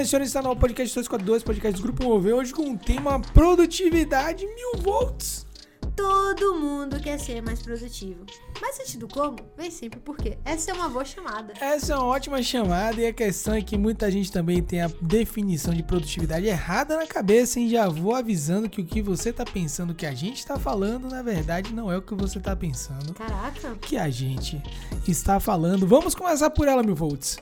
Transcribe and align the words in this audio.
E 0.00 0.06
senhores, 0.06 0.28
está 0.28 0.40
no 0.40 0.56
podcast 0.56 0.94
242, 0.94 1.42
podcast 1.42 1.78
do 1.78 1.82
Grupo 1.82 2.04
Mover, 2.04 2.34
hoje 2.34 2.54
com 2.54 2.72
o 2.72 2.78
tema 2.78 3.20
produtividade 3.20 4.46
mil 4.46 4.72
volts. 4.82 5.46
Todo 5.94 6.54
mundo 6.54 6.98
quer 6.98 7.18
ser 7.20 7.42
mais 7.42 7.60
produtivo. 7.60 8.24
Mas 8.62 8.80
antes 8.80 8.96
do 8.96 9.06
como, 9.06 9.36
vem 9.58 9.70
sempre 9.70 10.00
por 10.00 10.16
quê. 10.16 10.38
Essa 10.42 10.70
é 10.70 10.74
uma 10.74 10.88
boa 10.88 11.04
chamada. 11.04 11.52
Essa 11.60 11.92
é 11.92 11.96
uma 11.96 12.06
ótima 12.06 12.42
chamada 12.42 12.98
e 12.98 13.08
a 13.08 13.12
questão 13.12 13.52
é 13.52 13.60
que 13.60 13.76
muita 13.76 14.10
gente 14.10 14.32
também 14.32 14.62
tem 14.62 14.80
a 14.80 14.90
definição 15.02 15.74
de 15.74 15.82
produtividade 15.82 16.46
errada 16.46 16.96
na 16.96 17.06
cabeça, 17.06 17.60
hein? 17.60 17.68
Já 17.68 17.86
vou 17.86 18.14
avisando 18.14 18.70
que 18.70 18.80
o 18.80 18.86
que 18.86 19.02
você 19.02 19.34
tá 19.34 19.44
pensando 19.44 19.94
que 19.94 20.06
a 20.06 20.14
gente 20.14 20.46
tá 20.46 20.58
falando, 20.58 21.10
na 21.10 21.20
verdade, 21.20 21.74
não 21.74 21.92
é 21.92 21.98
o 21.98 22.02
que 22.02 22.14
você 22.14 22.40
tá 22.40 22.56
pensando. 22.56 23.12
Caraca, 23.12 23.74
Que 23.82 23.98
a 23.98 24.08
gente 24.08 24.62
está 25.06 25.38
falando. 25.38 25.86
Vamos 25.86 26.14
começar 26.14 26.48
por 26.48 26.66
ela, 26.66 26.82
mil 26.82 26.94
volts. 26.94 27.36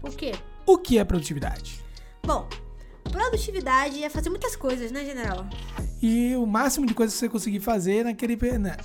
o 0.00 0.10
quê? 0.10 0.32
O 0.64 0.78
que 0.78 0.96
é 0.96 1.04
produtividade? 1.04 1.83
Bom, 2.24 2.48
produtividade 3.10 4.02
é 4.02 4.08
fazer 4.08 4.30
muitas 4.30 4.56
coisas, 4.56 4.90
né, 4.90 5.04
general? 5.04 5.46
E 6.02 6.34
o 6.36 6.46
máximo 6.46 6.86
de 6.86 6.94
coisas 6.94 7.14
que 7.14 7.20
você 7.20 7.28
conseguir 7.28 7.60
fazer 7.60 8.04
naquele. 8.04 8.36
na- 8.58 8.76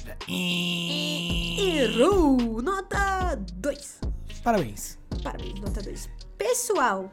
Errou! 1.57 2.61
Nota 2.61 3.35
2. 3.55 3.99
Parabéns. 4.43 4.97
Parabéns, 5.23 5.59
nota 5.59 5.81
2. 5.81 6.09
Pessoal, 6.37 7.11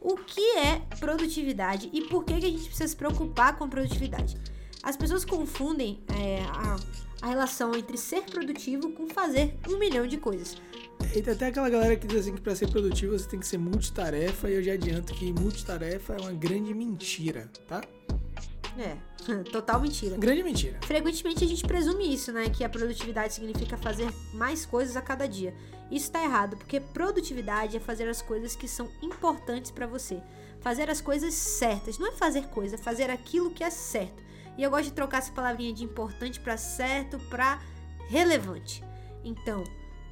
o 0.00 0.16
que 0.16 0.56
é 0.58 0.80
produtividade 0.98 1.90
e 1.92 2.02
por 2.02 2.24
que, 2.24 2.38
que 2.40 2.46
a 2.46 2.50
gente 2.50 2.64
precisa 2.64 2.88
se 2.88 2.96
preocupar 2.96 3.56
com 3.58 3.68
produtividade? 3.68 4.36
As 4.82 4.96
pessoas 4.96 5.24
confundem 5.24 6.02
é, 6.18 6.40
a, 6.44 6.76
a 7.22 7.28
relação 7.28 7.74
entre 7.74 7.96
ser 7.96 8.22
produtivo 8.22 8.90
com 8.92 9.08
fazer 9.08 9.58
um 9.68 9.78
milhão 9.78 10.06
de 10.06 10.16
coisas. 10.18 10.56
E 11.14 11.22
tem 11.22 11.32
até 11.32 11.46
aquela 11.46 11.70
galera 11.70 11.94
que 11.94 12.08
diz 12.08 12.20
assim 12.20 12.34
que 12.34 12.40
pra 12.40 12.56
ser 12.56 12.68
produtivo 12.68 13.16
você 13.16 13.28
tem 13.28 13.38
que 13.38 13.46
ser 13.46 13.56
multitarefa, 13.56 14.50
e 14.50 14.54
eu 14.54 14.62
já 14.62 14.72
adianto 14.72 15.14
que 15.14 15.32
multitarefa 15.32 16.14
é 16.14 16.20
uma 16.20 16.32
grande 16.32 16.74
mentira, 16.74 17.48
tá? 17.68 17.82
É, 18.76 18.96
total 19.52 19.80
mentira. 19.80 20.16
Grande 20.16 20.42
mentira. 20.42 20.76
Frequentemente 20.82 21.44
a 21.44 21.46
gente 21.46 21.62
presume 21.62 22.12
isso, 22.12 22.32
né? 22.32 22.50
Que 22.50 22.64
a 22.64 22.68
produtividade 22.68 23.32
significa 23.32 23.76
fazer 23.76 24.12
mais 24.32 24.66
coisas 24.66 24.96
a 24.96 25.00
cada 25.00 25.28
dia. 25.28 25.54
Isso 25.88 26.10
tá 26.10 26.20
errado, 26.20 26.56
porque 26.56 26.80
produtividade 26.80 27.76
é 27.76 27.80
fazer 27.80 28.08
as 28.08 28.20
coisas 28.20 28.56
que 28.56 28.66
são 28.66 28.90
importantes 29.00 29.70
pra 29.70 29.86
você. 29.86 30.20
Fazer 30.60 30.90
as 30.90 31.00
coisas 31.00 31.32
certas. 31.32 31.96
Não 31.96 32.08
é 32.08 32.12
fazer 32.12 32.48
coisa, 32.48 32.74
é 32.74 32.78
fazer 32.78 33.08
aquilo 33.08 33.52
que 33.52 33.62
é 33.62 33.70
certo. 33.70 34.20
E 34.58 34.64
eu 34.64 34.70
gosto 34.70 34.86
de 34.86 34.92
trocar 34.92 35.18
essa 35.18 35.30
palavrinha 35.30 35.72
de 35.72 35.84
importante 35.84 36.40
pra 36.40 36.56
certo 36.56 37.20
pra 37.30 37.62
relevante. 38.08 38.82
Então, 39.24 39.62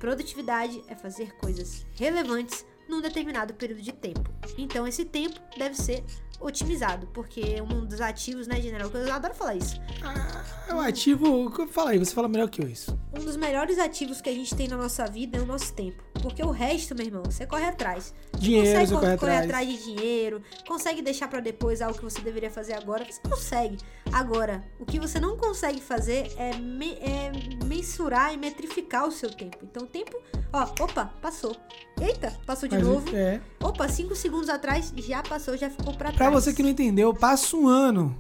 produtividade 0.03 0.83
é 0.89 0.97
fazer 0.97 1.31
coisas 1.37 1.87
relevantes 1.95 2.67
num 2.89 3.01
determinado 3.01 3.55
período 3.55 3.81
de 3.81 3.93
tempo. 3.93 4.29
Então, 4.59 4.85
esse 4.85 5.05
tempo 5.05 5.39
deve 5.57 5.77
ser 5.77 6.03
otimizado, 6.43 7.07
porque 7.09 7.61
um 7.63 7.85
dos 7.85 8.01
ativos, 8.01 8.47
né, 8.47 8.61
general? 8.61 8.91
Eu 8.93 9.13
adoro 9.13 9.35
falar 9.35 9.55
isso. 9.57 9.81
Ah, 10.03 10.45
é 10.69 10.75
um 10.75 10.81
ativo. 10.81 11.51
Fala 11.69 11.91
aí, 11.91 11.99
você 11.99 12.15
fala 12.15 12.29
melhor 12.29 12.49
que 12.49 12.63
eu 12.63 12.69
isso. 12.69 12.99
Um 13.19 13.25
dos 13.25 13.37
melhores 13.37 13.79
ativos 13.79 14.21
que 14.21 14.29
a 14.29 14.35
gente 14.35 14.55
tem 14.55 14.69
na 14.69 14.77
nossa 14.77 15.07
vida 15.07 15.39
é 15.39 15.41
o 15.41 15.47
nosso 15.47 15.73
tempo. 15.73 16.03
Porque 16.23 16.43
o 16.43 16.51
resto, 16.51 16.95
meu 16.95 17.07
irmão, 17.07 17.23
você 17.25 17.45
corre 17.47 17.65
atrás. 17.65 18.15
Dinheiro, 18.39 18.67
consegue 18.69 18.87
você 18.87 18.93
cor- 18.95 19.01
corre 19.03 19.17
correr 19.19 19.37
atrás. 19.39 19.69
atrás 19.69 19.69
de 19.69 19.85
dinheiro, 19.85 20.43
consegue 20.69 21.03
deixar 21.03 21.29
pra 21.29 21.41
depois 21.41 21.83
algo 21.83 21.99
que 21.99 22.05
você 22.05 22.21
deveria 22.21 22.51
fazer 22.51 22.75
agora, 22.75 23.05
você 23.05 23.21
consegue. 23.29 23.79
Agora, 24.13 24.63
o 24.79 24.85
que 24.85 25.01
você 25.01 25.19
não 25.19 25.37
consegue 25.37 25.81
fazer 25.81 26.33
é, 26.37 26.55
me- 26.57 26.95
é 27.01 27.33
mensurar 27.65 28.33
e 28.33 28.37
metrificar 28.37 29.07
o 29.07 29.11
seu 29.11 29.31
tempo. 29.31 29.59
Então, 29.63 29.83
o 29.85 29.87
tempo, 29.87 30.17
ó, 30.53 30.63
opa, 30.81 31.07
passou. 31.21 31.57
Eita, 32.01 32.33
passou 32.47 32.69
de 32.69 32.77
Mas, 32.77 32.87
novo. 32.87 33.17
É. 33.17 33.41
Opa, 33.61 33.89
cinco 33.89 34.15
segundos 34.15 34.49
atrás 34.49 34.93
já 34.97 35.23
passou, 35.23 35.57
já 35.57 35.71
ficou 35.71 35.93
pra 35.95 36.09
Pra 36.11 36.13
trás. 36.13 36.32
Você 36.33 36.53
que 36.53 36.63
não 36.63 36.71
entendeu, 36.71 37.13
passa 37.13 37.57
um 37.57 37.69
ano 37.69 38.17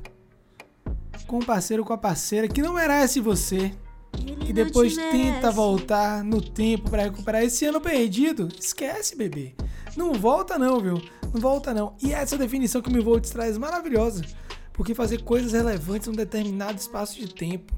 com 1.26 1.38
o 1.38 1.44
parceiro 1.44 1.82
com 1.82 1.94
a 1.94 1.98
parceira 1.98 2.46
que 2.46 2.60
não 2.60 2.74
merece 2.74 3.18
você. 3.18 3.72
Ele 4.18 4.50
E 4.50 4.52
depois 4.52 4.92
te 4.92 5.00
tenta 5.10 5.50
voltar 5.50 6.22
no 6.22 6.42
tempo 6.42 6.90
pra 6.90 7.04
recuperar 7.04 7.42
esse 7.42 7.64
ano 7.64 7.80
perdido. 7.80 8.48
Esquece, 8.60 9.16
bebê. 9.16 9.54
Não 9.96 10.12
volta 10.12 10.58
não, 10.58 10.78
viu? 10.78 11.00
Não 11.32 11.40
volta 11.40 11.72
não. 11.72 11.96
E 12.02 12.12
essa 12.12 12.36
definição 12.36 12.82
que 12.82 12.90
o 12.90 12.92
Milvolts 12.92 13.30
traz 13.30 13.56
é 13.56 13.58
maravilhosa. 13.58 14.22
Porque 14.74 14.94
fazer 14.94 15.22
coisas 15.22 15.52
relevantes 15.52 16.08
num 16.08 16.14
determinado 16.14 16.78
espaço 16.78 17.18
de 17.18 17.32
tempo. 17.34 17.72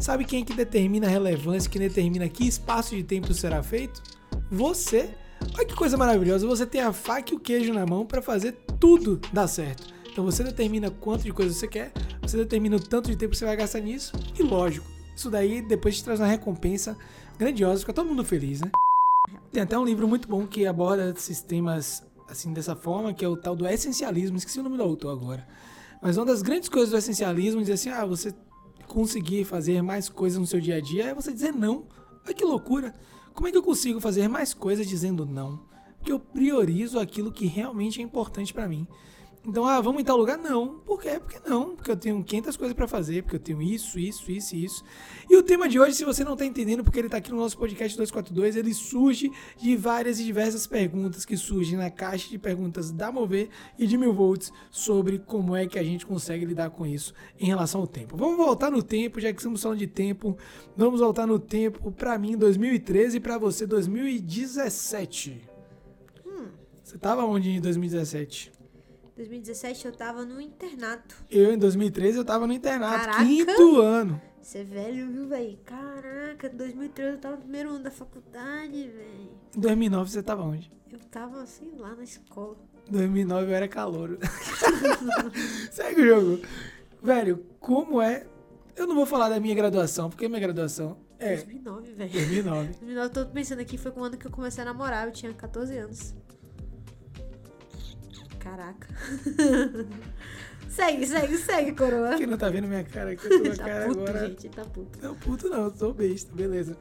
Sabe 0.00 0.24
quem 0.24 0.42
é 0.42 0.44
que 0.44 0.54
determina 0.54 1.06
a 1.06 1.10
relevância, 1.10 1.70
quem 1.70 1.80
determina 1.80 2.28
que 2.28 2.46
espaço 2.46 2.94
de 2.94 3.02
tempo 3.02 3.32
será 3.34 3.62
feito? 3.62 4.02
Você. 4.50 5.10
Olha 5.54 5.66
que 5.66 5.74
coisa 5.74 5.96
maravilhosa. 5.96 6.46
Você 6.46 6.66
tem 6.66 6.80
a 6.80 6.92
faca 6.92 7.32
e 7.32 7.36
o 7.36 7.40
queijo 7.40 7.72
na 7.72 7.86
mão 7.86 8.04
pra 8.04 8.22
fazer 8.22 8.52
tudo 8.80 9.20
dar 9.32 9.48
certo. 9.48 9.94
Então 10.16 10.24
você 10.24 10.42
determina 10.42 10.90
quanto 10.90 11.24
de 11.24 11.32
coisa 11.32 11.52
você 11.52 11.68
quer, 11.68 11.92
você 12.22 12.38
determina 12.38 12.76
o 12.76 12.80
tanto 12.80 13.10
de 13.10 13.16
tempo 13.16 13.32
que 13.32 13.36
você 13.36 13.44
vai 13.44 13.54
gastar 13.54 13.80
nisso, 13.80 14.14
e 14.38 14.42
lógico, 14.42 14.86
isso 15.14 15.30
daí 15.30 15.60
depois 15.60 15.96
te 15.98 16.04
traz 16.04 16.18
uma 16.18 16.26
recompensa 16.26 16.96
grandiosa, 17.38 17.80
fica 17.80 17.92
todo 17.92 18.08
mundo 18.08 18.24
feliz, 18.24 18.62
né? 18.62 18.70
Tem 19.52 19.62
até 19.62 19.78
um 19.78 19.84
livro 19.84 20.08
muito 20.08 20.26
bom 20.26 20.46
que 20.46 20.66
aborda 20.66 21.12
esses 21.14 21.42
temas 21.42 22.02
assim 22.26 22.52
dessa 22.54 22.74
forma, 22.74 23.12
que 23.12 23.24
é 23.24 23.28
o 23.28 23.36
tal 23.36 23.54
do 23.54 23.66
essencialismo, 23.66 24.38
esqueci 24.38 24.58
o 24.58 24.62
nome 24.62 24.78
do 24.78 24.82
autor 24.82 25.12
agora. 25.12 25.46
Mas 26.00 26.16
uma 26.16 26.24
das 26.24 26.40
grandes 26.40 26.70
coisas 26.70 26.90
do 26.90 26.96
essencialismo 26.96 27.60
é 27.60 27.64
dizer 27.64 27.74
assim, 27.74 27.90
ah, 27.90 28.06
você 28.06 28.34
conseguir 28.86 29.44
fazer 29.44 29.82
mais 29.82 30.08
coisas 30.08 30.38
no 30.38 30.46
seu 30.46 30.60
dia 30.60 30.76
a 30.76 30.80
dia 30.80 31.08
é 31.08 31.14
você 31.14 31.30
dizer 31.30 31.52
não. 31.52 31.84
Olha 32.24 32.34
que 32.34 32.44
loucura. 32.44 32.94
Como 33.36 33.46
é 33.46 33.52
que 33.52 33.58
eu 33.58 33.62
consigo 33.62 34.00
fazer 34.00 34.28
mais 34.28 34.54
coisas 34.54 34.88
dizendo 34.88 35.26
não? 35.26 35.60
Porque 35.98 36.10
eu 36.10 36.18
priorizo 36.18 36.98
aquilo 36.98 37.30
que 37.30 37.44
realmente 37.44 38.00
é 38.00 38.02
importante 38.02 38.54
pra 38.54 38.66
mim. 38.66 38.88
Então, 39.46 39.64
ah, 39.64 39.80
vamos 39.80 40.02
em 40.02 40.04
tal 40.04 40.16
lugar? 40.16 40.36
Não. 40.36 40.80
Por 40.80 41.00
quê? 41.00 41.20
Porque 41.20 41.38
não. 41.48 41.76
Porque 41.76 41.88
eu 41.88 41.96
tenho 41.96 42.22
500 42.24 42.56
coisas 42.56 42.74
pra 42.74 42.88
fazer, 42.88 43.22
porque 43.22 43.36
eu 43.36 43.40
tenho 43.40 43.62
isso, 43.62 43.96
isso, 43.96 44.28
isso 44.28 44.56
e 44.56 44.64
isso. 44.64 44.84
E 45.30 45.36
o 45.36 45.42
tema 45.42 45.68
de 45.68 45.78
hoje, 45.78 45.94
se 45.94 46.04
você 46.04 46.24
não 46.24 46.36
tá 46.36 46.44
entendendo, 46.44 46.82
porque 46.82 46.98
ele 46.98 47.08
tá 47.08 47.18
aqui 47.18 47.30
no 47.30 47.36
nosso 47.36 47.56
podcast 47.56 47.96
242, 47.96 48.56
ele 48.56 48.74
surge 48.74 49.30
de 49.56 49.76
várias 49.76 50.18
e 50.18 50.24
diversas 50.24 50.66
perguntas 50.66 51.24
que 51.24 51.36
surgem 51.36 51.78
na 51.78 51.88
caixa 51.90 52.28
de 52.28 52.38
perguntas 52.38 52.90
da 52.90 53.12
Mover 53.12 53.48
e 53.78 53.86
de 53.86 53.96
Mil 53.96 54.12
Volts 54.12 54.52
sobre 54.68 55.20
como 55.20 55.54
é 55.54 55.64
que 55.64 55.78
a 55.78 55.84
gente 55.84 56.04
consegue 56.04 56.44
lidar 56.44 56.70
com 56.70 56.84
isso 56.84 57.14
em 57.38 57.46
relação 57.46 57.82
ao 57.82 57.86
tempo. 57.86 58.16
Vamos 58.16 58.36
voltar 58.36 58.68
no 58.68 58.82
tempo, 58.82 59.20
já 59.20 59.32
que 59.32 59.38
estamos 59.38 59.62
falando 59.62 59.78
de 59.78 59.86
tempo. 59.86 60.36
Vamos 60.76 60.98
voltar 60.98 61.24
no 61.24 61.38
tempo 61.38 61.92
pra 61.92 62.18
mim 62.18 62.36
2013 62.36 63.18
e 63.18 63.20
pra 63.20 63.38
você 63.38 63.64
2017. 63.64 65.40
Você 66.82 66.98
tava 66.98 67.24
onde 67.24 67.50
em 67.50 67.60
2017? 67.60 68.55
2017 69.16 69.86
eu 69.86 69.92
tava 69.92 70.24
no 70.24 70.40
internato. 70.40 71.16
Eu, 71.30 71.52
em 71.52 71.58
2013, 71.58 72.18
eu 72.18 72.24
tava 72.24 72.46
no 72.46 72.52
internato, 72.52 73.06
Caraca! 73.06 73.24
quinto 73.24 73.80
ano. 73.80 74.20
Você 74.42 74.58
é 74.58 74.64
velho, 74.64 75.10
viu, 75.10 75.26
velho? 75.26 75.58
Caraca, 75.64 76.48
2013 76.50 77.12
eu 77.14 77.18
tava 77.18 77.36
no 77.36 77.42
primeiro 77.42 77.70
ano 77.70 77.82
da 77.82 77.90
faculdade, 77.90 78.88
velho. 78.88 79.30
Em 79.56 79.60
2009, 79.60 80.10
você 80.10 80.22
tava 80.22 80.42
onde? 80.42 80.70
Eu 80.92 80.98
tava, 81.10 81.44
sei 81.46 81.72
lá, 81.78 81.94
na 81.96 82.04
escola. 82.04 82.56
Em 82.88 82.92
2009, 82.92 83.50
eu 83.50 83.54
era 83.56 83.66
calouro. 83.66 84.18
Segue 85.72 86.02
o 86.02 86.06
jogo. 86.06 86.46
Velho, 87.02 87.44
como 87.58 88.00
é... 88.00 88.26
Eu 88.76 88.86
não 88.86 88.94
vou 88.94 89.06
falar 89.06 89.30
da 89.30 89.40
minha 89.40 89.54
graduação, 89.54 90.10
porque 90.10 90.28
minha 90.28 90.40
graduação 90.40 90.98
é 91.18 91.36
2009, 91.36 91.92
velho. 91.92 92.12
2009. 92.12 92.66
2009, 92.68 93.06
eu 93.06 93.10
tô 93.10 93.26
pensando 93.32 93.60
aqui, 93.60 93.78
foi 93.78 93.90
com 93.90 94.00
o 94.00 94.04
ano 94.04 94.18
que 94.18 94.26
eu 94.26 94.30
comecei 94.30 94.62
a 94.62 94.66
namorar, 94.66 95.06
eu 95.06 95.12
tinha 95.12 95.32
14 95.32 95.76
anos. 95.78 96.14
Caraca. 98.46 98.86
segue, 100.70 101.04
segue, 101.04 101.36
segue, 101.36 101.72
coroa. 101.72 102.16
Quem 102.16 102.28
não 102.28 102.38
tá 102.38 102.48
vendo 102.48 102.68
minha 102.68 102.84
cara 102.84 103.10
aqui, 103.10 103.26
eu 103.26 103.42
tô 103.42 103.50
com 103.50 103.56
tá 103.56 103.64
cara 103.64 103.86
puto, 103.86 104.00
agora... 104.00 104.28
gente, 104.28 104.48
tá 104.48 104.64
puto. 104.64 104.98
Não, 105.02 105.14
puto 105.16 105.48
não, 105.48 105.64
eu 105.64 105.74
sou 105.74 105.92
besta, 105.92 106.32
beleza. 106.32 106.78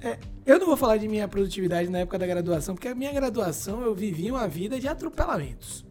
É, 0.00 0.18
eu 0.44 0.58
não 0.58 0.66
vou 0.66 0.76
falar 0.76 0.96
de 0.96 1.06
minha 1.06 1.28
produtividade 1.28 1.88
na 1.88 2.00
época 2.00 2.18
da 2.18 2.26
graduação, 2.26 2.74
porque 2.74 2.88
a 2.88 2.96
minha 2.96 3.12
graduação 3.12 3.80
eu 3.82 3.94
vivia 3.94 4.32
uma 4.32 4.48
vida 4.48 4.80
de 4.80 4.88
atropelamentos. 4.88 5.86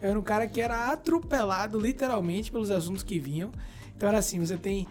Eu 0.00 0.08
era 0.08 0.18
um 0.18 0.22
cara 0.22 0.46
que 0.46 0.62
era 0.62 0.90
atropelado 0.90 1.78
literalmente 1.78 2.50
pelos 2.50 2.70
assuntos 2.70 3.02
que 3.02 3.18
vinham. 3.18 3.52
Então 3.94 4.08
era 4.08 4.16
assim, 4.16 4.40
você 4.40 4.56
tem 4.56 4.88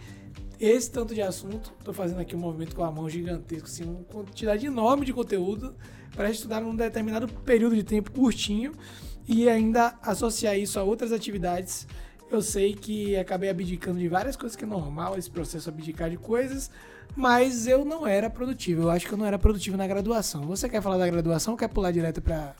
esse 0.60 0.88
tanto 0.88 1.16
de 1.16 1.20
assunto, 1.20 1.72
tô 1.82 1.92
fazendo 1.92 2.20
aqui 2.20 2.36
um 2.36 2.38
movimento 2.38 2.76
com 2.76 2.84
a 2.84 2.92
mão 2.92 3.10
gigantesco, 3.10 3.66
assim, 3.66 3.82
uma 3.82 4.04
quantidade 4.04 4.66
enorme 4.66 5.04
de 5.04 5.12
conteúdo 5.12 5.74
para 6.14 6.30
estudar 6.30 6.60
num 6.60 6.76
determinado 6.76 7.26
período 7.26 7.74
de 7.74 7.82
tempo 7.82 8.12
curtinho 8.12 8.72
e 9.26 9.48
ainda 9.48 9.94
associar 10.02 10.58
isso 10.58 10.78
a 10.78 10.82
outras 10.82 11.12
atividades. 11.12 11.86
Eu 12.30 12.42
sei 12.42 12.74
que 12.74 13.16
acabei 13.16 13.48
abdicando 13.48 13.98
de 13.98 14.08
várias 14.08 14.36
coisas 14.36 14.56
que 14.56 14.64
é 14.64 14.66
normal 14.66 15.16
esse 15.16 15.30
processo 15.30 15.68
abdicar 15.68 16.10
de 16.10 16.16
coisas, 16.16 16.70
mas 17.14 17.66
eu 17.66 17.84
não 17.84 18.06
era 18.06 18.28
produtivo. 18.28 18.82
Eu 18.82 18.90
acho 18.90 19.06
que 19.06 19.12
eu 19.12 19.18
não 19.18 19.26
era 19.26 19.38
produtivo 19.38 19.76
na 19.76 19.86
graduação. 19.86 20.42
Você 20.46 20.68
quer 20.68 20.82
falar 20.82 20.98
da 20.98 21.06
graduação 21.06 21.54
ou 21.54 21.58
quer 21.58 21.68
pular 21.68 21.92
direto 21.92 22.20
para 22.20 22.54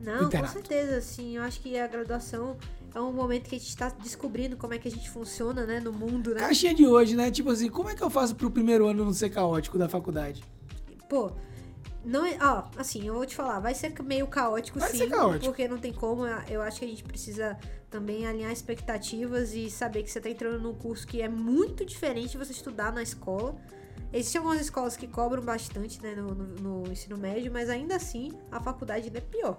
Não, 0.00 0.28
com 0.28 0.46
certeza, 0.46 0.96
assim, 0.96 1.36
eu 1.36 1.42
acho 1.42 1.60
que 1.60 1.78
a 1.78 1.86
graduação 1.86 2.56
é 2.94 3.00
um 3.00 3.12
momento 3.12 3.48
que 3.48 3.56
a 3.56 3.58
gente 3.58 3.76
tá 3.76 3.88
descobrindo 4.02 4.56
como 4.56 4.74
é 4.74 4.78
que 4.78 4.88
a 4.88 4.90
gente 4.90 5.08
funciona, 5.08 5.64
né, 5.64 5.80
no 5.80 5.92
mundo, 5.92 6.34
né? 6.34 6.40
caixinha 6.40 6.74
de 6.74 6.86
hoje, 6.86 7.16
né? 7.16 7.30
Tipo 7.30 7.50
assim, 7.50 7.68
como 7.68 7.88
é 7.88 7.94
que 7.94 8.02
eu 8.02 8.10
faço 8.10 8.34
pro 8.34 8.50
primeiro 8.50 8.86
ano 8.86 9.04
não 9.04 9.12
ser 9.12 9.30
caótico 9.30 9.78
da 9.78 9.88
faculdade? 9.88 10.42
Pô, 11.08 11.32
Não 12.04 12.26
é, 12.26 12.36
ó, 12.40 12.64
assim, 12.76 13.06
eu 13.06 13.14
vou 13.14 13.24
te 13.24 13.36
falar, 13.36 13.60
vai 13.60 13.74
ser 13.74 13.94
meio 14.02 14.26
caótico 14.26 14.78
Vai 14.78 14.90
sim, 14.90 15.08
caótico. 15.08 15.44
porque 15.44 15.68
não 15.68 15.78
tem 15.78 15.92
como, 15.92 16.26
eu 16.48 16.60
acho 16.60 16.80
que 16.80 16.84
a 16.84 16.88
gente 16.88 17.04
precisa 17.04 17.56
também 17.88 18.26
alinhar 18.26 18.50
expectativas 18.50 19.54
e 19.54 19.70
saber 19.70 20.02
que 20.02 20.10
você 20.10 20.20
tá 20.20 20.28
entrando 20.28 20.58
num 20.60 20.74
curso 20.74 21.06
que 21.06 21.22
é 21.22 21.28
muito 21.28 21.84
diferente 21.84 22.30
de 22.32 22.38
você 22.38 22.50
estudar 22.52 22.92
na 22.92 23.02
escola. 23.02 23.54
Existem 24.12 24.40
algumas 24.40 24.60
escolas 24.60 24.96
que 24.96 25.06
cobram 25.06 25.42
bastante, 25.42 26.02
né, 26.02 26.14
no, 26.14 26.34
no- 26.34 26.82
no 26.82 26.92
ensino 26.92 27.16
médio, 27.16 27.52
mas 27.52 27.70
ainda 27.70 27.94
assim, 27.96 28.32
a 28.50 28.60
faculdade 28.60 29.06
ainda 29.06 29.18
é 29.18 29.22
pior. 29.22 29.58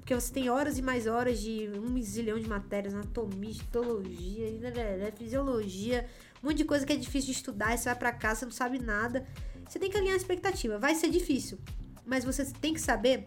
Porque 0.00 0.14
você 0.14 0.32
tem 0.32 0.50
horas 0.50 0.76
e 0.78 0.82
mais 0.82 1.06
horas 1.06 1.38
de 1.40 1.70
um 1.78 2.00
zilhão 2.02 2.38
de 2.38 2.48
matérias, 2.48 2.92
anatomia, 2.94 3.50
histologia, 3.50 4.46
lelelé, 4.60 5.12
fisiologia, 5.12 6.06
um 6.42 6.46
monte 6.48 6.58
de 6.58 6.64
coisa 6.64 6.84
que 6.84 6.92
é 6.92 6.96
difícil 6.96 7.26
de 7.32 7.36
estudar, 7.38 7.68
aí 7.68 7.78
você 7.78 7.84
vai 7.86 7.94
pra 7.98 8.12
casa, 8.12 8.40
você 8.40 8.44
não 8.46 8.52
sabe 8.52 8.78
nada. 8.78 9.26
Você 9.68 9.78
tem 9.78 9.90
que 9.90 9.96
alinhar 9.96 10.14
a 10.14 10.18
expectativa. 10.18 10.78
Vai 10.78 10.94
ser 10.94 11.10
difícil, 11.10 11.58
mas 12.04 12.24
você 12.24 12.44
tem 12.44 12.74
que 12.74 12.80
saber 12.80 13.24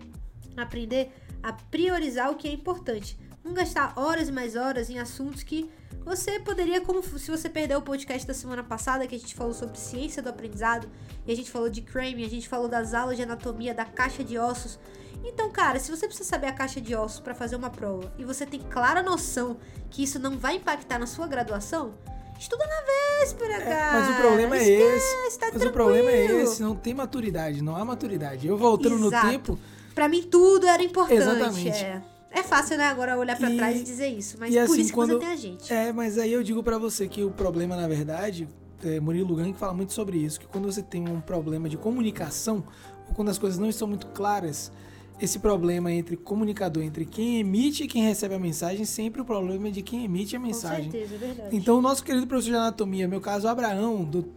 aprender 0.56 1.12
a 1.44 1.54
priorizar 1.54 2.32
o 2.32 2.36
que 2.36 2.48
é 2.48 2.52
importante. 2.52 3.18
Não 3.44 3.54
gastar 3.54 3.94
horas 3.96 4.28
e 4.28 4.32
mais 4.32 4.56
horas 4.56 4.90
em 4.90 5.00
assuntos 5.00 5.44
que 5.44 5.70
você 6.04 6.40
poderia, 6.40 6.80
como 6.80 7.04
se 7.04 7.30
você 7.30 7.50
perdeu 7.50 7.80
o 7.80 7.82
podcast 7.82 8.26
da 8.26 8.34
semana 8.34 8.64
passada, 8.64 9.06
que 9.06 9.16
a 9.16 9.20
gente 9.20 9.36
falou 9.36 9.54
sobre 9.54 9.78
ciência 9.78 10.22
do 10.22 10.30
aprendizado, 10.30 10.90
e 11.26 11.32
a 11.32 11.36
gente 11.36 11.52
falou 11.52 11.70
de 11.70 11.82
Crane, 11.82 12.24
a 12.24 12.30
gente 12.30 12.48
falou 12.48 12.70
das 12.70 12.94
aulas 12.94 13.18
de 13.18 13.24
anatomia, 13.24 13.74
da 13.74 13.84
caixa 13.84 14.24
de 14.24 14.38
ossos. 14.38 14.80
Então, 15.24 15.52
cara, 15.52 15.80
se 15.80 15.92
você 15.92 16.08
precisa 16.08 16.30
saber 16.30 16.48
a 16.48 16.54
caixa 16.54 16.80
de 16.80 16.96
ossos 16.96 17.20
para 17.20 17.36
fazer 17.36 17.58
uma 17.58 17.70
prova 17.70 18.14
e 18.18 18.24
você 18.24 18.46
tem 18.46 18.62
clara 18.62 19.04
noção 19.04 19.58
que 19.90 20.02
isso 20.02 20.18
não 20.18 20.38
vai 20.38 20.56
impactar 20.56 20.98
na 20.98 21.06
sua 21.06 21.28
graduação, 21.28 21.94
estuda 22.40 22.66
na 22.66 23.20
véspera, 23.20 23.62
cara. 23.62 24.00
Mas 24.00 24.10
o 24.18 24.22
problema 24.22 24.56
é 24.58 24.60
Esquece, 24.62 25.16
esse. 25.28 25.40
tá 25.40 25.50
Mas 25.54 25.64
o 25.66 25.72
problema 25.72 26.10
é 26.10 26.24
tranquilo. 26.26 26.42
esse, 26.52 26.62
não 26.62 26.76
tem 26.76 26.94
maturidade, 26.94 27.62
não 27.64 27.76
há 27.76 27.84
maturidade. 27.86 28.48
Eu 28.48 28.58
voltando 28.58 28.98
no 28.98 29.08
Exato. 29.08 29.28
tempo, 29.30 29.60
Pra 29.96 30.08
mim 30.08 30.22
tudo 30.24 30.68
era 30.68 30.84
importante. 30.84 31.18
Exatamente. 31.18 31.70
É, 31.84 32.02
é 32.32 32.44
fácil, 32.44 32.78
né, 32.78 32.86
agora 32.86 33.18
olhar 33.18 33.36
pra 33.36 33.50
E- 33.50 33.58
trás 33.58 33.80
e 33.80 33.84
dizer 33.84 34.08
isso, 34.10 34.38
mas 34.40 34.54
por 34.54 34.60
assim, 34.62 34.80
isso 34.82 34.90
que 34.90 34.94
quando- 34.96 35.14
você 35.14 35.20
tem 35.20 35.30
a 35.30 35.36
gente. 35.36 35.74
É, 35.74 35.92
mas 35.92 36.20
aí 36.20 36.32
eu 36.32 36.44
digo 36.44 36.62
pra 36.62 36.78
você 36.78 37.08
que 37.08 37.24
o 37.24 37.32
problema, 37.32 37.76
na 37.76 37.88
verdade, 37.88 38.48
é, 38.84 39.00
Murilo 39.00 39.36
Gang 39.36 39.52
fala 39.56 39.74
muito 39.74 39.94
sobre 39.94 40.18
isso, 40.20 40.40
que 40.40 40.46
quando 40.46 40.66
você 40.72 40.84
tem 40.84 41.10
um 41.10 41.20
problema 41.20 41.68
de 41.68 41.78
comunicação, 41.78 42.64
ou 43.10 43.16
quando 43.16 43.30
as 43.30 43.40
coisas 43.40 43.58
não 43.58 43.68
estão 43.70 43.88
muito 43.88 44.06
claras, 44.08 44.72
esse 45.20 45.40
problema 45.40 45.92
entre 45.92 46.16
comunicador, 46.16 46.84
entre 46.84 47.06
quem 47.06 47.40
emite 47.40 47.84
e 47.84 47.88
quem 47.88 48.04
recebe 48.04 48.36
a 48.36 48.40
mensagem, 48.40 48.86
sempre 48.86 49.22
o 49.22 49.26
problema 49.26 49.68
é 49.68 49.72
de 49.72 49.82
quem 49.82 50.06
emite 50.06 50.36
a 50.36 50.40
Com 50.40 50.46
mensagem. 50.46 50.92
certeza, 50.92 51.16
é 51.16 51.18
verdade. 51.18 51.56
Então, 51.56 51.80
o 51.80 51.82
nosso 51.82 52.04
querido 52.04 52.28
professor 52.28 52.52
de 52.52 52.58
anatomia, 52.58 53.08
meu 53.08 53.20
caso, 53.20 53.48
Abraão, 53.48 54.04
do 54.04 54.32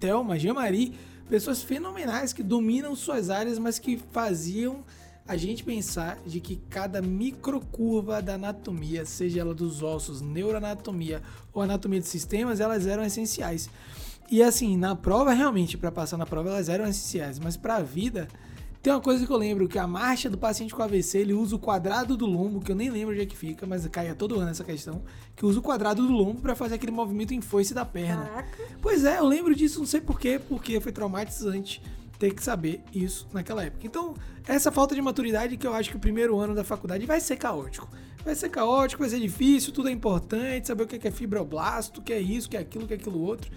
Thelma, 0.00 0.38
Jean-Marie, 0.38 0.94
pessoas 1.28 1.62
fenomenais 1.62 2.32
que 2.32 2.42
dominam 2.42 2.96
suas 2.96 3.30
áreas, 3.30 3.58
mas 3.58 3.78
que 3.78 3.96
faziam 4.10 4.84
a 5.26 5.36
gente 5.36 5.64
pensar 5.64 6.18
de 6.26 6.38
que 6.38 6.56
cada 6.68 7.00
microcurva 7.00 8.20
da 8.20 8.34
anatomia, 8.34 9.06
seja 9.06 9.40
ela 9.40 9.54
dos 9.54 9.82
ossos, 9.82 10.20
neuroanatomia 10.20 11.22
ou 11.52 11.62
anatomia 11.62 12.00
de 12.00 12.06
sistemas, 12.06 12.60
elas 12.60 12.86
eram 12.86 13.02
essenciais. 13.04 13.70
E 14.30 14.42
assim, 14.42 14.76
na 14.76 14.94
prova, 14.94 15.32
realmente, 15.32 15.78
para 15.78 15.92
passar 15.92 16.16
na 16.16 16.26
prova, 16.26 16.50
elas 16.50 16.68
eram 16.68 16.86
essenciais, 16.86 17.38
mas 17.38 17.56
para 17.56 17.76
a 17.76 17.82
vida, 17.82 18.28
tem 18.84 18.92
uma 18.92 19.00
coisa 19.00 19.26
que 19.26 19.32
eu 19.32 19.38
lembro, 19.38 19.66
que 19.66 19.78
a 19.78 19.86
marcha 19.86 20.28
do 20.28 20.36
paciente 20.36 20.74
com 20.74 20.82
AVC, 20.82 21.16
ele 21.16 21.32
usa 21.32 21.56
o 21.56 21.58
quadrado 21.58 22.18
do 22.18 22.26
lombo, 22.26 22.60
que 22.60 22.70
eu 22.70 22.76
nem 22.76 22.90
lembro 22.90 23.14
onde 23.14 23.22
é 23.22 23.24
que 23.24 23.34
fica, 23.34 23.66
mas 23.66 23.86
cai 23.86 24.10
a 24.10 24.14
todo 24.14 24.38
ano 24.38 24.50
essa 24.50 24.62
questão, 24.62 25.02
que 25.34 25.46
usa 25.46 25.58
o 25.58 25.62
quadrado 25.62 26.06
do 26.06 26.12
lombo 26.12 26.42
para 26.42 26.54
fazer 26.54 26.74
aquele 26.74 26.92
movimento 26.92 27.32
em 27.32 27.40
foice 27.40 27.72
da 27.72 27.86
perna. 27.86 28.26
Caraca. 28.26 28.62
Pois 28.82 29.06
é, 29.06 29.20
eu 29.20 29.24
lembro 29.24 29.54
disso, 29.54 29.78
não 29.78 29.86
sei 29.86 30.02
porquê, 30.02 30.38
porque 30.38 30.78
foi 30.82 30.92
traumatizante 30.92 31.80
ter 32.18 32.34
que 32.34 32.44
saber 32.44 32.82
isso 32.94 33.26
naquela 33.32 33.64
época. 33.64 33.86
Então, 33.86 34.12
essa 34.46 34.70
falta 34.70 34.94
de 34.94 35.00
maturidade 35.00 35.56
que 35.56 35.66
eu 35.66 35.72
acho 35.72 35.88
que 35.88 35.96
o 35.96 36.00
primeiro 36.00 36.38
ano 36.38 36.54
da 36.54 36.62
faculdade 36.62 37.06
vai 37.06 37.22
ser 37.22 37.36
caótico. 37.36 37.88
Vai 38.22 38.34
ser 38.34 38.50
caótico, 38.50 39.00
vai 39.00 39.08
ser 39.08 39.18
difícil, 39.18 39.72
tudo 39.72 39.88
é 39.88 39.92
importante, 39.92 40.66
saber 40.66 40.82
o 40.82 40.86
que 40.86 41.08
é 41.08 41.10
fibroblasto, 41.10 42.00
o 42.00 42.04
que 42.04 42.12
é 42.12 42.20
isso, 42.20 42.48
o 42.48 42.50
que 42.50 42.58
é 42.58 42.60
aquilo, 42.60 42.84
o 42.84 42.86
que 42.86 42.92
é 42.92 42.96
aquilo 42.98 43.18
outro. 43.22 43.50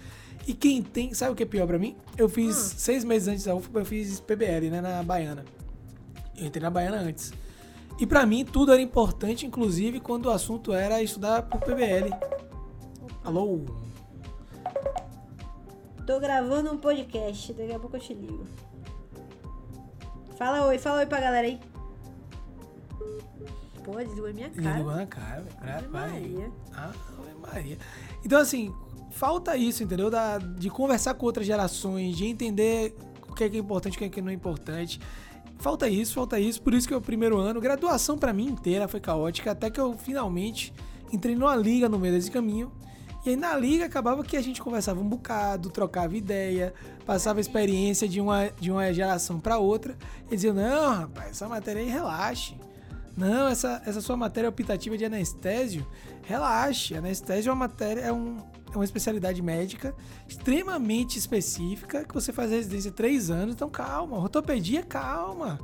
E 0.48 0.54
quem 0.54 0.82
tem, 0.82 1.12
sabe 1.12 1.32
o 1.32 1.34
que 1.34 1.42
é 1.42 1.46
pior 1.46 1.66
pra 1.66 1.78
mim? 1.78 1.94
Eu 2.16 2.26
fiz 2.26 2.56
seis 2.56 3.04
meses 3.04 3.28
antes 3.28 3.44
da 3.44 3.54
UFBA, 3.54 3.80
eu 3.80 3.84
fiz 3.84 4.18
PBL, 4.18 4.70
né, 4.70 4.80
na 4.80 5.02
Baiana. 5.02 5.44
Eu 6.34 6.46
entrei 6.46 6.62
na 6.62 6.70
Baiana 6.70 6.96
antes. 6.96 7.34
E 8.00 8.06
pra 8.06 8.24
mim 8.24 8.46
tudo 8.46 8.72
era 8.72 8.80
importante, 8.80 9.44
inclusive 9.44 10.00
quando 10.00 10.24
o 10.24 10.30
assunto 10.30 10.72
era 10.72 11.02
estudar 11.02 11.42
pro 11.42 11.58
PBL. 11.58 12.14
Alô? 13.22 13.60
Tô 16.06 16.18
gravando 16.18 16.72
um 16.72 16.78
podcast, 16.78 17.52
daqui 17.52 17.74
a 17.74 17.78
pouco 17.78 17.96
eu 17.96 18.00
te 18.00 18.14
ligo. 18.14 18.46
Fala 20.38 20.66
oi, 20.66 20.78
fala 20.78 21.00
oi 21.00 21.06
pra 21.06 21.20
galera 21.20 21.46
aí. 21.46 21.60
Pô, 23.84 23.96
desligou 23.98 24.30
a 24.30 24.32
minha 24.32 24.48
cara. 24.48 24.78
ligou 24.78 24.94
na 24.94 25.06
cara, 25.06 25.42
velho. 25.42 25.76
Ave. 25.76 25.88
Maria. 25.88 26.50
Ah, 26.72 26.92
Ave 27.18 27.34
Maria. 27.38 27.78
Então, 28.24 28.40
assim, 28.40 28.74
falta 29.18 29.56
isso, 29.56 29.82
entendeu? 29.82 30.08
Da, 30.08 30.38
de 30.38 30.70
conversar 30.70 31.12
com 31.14 31.26
outras 31.26 31.44
gerações, 31.44 32.16
de 32.16 32.24
entender 32.24 32.96
o 33.28 33.34
que 33.34 33.42
é, 33.42 33.48
que 33.48 33.56
é 33.56 33.60
importante, 33.60 33.96
o 33.96 33.98
que 33.98 34.04
é 34.04 34.08
que 34.08 34.22
não 34.22 34.30
é 34.30 34.32
importante. 34.32 35.00
Falta 35.58 35.88
isso, 35.88 36.14
falta 36.14 36.38
isso. 36.38 36.62
Por 36.62 36.72
isso 36.72 36.86
que 36.86 36.94
o 36.94 37.00
primeiro 37.00 37.36
ano, 37.36 37.60
graduação 37.60 38.16
pra 38.16 38.32
mim 38.32 38.46
inteira 38.46 38.86
foi 38.86 39.00
caótica, 39.00 39.50
até 39.50 39.70
que 39.70 39.80
eu 39.80 39.98
finalmente 39.98 40.72
entrei 41.12 41.34
numa 41.34 41.56
liga 41.56 41.88
no 41.88 41.98
meio 41.98 42.14
desse 42.14 42.30
caminho. 42.30 42.70
E 43.26 43.30
aí 43.30 43.36
na 43.36 43.56
liga 43.56 43.84
acabava 43.84 44.22
que 44.22 44.36
a 44.36 44.40
gente 44.40 44.62
conversava 44.62 45.00
um 45.00 45.08
bocado, 45.08 45.68
trocava 45.68 46.16
ideia, 46.16 46.72
passava 47.04 47.40
experiência 47.40 48.08
de 48.08 48.20
uma, 48.20 48.50
de 48.60 48.70
uma 48.70 48.92
geração 48.94 49.40
pra 49.40 49.58
outra. 49.58 49.96
E 50.30 50.36
dizia, 50.36 50.52
não, 50.52 50.94
rapaz, 50.94 51.30
essa 51.30 51.48
matéria 51.48 51.82
aí 51.82 51.88
relaxe. 51.88 52.54
Não, 53.18 53.48
essa, 53.48 53.82
essa 53.84 54.00
sua 54.00 54.16
matéria 54.16 54.48
optativa 54.48 54.96
de 54.96 55.04
anestésio, 55.04 55.84
relaxe. 56.22 56.94
Anestésio 56.94 57.50
é 57.50 57.52
uma 57.52 57.66
matéria, 57.66 58.02
é, 58.02 58.12
um, 58.12 58.38
é 58.72 58.76
uma 58.76 58.84
especialidade 58.84 59.42
médica 59.42 59.92
extremamente 60.28 61.18
específica 61.18 62.04
que 62.04 62.14
você 62.14 62.32
faz 62.32 62.52
residência 62.52 62.92
três 62.92 63.28
anos, 63.28 63.56
então 63.56 63.68
calma. 63.68 64.18
Ortopedia, 64.18 64.84
calma. 64.84 65.58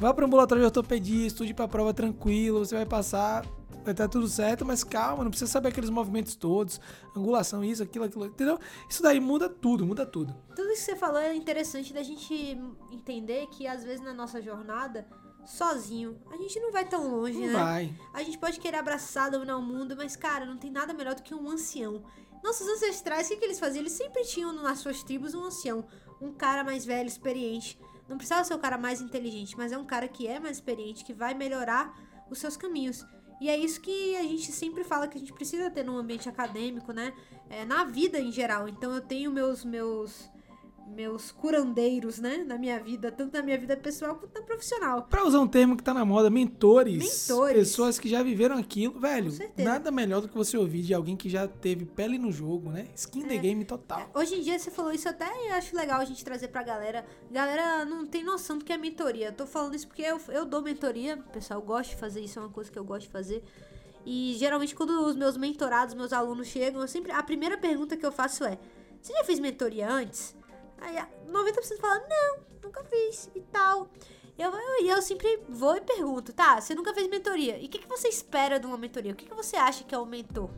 Vá 0.00 0.12
para 0.12 0.24
o 0.24 0.26
ambulatório 0.26 0.60
de 0.60 0.66
ortopedia, 0.66 1.24
estude 1.24 1.54
para 1.54 1.66
a 1.66 1.68
prova 1.68 1.94
tranquilo, 1.94 2.64
você 2.64 2.74
vai 2.74 2.86
passar, 2.86 3.46
vai 3.84 3.92
estar 3.92 4.08
tudo 4.08 4.26
certo, 4.26 4.64
mas 4.64 4.82
calma, 4.82 5.22
não 5.22 5.30
precisa 5.30 5.50
saber 5.50 5.68
aqueles 5.68 5.90
movimentos 5.90 6.34
todos, 6.34 6.80
angulação, 7.16 7.62
isso, 7.62 7.80
aquilo, 7.80 8.06
aquilo, 8.06 8.26
entendeu? 8.26 8.58
Isso 8.90 9.04
daí 9.04 9.20
muda 9.20 9.48
tudo, 9.48 9.86
muda 9.86 10.04
tudo. 10.04 10.34
Tudo 10.56 10.68
isso 10.70 10.84
que 10.84 10.90
você 10.92 10.96
falou 10.96 11.20
é 11.20 11.32
interessante 11.32 11.94
da 11.94 12.02
gente 12.02 12.58
entender 12.90 13.46
que 13.52 13.68
às 13.68 13.84
vezes 13.84 14.04
na 14.04 14.12
nossa 14.12 14.42
jornada, 14.42 15.06
sozinho, 15.48 16.20
a 16.30 16.36
gente 16.36 16.60
não 16.60 16.70
vai 16.70 16.86
tão 16.86 17.10
longe, 17.10 17.38
Não 17.38 17.46
né? 17.46 17.52
vai. 17.52 17.94
A 18.12 18.22
gente 18.22 18.36
pode 18.36 18.60
querer 18.60 18.76
abraçar, 18.76 19.30
dominar 19.30 19.56
o 19.56 19.62
mundo, 19.62 19.96
mas, 19.96 20.14
cara, 20.14 20.44
não 20.44 20.58
tem 20.58 20.70
nada 20.70 20.92
melhor 20.92 21.14
do 21.14 21.22
que 21.22 21.34
um 21.34 21.48
ancião. 21.48 22.04
Nossos 22.44 22.68
ancestrais, 22.68 23.26
o 23.26 23.30
que, 23.30 23.36
que 23.38 23.44
eles 23.46 23.58
faziam? 23.58 23.80
Eles 23.80 23.92
sempre 23.92 24.24
tinham 24.24 24.52
nas 24.52 24.78
suas 24.78 25.02
tribos 25.02 25.34
um 25.34 25.44
ancião. 25.44 25.86
Um 26.20 26.32
cara 26.32 26.62
mais 26.62 26.84
velho, 26.84 27.08
experiente. 27.08 27.78
Não 28.06 28.16
precisava 28.16 28.44
ser 28.44 28.54
o 28.54 28.58
cara 28.58 28.76
mais 28.76 29.00
inteligente, 29.00 29.56
mas 29.56 29.72
é 29.72 29.78
um 29.78 29.84
cara 29.84 30.06
que 30.06 30.26
é 30.26 30.38
mais 30.38 30.58
experiente, 30.58 31.04
que 31.04 31.14
vai 31.14 31.32
melhorar 31.34 31.94
os 32.30 32.38
seus 32.38 32.56
caminhos. 32.56 33.04
E 33.40 33.48
é 33.48 33.56
isso 33.56 33.80
que 33.80 34.16
a 34.16 34.22
gente 34.22 34.52
sempre 34.52 34.84
fala 34.84 35.08
que 35.08 35.16
a 35.16 35.20
gente 35.20 35.32
precisa 35.32 35.70
ter 35.70 35.82
num 35.82 35.96
ambiente 35.96 36.28
acadêmico, 36.28 36.92
né? 36.92 37.14
É, 37.48 37.64
na 37.64 37.84
vida 37.84 38.20
em 38.20 38.30
geral. 38.30 38.68
Então 38.68 38.94
eu 38.94 39.00
tenho 39.00 39.30
meus 39.30 39.64
meus 39.64 40.28
meus 40.94 41.30
curandeiros, 41.30 42.18
né, 42.18 42.38
na 42.46 42.56
minha 42.58 42.78
vida, 42.80 43.10
tanto 43.12 43.32
na 43.36 43.42
minha 43.42 43.56
vida 43.58 43.76
pessoal 43.76 44.16
quanto 44.16 44.34
na 44.34 44.42
profissional. 44.44 45.02
Pra 45.02 45.24
usar 45.24 45.40
um 45.40 45.46
termo 45.46 45.76
que 45.76 45.82
tá 45.82 45.92
na 45.94 46.04
moda, 46.04 46.28
mentores. 46.30 47.28
Mentores. 47.28 47.56
Pessoas 47.58 47.98
que 47.98 48.08
já 48.08 48.22
viveram 48.22 48.56
aquilo. 48.56 48.98
Velho, 48.98 49.30
nada 49.56 49.90
melhor 49.90 50.20
do 50.20 50.28
que 50.28 50.34
você 50.36 50.56
ouvir 50.56 50.82
de 50.82 50.94
alguém 50.94 51.16
que 51.16 51.28
já 51.28 51.46
teve 51.46 51.84
pele 51.84 52.18
no 52.18 52.32
jogo, 52.32 52.70
né? 52.70 52.88
Skin 52.94 53.24
É. 53.24 53.28
the 53.28 53.38
game 53.38 53.64
total. 53.64 54.10
Hoje 54.14 54.36
em 54.36 54.40
dia 54.42 54.58
você 54.58 54.70
falou 54.70 54.92
isso 54.92 55.08
até 55.08 55.26
eu 55.48 55.54
acho 55.54 55.76
legal 55.76 56.00
a 56.00 56.04
gente 56.04 56.24
trazer 56.24 56.48
pra 56.48 56.62
galera. 56.62 57.04
Galera 57.30 57.84
não 57.84 58.06
tem 58.06 58.24
noção 58.24 58.58
do 58.58 58.64
que 58.64 58.72
é 58.72 58.76
mentoria. 58.78 59.26
Eu 59.28 59.32
tô 59.32 59.46
falando 59.46 59.74
isso 59.74 59.86
porque 59.86 60.02
eu, 60.02 60.20
eu 60.28 60.44
dou 60.44 60.62
mentoria, 60.62 61.16
pessoal, 61.32 61.60
eu 61.60 61.66
gosto 61.66 61.90
de 61.90 61.96
fazer 61.96 62.20
isso, 62.20 62.38
é 62.38 62.42
uma 62.42 62.48
coisa 62.50 62.70
que 62.70 62.78
eu 62.78 62.84
gosto 62.84 63.02
de 63.02 63.12
fazer. 63.12 63.42
E 64.06 64.34
geralmente 64.38 64.74
quando 64.74 64.90
os 65.06 65.14
meus 65.16 65.36
mentorados, 65.36 65.94
meus 65.94 66.12
alunos 66.12 66.46
chegam, 66.46 66.80
eu 66.80 66.88
sempre 66.88 67.12
a 67.12 67.22
primeira 67.22 67.58
pergunta 67.58 67.96
que 67.96 68.06
eu 68.06 68.12
faço 68.12 68.44
é: 68.44 68.58
"Você 69.02 69.12
já 69.12 69.24
fez 69.24 69.38
mentoria 69.38 69.88
antes?" 69.90 70.34
Aí 70.80 70.96
a 70.96 71.08
90% 71.26 71.78
fala: 71.80 72.06
"Não, 72.08 72.38
nunca 72.62 72.84
fiz" 72.84 73.30
e 73.34 73.40
tal. 73.40 73.90
Eu, 74.38 74.52
eu, 74.52 74.84
e 74.84 74.88
eu 74.88 75.02
sempre 75.02 75.40
vou 75.48 75.76
e 75.76 75.80
pergunto, 75.80 76.32
tá, 76.32 76.60
você 76.60 76.72
nunca 76.72 76.94
fez 76.94 77.08
mentoria. 77.10 77.58
E 77.58 77.66
o 77.66 77.68
que, 77.68 77.78
que 77.78 77.88
você 77.88 78.06
espera 78.06 78.60
de 78.60 78.66
uma 78.66 78.78
mentoria? 78.78 79.12
O 79.12 79.16
que, 79.16 79.26
que 79.26 79.34
você 79.34 79.56
acha 79.56 79.82
que 79.82 79.92
é 79.92 79.98
um 79.98 80.06
mentor? 80.06 80.48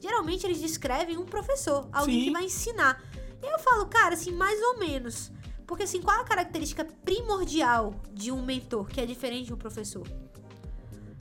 Geralmente 0.00 0.46
eles 0.46 0.60
descrevem 0.60 1.18
um 1.18 1.26
professor, 1.26 1.88
alguém 1.92 2.20
Sim. 2.20 2.24
que 2.26 2.30
vai 2.30 2.44
ensinar. 2.44 3.02
E 3.42 3.46
eu 3.46 3.58
falo, 3.58 3.86
cara, 3.86 4.14
assim, 4.14 4.30
mais 4.30 4.60
ou 4.62 4.78
menos. 4.78 5.32
Porque 5.66 5.82
assim, 5.82 6.00
qual 6.00 6.20
a 6.20 6.24
característica 6.24 6.84
primordial 7.04 7.92
de 8.12 8.30
um 8.30 8.40
mentor 8.40 8.86
que 8.86 9.00
é 9.00 9.06
diferente 9.06 9.46
de 9.46 9.54
um 9.54 9.58
professor? 9.58 10.06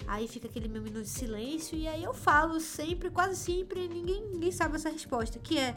Aí 0.08 0.28
fica 0.28 0.48
aquele 0.48 0.70
meu 0.70 0.82
minuto 0.82 1.04
de 1.04 1.10
silêncio 1.10 1.78
e 1.78 1.86
aí 1.88 2.04
eu 2.04 2.14
falo 2.14 2.60
sempre, 2.62 3.10
quase 3.10 3.36
sempre, 3.36 3.90
ninguém, 3.90 4.24
ninguém 4.30 4.52
sabe 4.52 4.76
essa 4.76 4.90
resposta, 4.90 5.38
que 5.38 5.58
é 5.58 5.76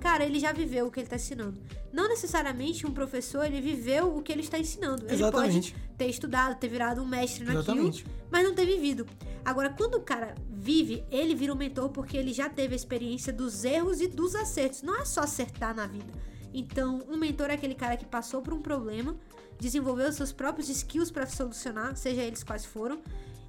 cara, 0.00 0.24
ele 0.24 0.40
já 0.40 0.52
viveu 0.52 0.86
o 0.86 0.90
que 0.90 0.98
ele 0.98 1.06
está 1.06 1.16
ensinando. 1.16 1.60
Não 1.92 2.08
necessariamente 2.08 2.86
um 2.86 2.90
professor, 2.90 3.44
ele 3.44 3.60
viveu 3.60 4.16
o 4.16 4.22
que 4.22 4.32
ele 4.32 4.40
está 4.40 4.58
ensinando. 4.58 5.04
Ele 5.04 5.14
Exatamente. 5.14 5.72
pode 5.72 5.96
ter 5.96 6.06
estudado, 6.06 6.58
ter 6.58 6.68
virado 6.68 7.02
um 7.02 7.06
mestre 7.06 7.44
naquilo, 7.44 7.62
Exatamente. 7.62 8.06
mas 8.30 8.44
não 8.44 8.54
ter 8.54 8.64
vivido. 8.64 9.06
Agora, 9.44 9.70
quando 9.70 9.96
o 9.96 10.00
cara 10.00 10.34
vive, 10.50 11.04
ele 11.10 11.34
vira 11.34 11.52
um 11.52 11.56
mentor 11.56 11.90
porque 11.90 12.16
ele 12.16 12.32
já 12.32 12.48
teve 12.48 12.72
a 12.72 12.76
experiência 12.76 13.32
dos 13.32 13.64
erros 13.64 14.00
e 14.00 14.08
dos 14.08 14.34
acertos. 14.34 14.82
Não 14.82 15.00
é 15.00 15.04
só 15.04 15.20
acertar 15.20 15.74
na 15.74 15.86
vida. 15.86 16.12
Então, 16.52 17.02
um 17.08 17.16
mentor 17.16 17.50
é 17.50 17.54
aquele 17.54 17.74
cara 17.74 17.96
que 17.96 18.04
passou 18.04 18.42
por 18.42 18.52
um 18.52 18.60
problema, 18.60 19.16
desenvolveu 19.58 20.10
seus 20.12 20.32
próprios 20.32 20.68
skills 20.68 21.10
para 21.10 21.26
solucionar, 21.26 21.94
seja 21.96 22.22
eles 22.22 22.42
quais 22.42 22.64
foram, 22.64 23.00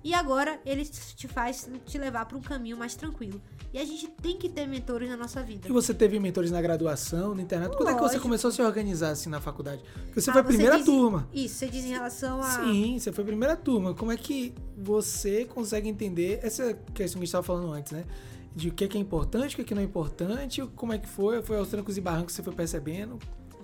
e 0.04 0.14
agora 0.14 0.60
ele 0.66 0.84
te 0.86 1.28
faz 1.28 1.70
te 1.86 1.98
levar 1.98 2.26
para 2.26 2.38
um 2.38 2.42
caminho 2.42 2.78
mais 2.78 2.96
tranquilo. 2.96 3.42
E 3.74 3.78
a 3.80 3.86
gente 3.86 4.08
tem 4.08 4.38
que 4.38 4.50
ter 4.50 4.68
mentores 4.68 5.10
na 5.10 5.16
nossa 5.16 5.42
vida. 5.42 5.68
E 5.68 5.72
você 5.72 5.94
teve 5.94 6.20
mentores 6.20 6.52
na 6.52 6.62
graduação, 6.62 7.34
no 7.34 7.40
internato? 7.42 7.78
Quando 7.78 7.90
é 7.90 7.94
que 7.94 8.00
você 8.00 8.04
Lógico. 8.06 8.24
começu 8.24 8.48
a 8.48 8.52
se 8.52 8.62
organizar 8.62 9.12
assim 9.12 9.30
na 9.30 9.40
faculdade? 9.40 9.82
Porque 10.08 10.20
você 10.20 10.30
Ah, 10.30 10.34
foi 10.34 10.42
a 10.42 10.46
primeira 10.46 10.76
diz- 10.76 10.86
turma. 10.86 11.30
Isso, 11.34 11.56
você 11.56 11.68
diz 11.70 11.86
em 11.86 11.90
relação 11.90 12.42
a. 12.42 12.66
Sim, 12.66 13.00
você 13.00 13.14
foi 13.14 13.24
a 13.24 13.28
primeira 13.28 13.56
turma. 13.56 13.94
Como 13.94 14.12
é 14.12 14.18
que 14.18 14.54
você 14.78 15.46
consegue 15.46 15.88
entender 15.88 16.40
essa 16.44 16.74
questão 16.74 16.94
que 16.94 17.04
a 17.04 17.08
gente 17.08 17.24
estava 17.24 17.44
falando 17.44 17.72
antes, 17.72 17.94
né? 17.94 18.04
De 18.54 18.68
o 18.68 18.74
que 18.74 18.84
é, 18.84 18.88
que 18.90 18.98
é 18.98 19.00
importante, 19.00 19.54
o 19.54 19.56
que 19.56 19.62
é, 19.62 19.66
que 19.66 19.74
não 19.74 19.82
é 19.82 19.86
importante, 19.86 20.62
como 20.76 20.92
é 20.92 20.98
que 20.98 21.08
foi, 21.08 21.42
foi 21.42 21.58
aos 21.58 21.70
trancos 21.70 21.96
e 21.98 22.02
barrancos 22.02 22.34
que 22.34 22.42
você 22.42 22.44
foi 22.44 22.54
percebendo. 22.54 23.18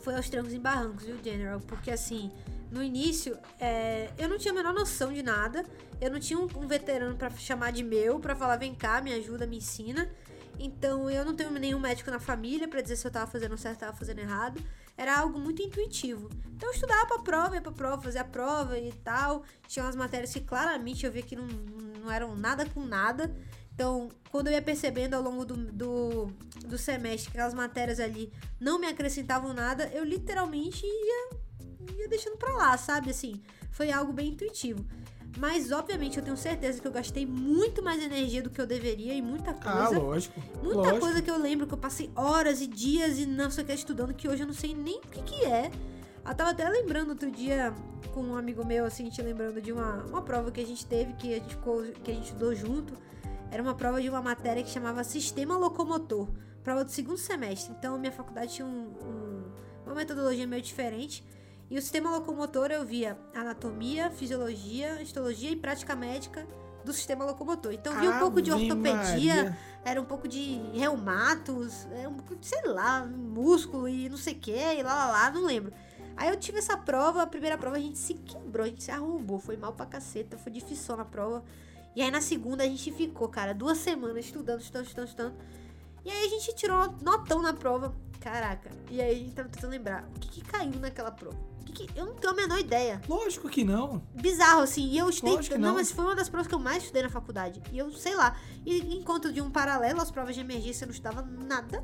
Foi 0.08 0.16
aos 0.16 0.30
trancos 0.30 0.54
e 0.54 0.58
barrancos, 0.58 1.04
viu, 1.04 1.18
General? 1.22 1.60
Porque 1.60 1.92
assim, 1.92 2.32
no 2.72 2.82
início, 2.82 3.38
é, 3.60 4.10
eu 4.18 4.30
não 4.30 4.38
tinha 4.38 4.54
a 4.54 4.56
menor 4.56 4.74
noção 4.74 5.12
de 5.12 5.22
nada. 5.22 5.66
Eu 6.00 6.10
não 6.10 6.18
tinha 6.18 6.40
um, 6.40 6.48
um 6.56 6.66
veterano 6.66 7.14
pra 7.18 7.30
chamar 7.32 7.74
de 7.74 7.84
meu, 7.84 8.18
pra 8.18 8.34
falar, 8.34 8.56
vem 8.56 8.74
cá, 8.74 9.02
me 9.02 9.12
ajuda, 9.12 9.46
me 9.46 9.58
ensina. 9.58 10.10
Então, 10.58 11.10
eu 11.10 11.26
não 11.26 11.36
tenho 11.36 11.52
nenhum 11.52 11.78
médico 11.78 12.10
na 12.10 12.20
família 12.20 12.70
pra 12.70 12.80
dizer 12.80 12.96
se 12.96 13.06
eu 13.06 13.12
tava 13.12 13.30
fazendo 13.30 13.58
certo 13.58 13.80
tava 13.80 13.98
fazendo 13.98 14.20
errado. 14.20 14.62
Era 14.96 15.20
algo 15.20 15.38
muito 15.38 15.62
intuitivo. 15.62 16.30
Então, 16.56 16.70
eu 16.70 16.74
estudava 16.74 17.06
pra 17.06 17.20
prova, 17.20 17.56
ia 17.56 17.62
pra 17.62 17.74
prova, 17.74 18.02
fazia 18.02 18.22
a 18.22 18.24
prova 18.24 18.80
e 18.80 18.94
tal. 19.04 19.44
Tinha 19.68 19.84
umas 19.84 19.98
matérias 19.98 20.32
que 20.32 20.40
claramente 20.40 21.06
eu 21.06 21.12
via 21.12 21.22
que 21.22 21.36
não, 21.36 21.48
não 22.02 22.10
eram 22.10 22.34
nada 22.34 22.66
com 22.66 22.80
nada. 22.86 23.30
Então, 23.78 24.10
quando 24.32 24.48
eu 24.48 24.54
ia 24.54 24.62
percebendo 24.62 25.14
ao 25.14 25.22
longo 25.22 25.46
do, 25.46 25.56
do, 25.56 26.26
do 26.66 26.80
semestre 26.80 27.30
que 27.30 27.38
aquelas 27.38 27.54
matérias 27.54 28.00
ali 28.00 28.34
não 28.60 28.80
me 28.80 28.88
acrescentavam 28.88 29.54
nada, 29.54 29.88
eu 29.94 30.04
literalmente 30.04 30.84
ia, 30.84 31.30
ia 31.96 32.08
deixando 32.10 32.38
pra 32.38 32.52
lá, 32.54 32.76
sabe? 32.76 33.12
Assim, 33.12 33.40
foi 33.70 33.92
algo 33.92 34.12
bem 34.12 34.30
intuitivo. 34.30 34.84
Mas, 35.38 35.72
obviamente, 35.72 36.18
eu 36.18 36.24
tenho 36.24 36.36
certeza 36.36 36.82
que 36.82 36.88
eu 36.88 36.92
gastei 36.92 37.24
muito 37.24 37.84
mais 37.84 38.02
energia 38.04 38.42
do 38.42 38.50
que 38.50 38.60
eu 38.60 38.66
deveria 38.66 39.14
em 39.14 39.22
muita 39.22 39.52
Ah, 39.52 39.86
coisa. 39.86 40.00
lógico. 40.00 40.42
Muita 40.64 40.76
lógico. 40.80 41.00
coisa 41.00 41.22
que 41.22 41.30
eu 41.30 41.38
lembro 41.38 41.68
que 41.68 41.76
eu 41.76 41.78
passei 41.78 42.10
horas 42.16 42.60
e 42.62 42.66
dias 42.66 43.20
e 43.20 43.28
não 43.28 43.52
sei 43.52 43.64
o 43.64 43.68
que 43.68 43.74
estudando, 43.74 44.12
que 44.12 44.28
hoje 44.28 44.42
eu 44.42 44.48
não 44.48 44.56
sei 44.56 44.74
nem 44.74 44.98
o 44.98 45.02
que, 45.02 45.22
que 45.22 45.46
é. 45.46 45.70
Eu 46.28 46.34
tava 46.34 46.50
até 46.50 46.68
lembrando 46.68 47.10
outro 47.10 47.30
dia 47.30 47.72
com 48.12 48.24
um 48.24 48.36
amigo 48.36 48.66
meu, 48.66 48.86
assim, 48.86 49.04
gente 49.06 49.22
lembrando 49.22 49.62
de 49.62 49.72
uma, 49.72 50.04
uma 50.06 50.24
prova 50.24 50.52
que 50.52 50.60
a 50.60 50.66
gente 50.66 50.84
teve, 50.84 51.14
que 51.14 51.32
a 51.32 51.38
gente, 51.38 51.50
ficou, 51.50 51.84
que 52.04 52.10
a 52.10 52.14
gente 52.16 52.26
estudou 52.26 52.56
junto. 52.56 52.96
Era 53.52 53.62
uma 53.64 53.76
prova 53.76 54.02
de 54.02 54.10
uma 54.10 54.22
matéria 54.22 54.62
que 54.64 54.70
chamava 54.70 55.04
Sistema 55.04 55.58
Locomotor, 55.58 56.28
prova 56.64 56.84
do 56.84 56.92
segundo 56.92 57.18
semestre. 57.18 57.74
Então, 57.78 57.98
minha 57.98 58.12
faculdade 58.12 58.54
tinha 58.56 58.66
um- 58.68 58.94
um- 59.02 59.44
uma 59.86 59.96
metodologia 59.96 60.46
meio 60.46 60.62
diferente. 60.62 61.24
E 61.70 61.78
o 61.78 61.82
sistema 61.82 62.10
locomotor 62.12 62.72
eu 62.72 62.86
via 62.86 63.18
anatomia, 63.34 64.10
fisiologia, 64.10 65.02
histologia 65.02 65.52
e 65.52 65.56
prática 65.56 65.96
médica 65.96 66.48
do 66.86 66.94
sistema 66.94 67.26
locomotor. 67.26 67.74
Então, 67.74 67.92
eu 67.94 68.00
via 68.00 68.10
um 68.12 68.20
pouco 68.20 68.42
de 68.42 68.52
Ave 68.52 68.72
ortopedia, 68.72 69.36
Maria. 69.36 69.58
era 69.84 70.02
um 70.02 70.06
pouco 70.06 70.28
de 70.30 70.62
reumatos, 70.74 71.86
era 71.92 72.08
um 72.08 72.14
pouco 72.14 72.38
sei 72.42 72.62
lá, 72.68 73.06
músculo 73.06 73.88
e 73.90 74.08
não 74.08 74.18
sei 74.18 74.34
o 74.34 74.40
que, 74.40 74.52
e 74.56 74.82
lá, 74.84 74.94
lá, 74.94 75.08
lá, 75.12 75.32
não 75.32 75.46
lembro. 75.46 75.74
Aí 76.16 76.30
eu 76.30 76.38
tive 76.38 76.58
essa 76.60 76.78
prova, 76.78 77.22
a 77.24 77.28
primeira 77.28 77.58
prova 77.58 77.76
a 77.76 77.80
gente 77.80 77.98
se 77.98 78.14
quebrou, 78.14 78.66
a 78.66 78.70
gente 78.70 78.84
se 78.84 78.92
arrombou, 78.92 79.38
foi 79.38 79.58
mal 79.58 79.74
pra 79.74 79.86
caceta, 79.86 80.38
foi 80.38 80.52
difícil 80.52 80.96
na 80.96 81.06
prova. 81.06 81.44
E 81.98 82.02
aí 82.04 82.12
na 82.12 82.22
segunda 82.22 82.64
a 82.64 82.68
gente 82.68 82.92
ficou, 82.92 83.28
cara, 83.28 83.56
duas 83.56 83.80
semanas 83.80 84.24
estudando, 84.24 84.62
estudando, 84.62 84.86
estudando, 84.86 85.08
estudando. 85.08 85.36
E 86.06 86.12
aí 86.12 86.28
a 86.28 86.30
gente 86.30 86.54
tirou 86.54 86.94
notão 87.02 87.42
na 87.42 87.54
prova. 87.54 87.92
Caraca. 88.20 88.70
E 88.92 89.02
aí 89.02 89.12
a 89.12 89.16
gente 89.16 89.34
tava 89.34 89.50
tentando 89.50 89.72
lembrar, 89.72 90.08
o 90.16 90.20
que, 90.20 90.30
que 90.30 90.42
caiu 90.42 90.80
naquela 90.80 91.10
prova? 91.10 91.36
Que 91.66 91.74
que- 91.74 92.00
Eu 92.00 92.06
não 92.06 92.14
tenho 92.14 92.34
a 92.34 92.36
menor 92.36 92.60
ideia 92.60 93.02
Lógico 93.10 93.50
que 93.50 93.64
não. 93.64 94.04
bizarro, 94.14 94.62
assim. 94.62 94.88
E 94.92 94.98
eu 95.00 95.10
estudei. 95.10 95.38
Lógico 95.38 95.58
não. 95.58 95.70
não. 95.70 95.74
mas 95.74 95.92
foi 95.92 96.06
uma 96.06 96.16
das 96.16 96.30
provas 96.30 96.46
que 96.48 96.54
eu 96.54 96.60
mais 96.60 96.84
estudei 96.84 97.02
na 97.02 97.10
faculdade. 97.10 97.64
E 97.72 97.80
eu, 97.80 97.92
sei 97.92 98.14
lá. 98.14 98.38
E 98.64 98.96
enquanto 98.96 99.34
de 99.34 99.42
um 99.42 99.50
paralelo 99.50 100.00
às 100.00 100.12
provas 100.12 100.36
de 100.36 100.42
emergência, 100.42 100.84
eu 100.84 100.90
não 100.90 100.94
estudava 100.94 101.24
nada. 101.24 101.84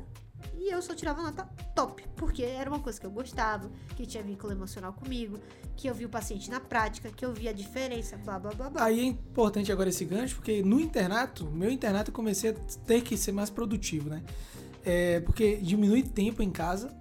E 0.56 0.72
eu 0.72 0.80
só 0.80 0.94
tirava 0.94 1.22
nota 1.22 1.44
top. 1.74 2.04
Porque 2.16 2.42
era 2.42 2.68
uma 2.70 2.80
coisa 2.80 2.98
que 3.00 3.06
eu 3.06 3.10
gostava, 3.10 3.70
que 3.96 4.06
tinha 4.06 4.22
vínculo 4.22 4.52
emocional 4.52 4.92
comigo, 4.92 5.38
que 5.76 5.88
eu 5.88 5.94
vi 5.94 6.04
o 6.04 6.08
paciente 6.08 6.50
na 6.50 6.60
prática, 6.60 7.10
que 7.10 7.24
eu 7.24 7.32
vi 7.32 7.48
a 7.48 7.52
diferença, 7.52 8.16
blá 8.16 8.38
blá 8.38 8.52
blá 8.52 8.70
blá. 8.70 8.84
Aí 8.84 9.00
é 9.00 9.04
importante 9.04 9.70
agora 9.70 9.88
esse 9.88 10.04
gancho, 10.04 10.36
porque 10.36 10.62
no 10.62 10.80
internato, 10.80 11.50
meu 11.50 11.70
internato 11.70 12.10
eu 12.10 12.14
comecei 12.14 12.50
a 12.50 12.54
ter 12.86 13.02
que 13.02 13.16
ser 13.16 13.32
mais 13.32 13.50
produtivo, 13.50 14.08
né? 14.08 14.22
É, 14.84 15.20
porque 15.20 15.56
diminui 15.56 16.02
tempo 16.02 16.42
em 16.42 16.50
casa. 16.50 16.94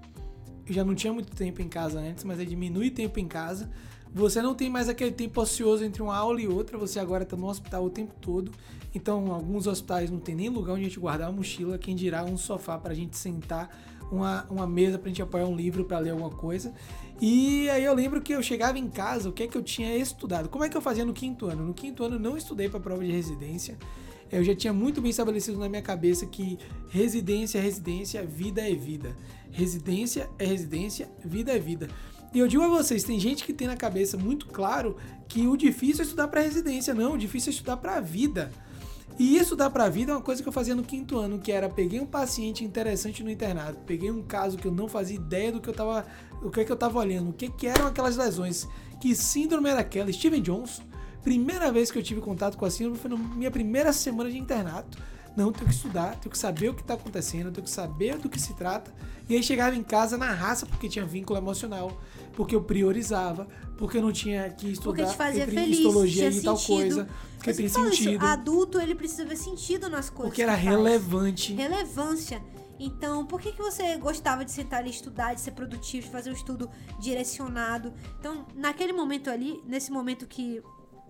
Eu 0.65 0.73
já 0.73 0.83
não 0.83 0.95
tinha 0.95 1.11
muito 1.11 1.35
tempo 1.35 1.61
em 1.61 1.67
casa 1.67 1.99
antes, 1.99 2.23
mas 2.23 2.39
aí 2.39 2.45
diminui 2.45 2.89
tempo 2.89 3.19
em 3.19 3.27
casa. 3.27 3.69
Você 4.13 4.41
não 4.41 4.53
tem 4.53 4.69
mais 4.69 4.87
aquele 4.87 5.11
tempo 5.11 5.41
ocioso 5.41 5.83
entre 5.83 6.01
uma 6.01 6.15
aula 6.15 6.39
e 6.39 6.47
outra, 6.47 6.77
você 6.77 6.99
agora 6.99 7.25
tá 7.25 7.35
no 7.35 7.47
hospital 7.47 7.85
o 7.85 7.89
tempo 7.89 8.13
todo. 8.21 8.51
Então, 8.93 9.33
alguns 9.33 9.65
hospitais 9.65 10.11
não 10.11 10.19
tem 10.19 10.35
nem 10.35 10.49
lugar 10.49 10.73
onde 10.73 10.81
a 10.81 10.83
gente 10.83 10.99
guardar 10.99 11.29
a 11.29 11.31
mochila, 11.31 11.79
quem 11.79 11.95
dirá 11.95 12.23
um 12.23 12.37
sofá 12.37 12.77
pra 12.77 12.93
gente 12.93 13.17
sentar, 13.17 13.75
uma, 14.11 14.45
uma 14.51 14.67
mesa 14.67 14.99
pra 14.99 15.07
gente 15.07 15.21
apoiar 15.21 15.47
um 15.47 15.55
livro 15.55 15.83
pra 15.85 15.97
ler 15.97 16.11
alguma 16.11 16.29
coisa. 16.29 16.71
E 17.19 17.67
aí 17.71 17.83
eu 17.83 17.93
lembro 17.95 18.21
que 18.21 18.33
eu 18.33 18.43
chegava 18.43 18.77
em 18.77 18.87
casa, 18.87 19.29
o 19.29 19.31
que 19.31 19.43
é 19.43 19.47
que 19.47 19.57
eu 19.57 19.63
tinha 19.63 19.97
estudado? 19.97 20.47
Como 20.47 20.63
é 20.63 20.69
que 20.69 20.77
eu 20.77 20.81
fazia 20.81 21.03
no 21.03 21.13
quinto 21.13 21.47
ano? 21.47 21.65
No 21.65 21.73
quinto 21.73 22.03
ano 22.03 22.15
eu 22.15 22.19
não 22.19 22.37
estudei 22.37 22.69
pra 22.69 22.79
prova 22.79 23.03
de 23.03 23.11
residência. 23.11 23.77
Eu 24.31 24.43
já 24.43 24.55
tinha 24.55 24.73
muito 24.73 25.01
bem 25.01 25.11
estabelecido 25.11 25.57
na 25.57 25.69
minha 25.69 25.81
cabeça 25.81 26.25
que 26.25 26.57
residência 26.89 27.57
é 27.57 27.61
residência, 27.61 28.23
vida 28.25 28.61
é 28.67 28.73
vida. 28.75 29.15
Residência 29.51 30.29
é 30.39 30.45
residência, 30.45 31.09
vida 31.23 31.51
é 31.51 31.59
vida. 31.59 31.87
E 32.33 32.39
eu 32.39 32.47
digo 32.47 32.63
a 32.63 32.67
vocês, 32.67 33.03
tem 33.03 33.19
gente 33.19 33.43
que 33.43 33.53
tem 33.53 33.67
na 33.67 33.77
cabeça 33.77 34.17
muito 34.17 34.47
claro 34.47 34.97
que 35.27 35.45
o 35.45 35.55
difícil 35.55 36.01
é 36.01 36.03
estudar 36.03 36.27
para 36.27 36.41
residência, 36.41 36.93
não, 36.93 37.13
o 37.13 37.17
difícil 37.17 37.51
é 37.51 37.53
estudar 37.53 37.77
para 37.77 37.97
a 37.97 38.01
vida. 38.01 38.51
E 39.19 39.37
estudar 39.37 39.69
para 39.69 39.83
a 39.83 39.89
vida 39.89 40.11
é 40.11 40.15
uma 40.15 40.21
coisa 40.21 40.41
que 40.41 40.49
eu 40.49 40.53
fazia 40.53 40.73
no 40.73 40.83
quinto 40.83 41.19
ano, 41.19 41.37
que 41.37 41.51
era 41.51 41.69
peguei 41.69 41.99
um 41.99 42.05
paciente 42.07 42.63
interessante 42.63 43.23
no 43.23 43.29
internato, 43.29 43.77
peguei 43.85 44.09
um 44.09 44.23
caso 44.23 44.57
que 44.57 44.67
eu 44.67 44.71
não 44.71 44.87
fazia 44.87 45.15
ideia 45.15 45.51
do 45.51 45.61
que 45.61 45.69
eu 45.69 45.73
tava, 45.73 46.07
o 46.41 46.49
que 46.49 46.61
é 46.61 46.65
que 46.65 46.71
eu 46.71 46.75
tava 46.75 46.97
olhando, 46.97 47.29
o 47.29 47.33
que 47.33 47.49
que 47.49 47.67
eram 47.67 47.85
aquelas 47.85 48.17
lesões, 48.17 48.67
que 48.99 49.13
síndrome 49.13 49.69
era 49.69 49.81
aquela, 49.81 50.11
Steven 50.11 50.41
Jones. 50.41 50.81
Primeira 51.21 51.71
vez 51.71 51.91
que 51.91 51.99
eu 51.99 52.03
tive 52.03 52.19
contato 52.19 52.57
com 52.57 52.65
a 52.65 52.71
síndrome 52.71 52.97
foi 52.97 53.11
na 53.11 53.17
minha 53.17 53.51
primeira 53.51 53.93
semana 53.93 54.31
de 54.31 54.39
internato. 54.39 54.97
Não, 55.35 55.51
tenho 55.51 55.67
que 55.67 55.73
estudar, 55.75 56.15
tenho 56.19 56.31
que 56.31 56.37
saber 56.37 56.69
o 56.69 56.73
que 56.73 56.81
está 56.81 56.95
acontecendo, 56.95 57.51
tenho 57.51 57.63
que 57.63 57.71
saber 57.71 58.17
do 58.17 58.29
que 58.29 58.39
se 58.39 58.53
trata. 58.55 58.93
E 59.27 59.35
aí 59.35 59.41
chegava 59.41 59.75
em 59.75 59.83
casa 59.83 60.17
na 60.17 60.31
raça 60.31 60.65
porque 60.65 60.89
tinha 60.89 61.05
vínculo 61.05 61.39
emocional, 61.39 61.99
porque 62.33 62.55
eu 62.55 62.63
priorizava, 62.63 63.47
porque 63.77 63.97
eu 63.97 64.01
não 64.01 64.11
tinha 64.11 64.49
que 64.49 64.71
estudar 64.71 64.95
Porque 64.97 65.11
te 65.11 65.17
fazia 65.17 65.45
feliz, 65.47 65.77
histologia 65.77 66.29
e 66.29 66.41
tal 66.41 66.57
sentido. 66.57 66.75
coisa, 66.95 67.09
porque 67.35 67.49
Eu 67.51 67.55
tem 67.55 67.69
falo 67.69 67.89
isso, 67.89 68.03
sentido, 68.03 68.25
adulto, 68.25 68.79
ele 68.79 68.95
precisa 68.95 69.25
ver 69.25 69.35
sentido 69.37 69.89
nas 69.89 70.09
coisas. 70.09 70.29
porque 70.29 70.41
era 70.41 70.55
que 70.57 70.63
faz. 70.63 70.69
relevante. 70.75 71.53
relevância. 71.53 72.41
Então, 72.79 73.25
por 73.25 73.39
que, 73.39 73.51
que 73.51 73.61
você 73.61 73.95
gostava 73.97 74.43
de 74.43 74.51
sentar 74.51 74.79
ali 74.79 74.89
e 74.89 74.93
estudar, 74.93 75.33
de 75.35 75.41
ser 75.41 75.51
produtivo, 75.51 76.05
de 76.07 76.11
fazer 76.11 76.31
um 76.31 76.33
estudo 76.33 76.69
direcionado? 76.99 77.93
Então, 78.19 78.45
naquele 78.55 78.91
momento 78.91 79.29
ali, 79.29 79.61
nesse 79.65 79.91
momento 79.91 80.25
que, 80.27 80.61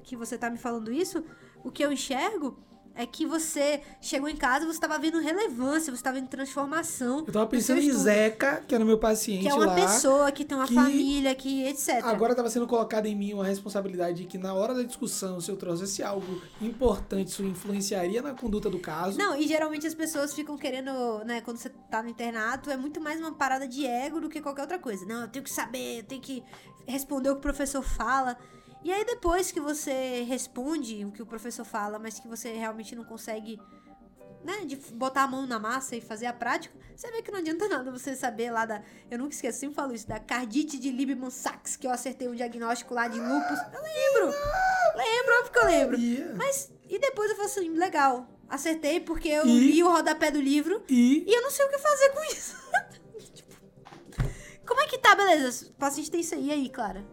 que 0.04 0.16
você 0.16 0.38
tá 0.38 0.50
me 0.50 0.58
falando 0.58 0.92
isso, 0.92 1.24
o 1.64 1.72
que 1.72 1.84
eu 1.84 1.92
enxergo 1.92 2.58
é 2.96 3.06
que 3.06 3.26
você 3.26 3.82
chegou 4.00 4.30
em 4.30 4.36
casa, 4.36 4.66
você 4.66 4.74
estava 4.74 5.00
vendo 5.00 5.20
relevância, 5.20 5.92
você 5.92 6.00
estava 6.00 6.20
vendo 6.20 6.28
transformação. 6.28 7.20
Eu 7.20 7.34
tava 7.34 7.46
no 7.46 7.48
pensando 7.48 7.80
em. 7.82 7.92
Zeca, 7.92 8.64
que 8.68 8.76
era 8.76 8.86
meu 8.86 8.98
paciente 8.98 9.42
Que 9.42 9.50
é 9.50 9.54
uma 9.54 9.66
lá. 9.66 9.76
pessoa, 9.76 10.32
que 10.32 10.46
tem 10.46 10.58
uma 10.58 10.68
que 10.68 10.76
família, 10.76 11.34
que 11.34 11.64
etc. 11.66 12.04
Agora 12.04 12.34
estava 12.34 12.50
sendo 12.50 12.68
colocada 12.68 13.08
em 13.08 13.16
mim 13.16 13.34
uma 13.34 13.46
responsabilidade 13.46 14.24
de 14.24 14.26
que 14.26 14.38
na 14.38 14.54
hora 14.54 14.74
da 14.74 14.84
discussão, 14.84 15.42
se 15.42 15.50
eu 15.50 15.58
trouxesse 15.58 16.04
algo 16.04 16.42
importante, 16.62 17.30
isso 17.30 17.44
influenciaria 17.44 18.22
na 18.22 18.34
conduta 18.34 18.70
do 18.70 18.80
caso. 18.80 19.18
Não, 19.18 19.36
e 19.36 19.48
geralmente 19.48 19.88
as 19.88 19.96
pessoas 19.96 20.34
ficam 20.34 20.58
querendo, 20.58 21.24
né, 21.26 21.42
quando 21.42 21.58
você 21.58 21.70
tá 21.90 22.04
no 22.04 22.10
internato, 22.10 22.70
é 22.70 22.78
muito 22.78 23.02
mais 23.02 23.20
uma 23.20 23.32
parada 23.32 23.68
de 23.68 23.86
ego 23.86 24.20
do 24.20 24.30
que 24.30 24.42
qualquer 24.42 24.62
outra 24.62 24.78
coisa. 24.80 25.06
Não, 25.06 25.22
eu 25.22 25.28
tenho 25.28 25.44
que 25.44 25.52
saber, 25.52 26.00
eu 26.00 26.04
tenho 26.04 26.22
que 26.22 26.44
responder 26.86 27.30
o 27.30 27.34
que 27.34 27.40
o 27.40 27.42
professor 27.42 27.82
fala. 27.82 28.38
E 28.84 28.92
aí 28.92 29.06
depois 29.06 29.52
que 29.52 29.62
você 29.62 30.24
responde 30.28 31.06
o 31.06 31.12
que 31.12 31.22
o 31.22 31.26
professor 31.26 31.64
fala, 31.64 31.98
mas 31.98 32.20
que 32.20 32.28
você 32.28 32.52
realmente 32.52 32.96
não 32.96 33.06
consegue, 33.06 33.58
né, 34.44 34.66
de 34.66 34.76
botar 34.76 35.24
a 35.24 35.28
mão 35.28 35.48
na 35.48 35.58
massa 35.58 35.96
e 35.96 36.02
fazer 36.02 36.26
a 36.26 36.34
prática, 36.34 36.76
você 36.94 37.10
vê 37.10 37.22
que 37.22 37.32
não 37.32 37.40
adianta 37.40 37.68
nada 37.70 37.90
você 37.90 38.14
saber 38.14 38.52
lá 38.52 38.66
da, 38.66 38.84
eu 39.10 39.18
nunca 39.18 39.34
esqueço, 39.34 39.60
sempre 39.60 39.76
falo 39.76 39.94
isso, 39.94 40.08
da 40.08 40.20
cardite 40.20 40.78
de 40.78 40.92
Liebman-Sachs, 40.92 41.78
que 41.78 41.88
eu 41.88 41.92
acertei 41.92 42.28
um 42.28 42.36
diagnóstico 42.36 42.94
lá 42.94 43.08
de 43.08 43.20
lupus. 43.20 43.60
Eu 43.74 43.82
lembro. 43.82 44.38
Lembro, 44.98 45.34
óbvio 45.40 45.52
que 45.54 45.60
eu 45.60 45.66
lembro. 45.66 45.98
Mas, 46.36 46.70
e 46.90 47.00
depois 47.00 47.30
eu 47.30 47.38
falo 47.38 47.48
assim, 47.48 47.70
legal, 47.70 48.28
acertei 48.50 49.00
porque 49.00 49.30
eu 49.30 49.48
E? 49.48 49.60
li 49.60 49.82
o 49.82 49.90
rodapé 49.90 50.30
do 50.30 50.42
livro 50.42 50.84
e 50.90 51.24
e 51.26 51.34
eu 51.34 51.42
não 51.42 51.50
sei 51.50 51.66
o 51.66 51.70
que 51.70 51.78
fazer 51.78 52.10
com 52.10 52.24
isso. 52.26 52.58
como 54.68 54.82
é 54.82 54.88
que 54.88 54.98
tá? 54.98 55.16
Beleza, 55.16 55.68
o 55.68 55.74
paciente 55.76 56.12
tem 56.12 56.20
isso 56.20 56.36
aí, 56.36 56.52
aí, 56.52 56.70
Clara? 56.70 57.13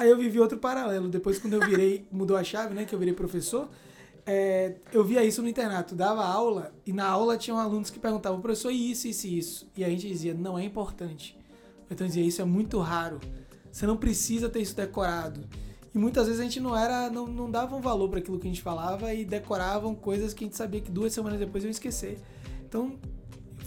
Aí 0.00 0.08
eu 0.08 0.16
vivi 0.16 0.40
outro 0.40 0.56
paralelo. 0.56 1.10
Depois, 1.10 1.38
quando 1.38 1.52
eu 1.52 1.60
virei, 1.60 2.06
mudou 2.10 2.34
a 2.34 2.42
chave, 2.42 2.72
né? 2.72 2.86
Que 2.86 2.94
eu 2.94 2.98
virei 2.98 3.12
professor, 3.12 3.68
é, 4.24 4.76
eu 4.94 5.04
via 5.04 5.22
isso 5.22 5.42
no 5.42 5.48
internato. 5.48 5.94
Dava 5.94 6.24
aula 6.24 6.72
e 6.86 6.92
na 6.92 7.06
aula 7.06 7.36
tinham 7.36 7.58
alunos 7.58 7.90
que 7.90 7.98
perguntavam, 7.98 8.40
professor, 8.40 8.70
isso, 8.70 9.06
isso 9.06 9.26
e 9.26 9.38
isso. 9.38 9.70
E 9.76 9.84
a 9.84 9.90
gente 9.90 10.08
dizia, 10.08 10.32
não 10.32 10.58
é 10.58 10.64
importante. 10.64 11.38
Então 11.90 12.06
dizia, 12.06 12.24
isso 12.24 12.40
é 12.40 12.46
muito 12.46 12.78
raro. 12.78 13.20
Você 13.70 13.86
não 13.86 13.94
precisa 13.94 14.48
ter 14.48 14.62
isso 14.62 14.74
decorado. 14.74 15.46
E 15.94 15.98
muitas 15.98 16.24
vezes 16.28 16.40
a 16.40 16.44
gente 16.44 16.60
não 16.60 16.74
era, 16.74 17.10
não, 17.10 17.26
não 17.26 17.50
dava 17.50 17.76
um 17.76 17.82
valor 17.82 18.08
para 18.08 18.20
aquilo 18.20 18.38
que 18.38 18.46
a 18.46 18.50
gente 18.50 18.62
falava 18.62 19.12
e 19.12 19.22
decoravam 19.22 19.94
coisas 19.94 20.32
que 20.32 20.44
a 20.44 20.46
gente 20.46 20.56
sabia 20.56 20.80
que 20.80 20.90
duas 20.90 21.12
semanas 21.12 21.38
depois 21.38 21.62
iam 21.62 21.70
esquecer. 21.70 22.18
Então 22.66 22.98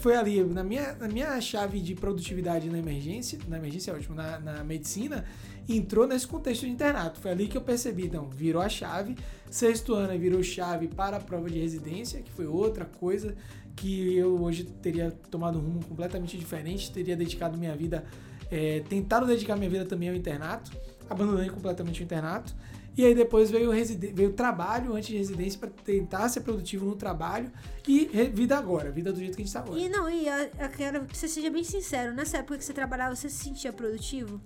foi 0.04 0.16
ali, 0.16 0.42
na 0.42 0.64
minha, 0.64 0.94
na 0.94 1.06
minha 1.08 1.40
chave 1.40 1.80
de 1.80 1.94
produtividade 1.94 2.68
na 2.68 2.78
emergência, 2.78 3.38
na 3.46 3.56
emergência 3.56 3.92
é 3.92 3.94
ótimo, 3.94 4.14
na, 4.14 4.38
na 4.38 4.64
medicina, 4.64 5.24
entrou 5.68 6.06
nesse 6.06 6.26
contexto 6.26 6.62
de 6.62 6.70
internato. 6.70 7.20
Foi 7.20 7.30
ali 7.30 7.46
que 7.46 7.56
eu 7.56 7.62
percebi, 7.62 8.06
então, 8.06 8.28
virou 8.28 8.60
a 8.60 8.68
chave. 8.68 9.16
Sexto 9.50 9.94
ano 9.94 10.18
virou 10.18 10.42
chave 10.42 10.88
para 10.88 11.16
a 11.16 11.20
prova 11.20 11.48
de 11.48 11.58
residência, 11.58 12.20
que 12.20 12.30
foi 12.30 12.46
outra 12.46 12.84
coisa 12.84 13.34
que 13.76 14.16
eu 14.16 14.40
hoje 14.42 14.64
teria 14.64 15.10
tomado 15.30 15.58
um 15.58 15.62
rumo 15.62 15.84
completamente 15.84 16.36
diferente, 16.36 16.92
teria 16.92 17.16
dedicado 17.16 17.58
minha 17.58 17.74
vida, 17.76 18.04
é, 18.50 18.80
tentado 18.88 19.26
dedicar 19.26 19.56
minha 19.56 19.70
vida 19.70 19.84
também 19.84 20.08
ao 20.08 20.14
internato, 20.14 20.70
abandonei 21.08 21.50
completamente 21.50 22.00
o 22.00 22.04
internato. 22.04 22.54
E 22.96 23.04
aí 23.04 23.12
depois 23.12 23.50
veio 23.50 23.70
o 23.72 24.32
trabalho 24.32 24.94
antes 24.94 25.08
de 25.08 25.16
residência 25.16 25.58
para 25.58 25.68
tentar 25.68 26.28
ser 26.28 26.42
produtivo 26.42 26.86
no 26.86 26.94
trabalho 26.94 27.50
e 27.88 28.04
vida 28.32 28.56
agora, 28.56 28.88
vida 28.92 29.12
do 29.12 29.18
jeito 29.18 29.34
que 29.34 29.42
a 29.42 29.44
gente 29.44 29.52
tá 29.52 29.60
agora. 29.60 29.80
E 29.80 29.88
não, 29.88 30.08
e 30.08 30.28
eu, 30.28 30.50
eu 30.60 30.68
quero 30.68 31.04
que 31.04 31.16
você 31.16 31.26
seja 31.26 31.50
bem 31.50 31.64
sincero, 31.64 32.14
nessa 32.14 32.38
época 32.38 32.56
que 32.56 32.64
você 32.64 32.72
trabalhava, 32.72 33.16
você 33.16 33.28
se 33.28 33.42
sentia 33.42 33.72
produtivo? 33.72 34.40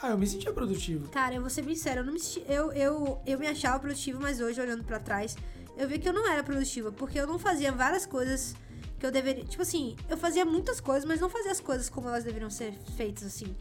Ah, 0.00 0.10
eu 0.10 0.18
me 0.18 0.26
sentia 0.26 0.52
produtivo. 0.52 1.08
Cara, 1.08 1.34
eu 1.34 1.40
vou 1.40 1.50
ser 1.50 1.64
sério, 1.76 2.00
eu 2.00 2.04
não 2.04 2.12
me 2.12 2.20
senti, 2.20 2.44
eu, 2.48 2.70
eu, 2.72 3.20
eu 3.26 3.38
me 3.38 3.48
achava 3.48 3.80
produtivo, 3.80 4.20
mas 4.20 4.40
hoje, 4.40 4.60
olhando 4.60 4.84
para 4.84 5.00
trás, 5.00 5.36
eu 5.76 5.88
vi 5.88 5.98
que 5.98 6.08
eu 6.08 6.12
não 6.12 6.30
era 6.30 6.42
produtiva, 6.42 6.92
porque 6.92 7.18
eu 7.18 7.26
não 7.26 7.38
fazia 7.38 7.72
várias 7.72 8.06
coisas 8.06 8.54
que 8.98 9.04
eu 9.04 9.10
deveria. 9.10 9.44
Tipo 9.44 9.62
assim, 9.62 9.96
eu 10.08 10.16
fazia 10.16 10.44
muitas 10.44 10.80
coisas, 10.80 11.04
mas 11.04 11.20
não 11.20 11.28
fazia 11.28 11.50
as 11.50 11.60
coisas 11.60 11.88
como 11.88 12.08
elas 12.08 12.24
deveriam 12.24 12.50
ser 12.50 12.74
feitas, 12.96 13.24
assim. 13.24 13.56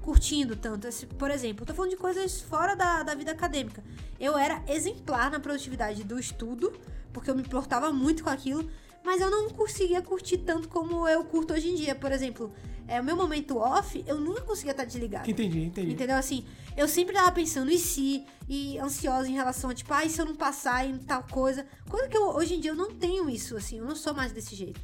Curtindo 0.00 0.56
tanto. 0.56 0.88
Por 1.18 1.30
exemplo, 1.30 1.62
eu 1.62 1.66
tô 1.66 1.74
falando 1.74 1.90
de 1.90 1.96
coisas 1.96 2.40
fora 2.40 2.74
da, 2.74 3.02
da 3.02 3.14
vida 3.14 3.32
acadêmica. 3.32 3.82
Eu 4.18 4.38
era 4.38 4.62
exemplar 4.68 5.30
na 5.30 5.40
produtividade 5.40 6.04
do 6.04 6.18
estudo, 6.18 6.72
porque 7.12 7.30
eu 7.30 7.34
me 7.34 7.42
importava 7.42 7.92
muito 7.92 8.24
com 8.24 8.30
aquilo, 8.30 8.68
mas 9.04 9.20
eu 9.20 9.30
não 9.30 9.50
conseguia 9.50 10.02
curtir 10.02 10.38
tanto 10.38 10.68
como 10.68 11.08
eu 11.08 11.24
curto 11.24 11.54
hoje 11.54 11.70
em 11.70 11.74
dia. 11.74 11.94
Por 11.94 12.12
exemplo, 12.12 12.52
é, 12.86 13.00
o 13.00 13.04
meu 13.04 13.16
momento 13.16 13.56
off, 13.56 14.02
eu 14.06 14.20
nunca 14.20 14.42
conseguia 14.42 14.72
estar 14.72 14.84
desligado. 14.84 15.30
Entendi, 15.30 15.62
entendi. 15.62 15.92
Entendeu? 15.92 16.16
Assim, 16.16 16.44
eu 16.76 16.88
sempre 16.88 17.14
tava 17.14 17.30
pensando, 17.32 17.70
e 17.70 17.78
se? 17.78 18.24
E 18.48 18.78
ansiosa 18.78 19.28
em 19.28 19.34
relação 19.34 19.70
a, 19.70 19.74
tipo, 19.74 19.92
ai, 19.94 20.08
se 20.08 20.20
eu 20.20 20.26
não 20.26 20.34
passar 20.34 20.84
em 20.84 20.98
tal 20.98 21.22
coisa. 21.22 21.66
Coisa 21.88 22.08
que 22.08 22.16
eu, 22.16 22.30
hoje 22.30 22.54
em 22.54 22.60
dia 22.60 22.72
eu 22.72 22.76
não 22.76 22.90
tenho 22.90 23.30
isso, 23.30 23.56
assim, 23.56 23.78
eu 23.78 23.84
não 23.84 23.94
sou 23.94 24.12
mais 24.12 24.32
desse 24.32 24.54
jeito. 24.54 24.80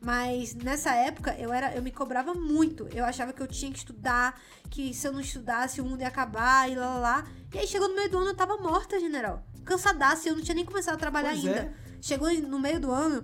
Mas 0.00 0.54
nessa 0.54 0.94
época 0.94 1.36
eu 1.38 1.52
era, 1.52 1.74
eu 1.74 1.82
me 1.82 1.90
cobrava 1.90 2.32
muito. 2.32 2.88
Eu 2.90 3.04
achava 3.04 3.34
que 3.34 3.42
eu 3.42 3.46
tinha 3.46 3.70
que 3.70 3.78
estudar, 3.78 4.40
que 4.70 4.94
se 4.94 5.06
eu 5.06 5.12
não 5.12 5.20
estudasse 5.20 5.80
o 5.80 5.84
mundo 5.84 6.00
ia 6.00 6.08
acabar 6.08 6.70
e 6.70 6.74
lá 6.74 6.94
lá 6.94 6.98
lá. 6.98 7.26
E 7.52 7.58
aí 7.58 7.66
chegou 7.66 7.88
no 7.88 7.94
meio 7.94 8.10
do 8.10 8.18
ano 8.18 8.30
eu 8.30 8.34
tava 8.34 8.56
morta, 8.56 8.98
general. 8.98 9.44
Cansadaça, 9.64 10.28
eu 10.28 10.34
não 10.34 10.42
tinha 10.42 10.54
nem 10.54 10.64
começado 10.64 10.94
a 10.94 10.98
trabalhar 10.98 11.32
pois 11.32 11.44
ainda. 11.44 11.60
É. 11.60 11.74
Chegou 12.00 12.32
no 12.32 12.58
meio 12.58 12.80
do 12.80 12.90
ano, 12.90 13.22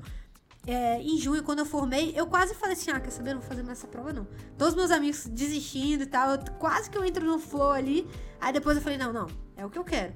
é, 0.66 1.00
em 1.00 1.16
junho, 1.16 1.42
quando 1.44 1.60
eu 1.60 1.66
formei, 1.66 2.12
eu 2.16 2.26
quase 2.26 2.54
falei 2.54 2.74
assim: 2.74 2.90
ah, 2.90 2.98
quer 2.98 3.10
saber? 3.10 3.34
Não 3.34 3.40
vou 3.40 3.48
fazer 3.48 3.62
mais 3.62 3.78
essa 3.78 3.86
prova, 3.86 4.12
não. 4.12 4.26
Todos 4.58 4.74
meus 4.74 4.90
amigos 4.90 5.26
desistindo 5.26 6.02
e 6.02 6.06
tal, 6.06 6.30
eu, 6.30 6.38
quase 6.58 6.90
que 6.90 6.98
eu 6.98 7.04
entro 7.04 7.24
no 7.24 7.38
flow 7.38 7.70
ali. 7.70 8.06
Aí 8.40 8.52
depois 8.52 8.76
eu 8.76 8.82
falei: 8.82 8.98
não, 8.98 9.12
não, 9.12 9.28
é 9.56 9.64
o 9.64 9.70
que 9.70 9.78
eu 9.78 9.84
quero. 9.84 10.12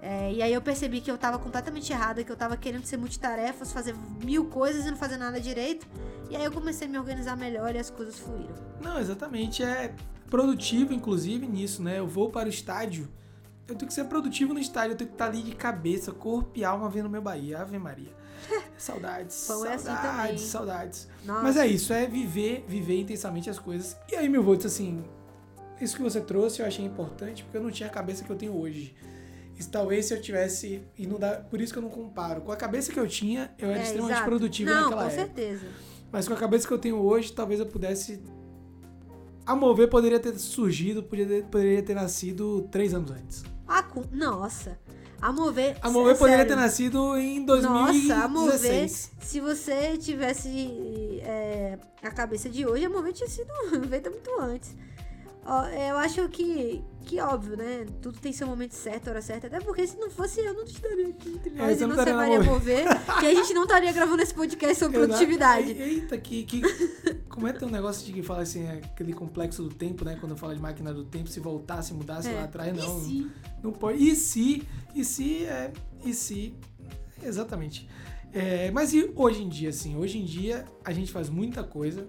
É, 0.00 0.32
e 0.32 0.42
aí 0.42 0.52
eu 0.52 0.60
percebi 0.60 1.00
que 1.00 1.10
eu 1.10 1.16
tava 1.16 1.38
completamente 1.38 1.92
errada, 1.92 2.24
que 2.24 2.30
eu 2.30 2.36
tava 2.36 2.56
querendo 2.56 2.84
ser 2.84 2.96
multitarefas, 2.96 3.72
fazer 3.72 3.94
mil 4.24 4.46
coisas 4.46 4.84
e 4.84 4.90
não 4.90 4.96
fazer 4.96 5.16
nada 5.16 5.40
direito. 5.40 5.86
E 6.28 6.36
aí 6.36 6.44
eu 6.44 6.50
comecei 6.50 6.88
a 6.88 6.90
me 6.90 6.98
organizar 6.98 7.36
melhor 7.36 7.74
e 7.74 7.78
as 7.78 7.90
coisas 7.90 8.18
fluíram. 8.18 8.54
Não, 8.80 8.98
exatamente. 8.98 9.62
É 9.62 9.94
produtivo, 10.28 10.92
inclusive, 10.92 11.46
nisso, 11.46 11.82
né? 11.82 11.98
Eu 11.98 12.06
vou 12.06 12.30
para 12.30 12.46
o 12.46 12.50
estádio. 12.50 13.08
Eu 13.68 13.76
tenho 13.76 13.86
que 13.86 13.94
ser 13.94 14.04
produtivo 14.04 14.52
no 14.52 14.58
estádio, 14.58 14.92
eu 14.92 14.96
tenho 14.96 15.08
que 15.08 15.14
estar 15.14 15.26
ali 15.26 15.40
de 15.40 15.54
cabeça, 15.54 16.10
corpo 16.10 16.50
e 16.54 16.64
alma 16.64 16.88
vendo 16.88 17.08
meu 17.08 17.22
Bahia. 17.22 17.60
Ave 17.60 17.78
Maria. 17.78 18.21
Saudades. 18.76 19.44
Pão 19.46 19.60
saudades, 19.60 19.86
é 19.86 19.90
assim 19.90 20.06
também. 20.06 20.38
saudades. 20.38 21.08
Nossa. 21.24 21.42
Mas 21.42 21.56
é 21.56 21.66
isso, 21.66 21.92
é 21.92 22.06
viver, 22.06 22.64
viver 22.66 23.00
intensamente 23.00 23.48
as 23.48 23.58
coisas. 23.58 23.96
E 24.10 24.16
aí, 24.16 24.28
meu 24.28 24.42
voto, 24.42 24.66
assim, 24.66 25.04
isso 25.80 25.96
que 25.96 26.02
você 26.02 26.20
trouxe 26.20 26.60
eu 26.60 26.66
achei 26.66 26.84
importante, 26.84 27.42
porque 27.42 27.56
eu 27.56 27.62
não 27.62 27.70
tinha 27.70 27.88
a 27.88 27.92
cabeça 27.92 28.24
que 28.24 28.30
eu 28.30 28.36
tenho 28.36 28.56
hoje. 28.56 28.94
E 29.58 29.64
talvez 29.64 30.06
se 30.06 30.14
eu 30.14 30.20
tivesse. 30.20 30.82
E 30.96 31.06
não 31.06 31.18
dá, 31.18 31.36
por 31.36 31.60
isso 31.60 31.72
que 31.72 31.78
eu 31.78 31.82
não 31.82 31.90
comparo. 31.90 32.40
Com 32.40 32.52
a 32.52 32.56
cabeça 32.56 32.92
que 32.92 32.98
eu 32.98 33.06
tinha, 33.06 33.52
eu 33.58 33.68
era 33.70 33.80
é, 33.80 33.82
extremamente 33.82 34.16
exato. 34.16 34.28
produtivo 34.28 34.70
não, 34.70 34.82
naquela 34.82 35.02
com 35.02 35.08
época. 35.08 35.28
Com 35.28 35.34
certeza. 35.34 35.66
Mas 36.10 36.28
com 36.28 36.34
a 36.34 36.36
cabeça 36.36 36.66
que 36.66 36.74
eu 36.74 36.78
tenho 36.78 36.96
hoje, 36.96 37.32
talvez 37.32 37.60
eu 37.60 37.66
pudesse. 37.66 38.22
A 39.44 39.56
mover 39.56 39.88
poderia 39.88 40.20
ter 40.20 40.38
surgido, 40.38 41.02
poderia, 41.02 41.42
poderia 41.42 41.82
ter 41.82 41.94
nascido 41.94 42.68
três 42.70 42.94
anos 42.94 43.10
antes. 43.10 43.44
Ah, 43.66 43.84
nossa. 44.12 44.78
A 45.22 45.32
Mover. 45.32 45.76
A 45.80 45.88
Mover 45.88 46.18
poderia 46.18 46.44
ter 46.44 46.56
nascido 46.56 47.16
em 47.16 47.44
2016. 47.44 48.08
Nossa, 48.08 48.24
a 48.24 48.28
Mover, 48.28 48.88
se 48.88 49.40
você 49.40 49.96
tivesse 49.96 51.20
é, 51.22 51.78
a 52.02 52.10
cabeça 52.10 52.50
de 52.50 52.66
hoje, 52.66 52.86
a 52.86 52.90
Mover 52.90 53.12
tinha 53.12 53.28
sido 53.28 53.48
feita 53.88 54.10
muito 54.10 54.28
antes. 54.40 54.74
Eu 55.44 55.98
acho 55.98 56.28
que, 56.28 56.82
que 57.04 57.20
óbvio, 57.20 57.56
né? 57.56 57.84
Tudo 58.00 58.18
tem 58.18 58.32
seu 58.32 58.46
momento 58.46 58.72
certo, 58.72 59.10
hora 59.10 59.20
certa. 59.20 59.48
Até 59.48 59.60
porque 59.60 59.84
se 59.86 59.98
não 59.98 60.08
fosse 60.08 60.40
eu, 60.40 60.54
não 60.54 60.62
estaria 60.62 61.08
aqui 61.08 61.30
entre 61.30 61.50
nós 61.50 61.80
é, 61.80 61.84
e 61.84 61.86
não, 61.86 61.96
você 61.96 62.12
Maria 62.12 62.42
Mover. 62.42 62.86
que 63.18 63.26
a 63.26 63.34
gente 63.34 63.52
não 63.52 63.64
estaria 63.64 63.92
gravando 63.92 64.22
esse 64.22 64.32
podcast 64.32 64.78
sobre 64.78 64.98
produtividade. 64.98 65.72
Eita, 65.72 66.16
que, 66.16 66.44
que. 66.44 66.62
Como 67.28 67.48
é 67.48 67.52
que 67.52 67.58
tem 67.58 67.66
um 67.66 67.72
negócio 67.72 68.06
de 68.06 68.12
que 68.12 68.22
fala 68.22 68.42
assim, 68.42 68.68
aquele 68.68 69.12
complexo 69.12 69.64
do 69.64 69.74
tempo, 69.74 70.04
né? 70.04 70.16
Quando 70.20 70.36
fala 70.36 70.54
de 70.54 70.60
máquina 70.60 70.94
do 70.94 71.04
tempo, 71.04 71.28
se 71.28 71.40
voltasse, 71.40 71.92
mudasse 71.92 72.28
é. 72.28 72.34
lá 72.34 72.44
atrás, 72.44 72.76
não. 72.76 72.98
E 72.98 73.04
se? 73.04 73.30
Não 73.62 73.72
pode. 73.72 74.06
E 74.06 74.14
se? 74.14 74.62
E 74.94 75.04
se? 75.04 75.44
É. 75.44 75.72
E 76.04 76.14
se? 76.14 76.54
Exatamente. 77.20 77.88
É, 78.32 78.70
mas 78.70 78.94
e 78.94 79.12
hoje 79.14 79.42
em 79.42 79.48
dia, 79.48 79.70
assim? 79.70 79.96
Hoje 79.96 80.18
em 80.18 80.24
dia 80.24 80.64
a 80.84 80.92
gente 80.92 81.10
faz 81.10 81.28
muita 81.28 81.62
coisa 81.64 82.06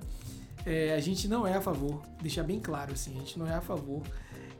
é, 0.65 0.93
a 0.93 0.99
gente 0.99 1.27
não 1.27 1.45
é 1.45 1.55
a 1.55 1.61
favor, 1.61 2.01
deixar 2.21 2.43
bem 2.43 2.59
claro 2.59 2.93
assim, 2.93 3.15
a 3.15 3.19
gente 3.19 3.37
não 3.37 3.47
é 3.47 3.53
a 3.53 3.61
favor 3.61 4.01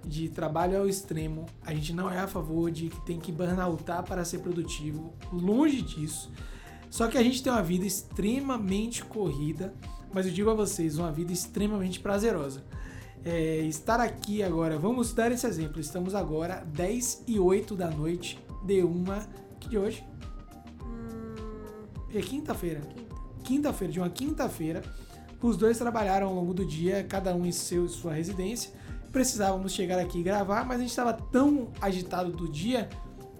de 0.05 0.27
trabalho 0.29 0.79
ao 0.79 0.87
extremo, 0.87 1.45
a 1.65 1.73
gente 1.73 1.93
não 1.93 2.09
é 2.11 2.19
a 2.19 2.27
favor 2.27 2.69
de 2.69 2.89
que 2.89 3.01
tem 3.05 3.19
que 3.19 3.31
burnoutar 3.31 4.03
para 4.03 4.25
ser 4.25 4.39
produtivo, 4.39 5.13
longe 5.31 5.81
disso. 5.81 6.31
Só 6.89 7.07
que 7.07 7.17
a 7.17 7.23
gente 7.23 7.41
tem 7.41 7.51
uma 7.51 7.63
vida 7.63 7.85
extremamente 7.85 9.03
corrida, 9.03 9.73
mas 10.13 10.25
eu 10.27 10.31
digo 10.31 10.49
a 10.49 10.53
vocês, 10.53 10.97
uma 10.97 11.11
vida 11.11 11.31
extremamente 11.31 11.99
prazerosa. 11.99 12.63
É, 13.25 13.59
estar 13.61 14.01
aqui 14.01 14.43
agora, 14.43 14.77
vamos 14.77 15.13
dar 15.13 15.31
esse 15.31 15.47
exemplo. 15.47 15.79
Estamos 15.79 16.13
agora 16.13 16.63
10 16.73 17.23
e 17.25 17.39
8 17.39 17.75
da 17.75 17.89
noite 17.89 18.37
de 18.63 18.83
uma. 18.83 19.25
Que 19.59 19.69
de 19.69 19.77
hoje? 19.77 20.05
Hum... 20.83 21.33
É 22.13 22.21
quinta-feira. 22.21 22.81
Quinta-feira, 23.43 23.93
de 23.93 23.99
uma 23.99 24.09
quinta-feira 24.09 24.83
os 25.47 25.57
dois 25.57 25.77
trabalharam 25.77 26.27
ao 26.27 26.33
longo 26.33 26.53
do 26.53 26.65
dia, 26.65 27.03
cada 27.03 27.35
um 27.35 27.45
em 27.45 27.51
seu, 27.51 27.87
sua 27.87 28.13
residência. 28.13 28.71
Precisávamos 29.11 29.73
chegar 29.73 29.99
aqui 29.99 30.19
e 30.19 30.23
gravar, 30.23 30.65
mas 30.65 30.77
a 30.77 30.81
gente 30.81 30.89
estava 30.89 31.13
tão 31.13 31.69
agitado 31.81 32.31
do 32.31 32.49
dia 32.49 32.89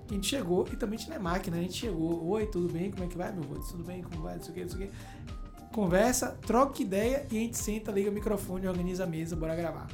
que 0.07 0.13
a 0.13 0.15
gente 0.15 0.27
chegou 0.27 0.67
e 0.71 0.75
também 0.75 0.99
tinha 0.99 1.17
máquina. 1.19 1.57
A 1.57 1.61
gente 1.61 1.73
chegou, 1.73 2.27
oi, 2.27 2.45
tudo 2.45 2.71
bem? 2.71 2.91
Como 2.91 3.03
é 3.03 3.07
que 3.07 3.17
vai, 3.17 3.31
meu 3.31 3.43
vô? 3.43 3.55
Tudo 3.55 3.83
bem? 3.83 4.03
Como 4.03 4.21
vai? 4.21 4.35
Não 4.35 4.43
sei 4.43 4.51
o 4.51 4.53
que, 4.53 4.61
não 4.61 4.69
sei 4.69 4.85
o 4.85 4.89
que. 4.89 5.73
Conversa, 5.73 6.37
troca 6.45 6.81
ideia 6.81 7.25
e 7.31 7.37
a 7.37 7.39
gente 7.39 7.57
senta, 7.57 7.91
liga 7.91 8.09
o 8.09 8.13
microfone, 8.13 8.67
organiza 8.67 9.05
a 9.05 9.07
mesa, 9.07 9.35
bora 9.35 9.55
gravar. 9.55 9.87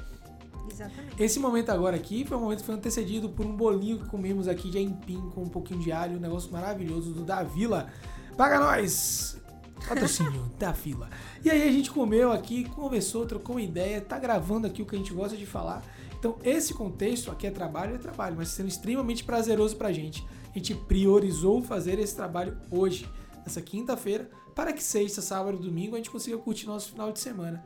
Exatamente. 0.69 1.21
Esse 1.21 1.39
momento 1.39 1.69
agora 1.69 1.95
aqui 1.95 2.25
foi 2.25 2.37
um 2.37 2.41
momento 2.41 2.59
que 2.59 2.65
foi 2.65 2.75
antecedido 2.75 3.29
por 3.29 3.45
um 3.45 3.55
bolinho 3.55 3.99
que 3.99 4.05
comemos 4.09 4.47
aqui 4.47 4.69
de 4.69 4.77
aipim 4.77 5.29
com 5.33 5.43
um 5.43 5.49
pouquinho 5.49 5.79
de 5.79 5.91
alho, 5.91 6.17
um 6.17 6.19
negócio 6.19 6.51
maravilhoso 6.51 7.13
do 7.13 7.23
Da 7.23 7.43
Vila. 7.43 7.87
Paga 8.35 8.59
nós! 8.59 9.39
Patrocínio 9.87 10.51
da 10.59 10.73
fila. 10.73 11.09
E 11.43 11.49
aí 11.49 11.67
a 11.67 11.71
gente 11.71 11.91
comeu 11.91 12.31
aqui, 12.31 12.65
conversou, 12.69 13.25
trocou 13.25 13.59
ideia, 13.59 14.01
tá 14.01 14.19
gravando 14.19 14.67
aqui 14.67 14.81
o 14.81 14.85
que 14.85 14.95
a 14.95 14.97
gente 14.97 15.13
gosta 15.13 15.37
de 15.37 15.45
falar. 15.45 15.83
Então, 16.17 16.37
esse 16.43 16.73
contexto 16.73 17.31
aqui 17.31 17.47
é 17.47 17.51
trabalho, 17.51 17.95
é 17.95 17.97
trabalho, 17.97 18.35
mas 18.37 18.49
sendo 18.49 18.67
extremamente 18.67 19.23
prazeroso 19.23 19.77
pra 19.77 19.93
gente. 19.93 20.27
A 20.53 20.57
gente 20.57 20.75
priorizou 20.75 21.61
fazer 21.61 21.97
esse 21.97 22.15
trabalho 22.15 22.57
hoje, 22.69 23.09
nessa 23.45 23.61
quinta-feira, 23.61 24.29
para 24.53 24.73
que 24.73 24.83
sexta, 24.83 25.21
sábado 25.21 25.57
domingo 25.57 25.95
a 25.95 25.97
gente 25.97 26.09
consiga 26.09 26.37
curtir 26.37 26.65
nosso 26.65 26.91
final 26.91 27.11
de 27.11 27.19
semana. 27.19 27.63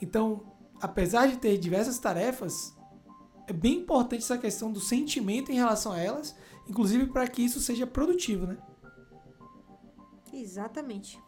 Então, 0.00 0.54
apesar 0.80 1.26
de 1.26 1.36
ter 1.36 1.58
diversas 1.58 1.98
tarefas, 1.98 2.74
é 3.46 3.52
bem 3.52 3.78
importante 3.80 4.22
essa 4.22 4.38
questão 4.38 4.72
do 4.72 4.80
sentimento 4.80 5.52
em 5.52 5.56
relação 5.56 5.92
a 5.92 5.98
elas, 5.98 6.34
inclusive 6.66 7.06
para 7.06 7.28
que 7.28 7.42
isso 7.42 7.60
seja 7.60 7.86
produtivo, 7.86 8.46
né? 8.46 8.56
Exatamente. 10.32 11.20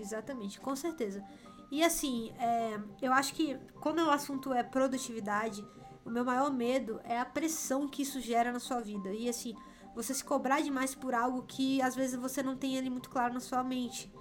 Exatamente, 0.00 0.60
com 0.60 0.74
certeza. 0.74 1.22
E 1.70 1.84
assim, 1.84 2.32
é, 2.38 2.80
eu 3.00 3.12
acho 3.12 3.34
que 3.34 3.56
quando 3.80 3.98
o 3.98 4.10
assunto 4.10 4.52
é 4.52 4.62
produtividade, 4.62 5.64
o 6.04 6.10
meu 6.10 6.24
maior 6.24 6.50
medo 6.50 7.00
é 7.04 7.18
a 7.18 7.24
pressão 7.24 7.86
que 7.86 8.02
isso 8.02 8.20
gera 8.20 8.50
na 8.50 8.58
sua 8.58 8.80
vida. 8.80 9.12
E 9.12 9.28
assim, 9.28 9.54
você 9.94 10.12
se 10.14 10.24
cobrar 10.24 10.60
demais 10.60 10.94
por 10.94 11.14
algo 11.14 11.42
que 11.42 11.80
às 11.82 11.94
vezes 11.94 12.16
você 12.16 12.42
não 12.42 12.56
tem 12.56 12.76
ali 12.78 12.90
muito 12.90 13.10
claro 13.10 13.34
na 13.34 13.40
sua 13.40 13.62
mente. 13.62 14.12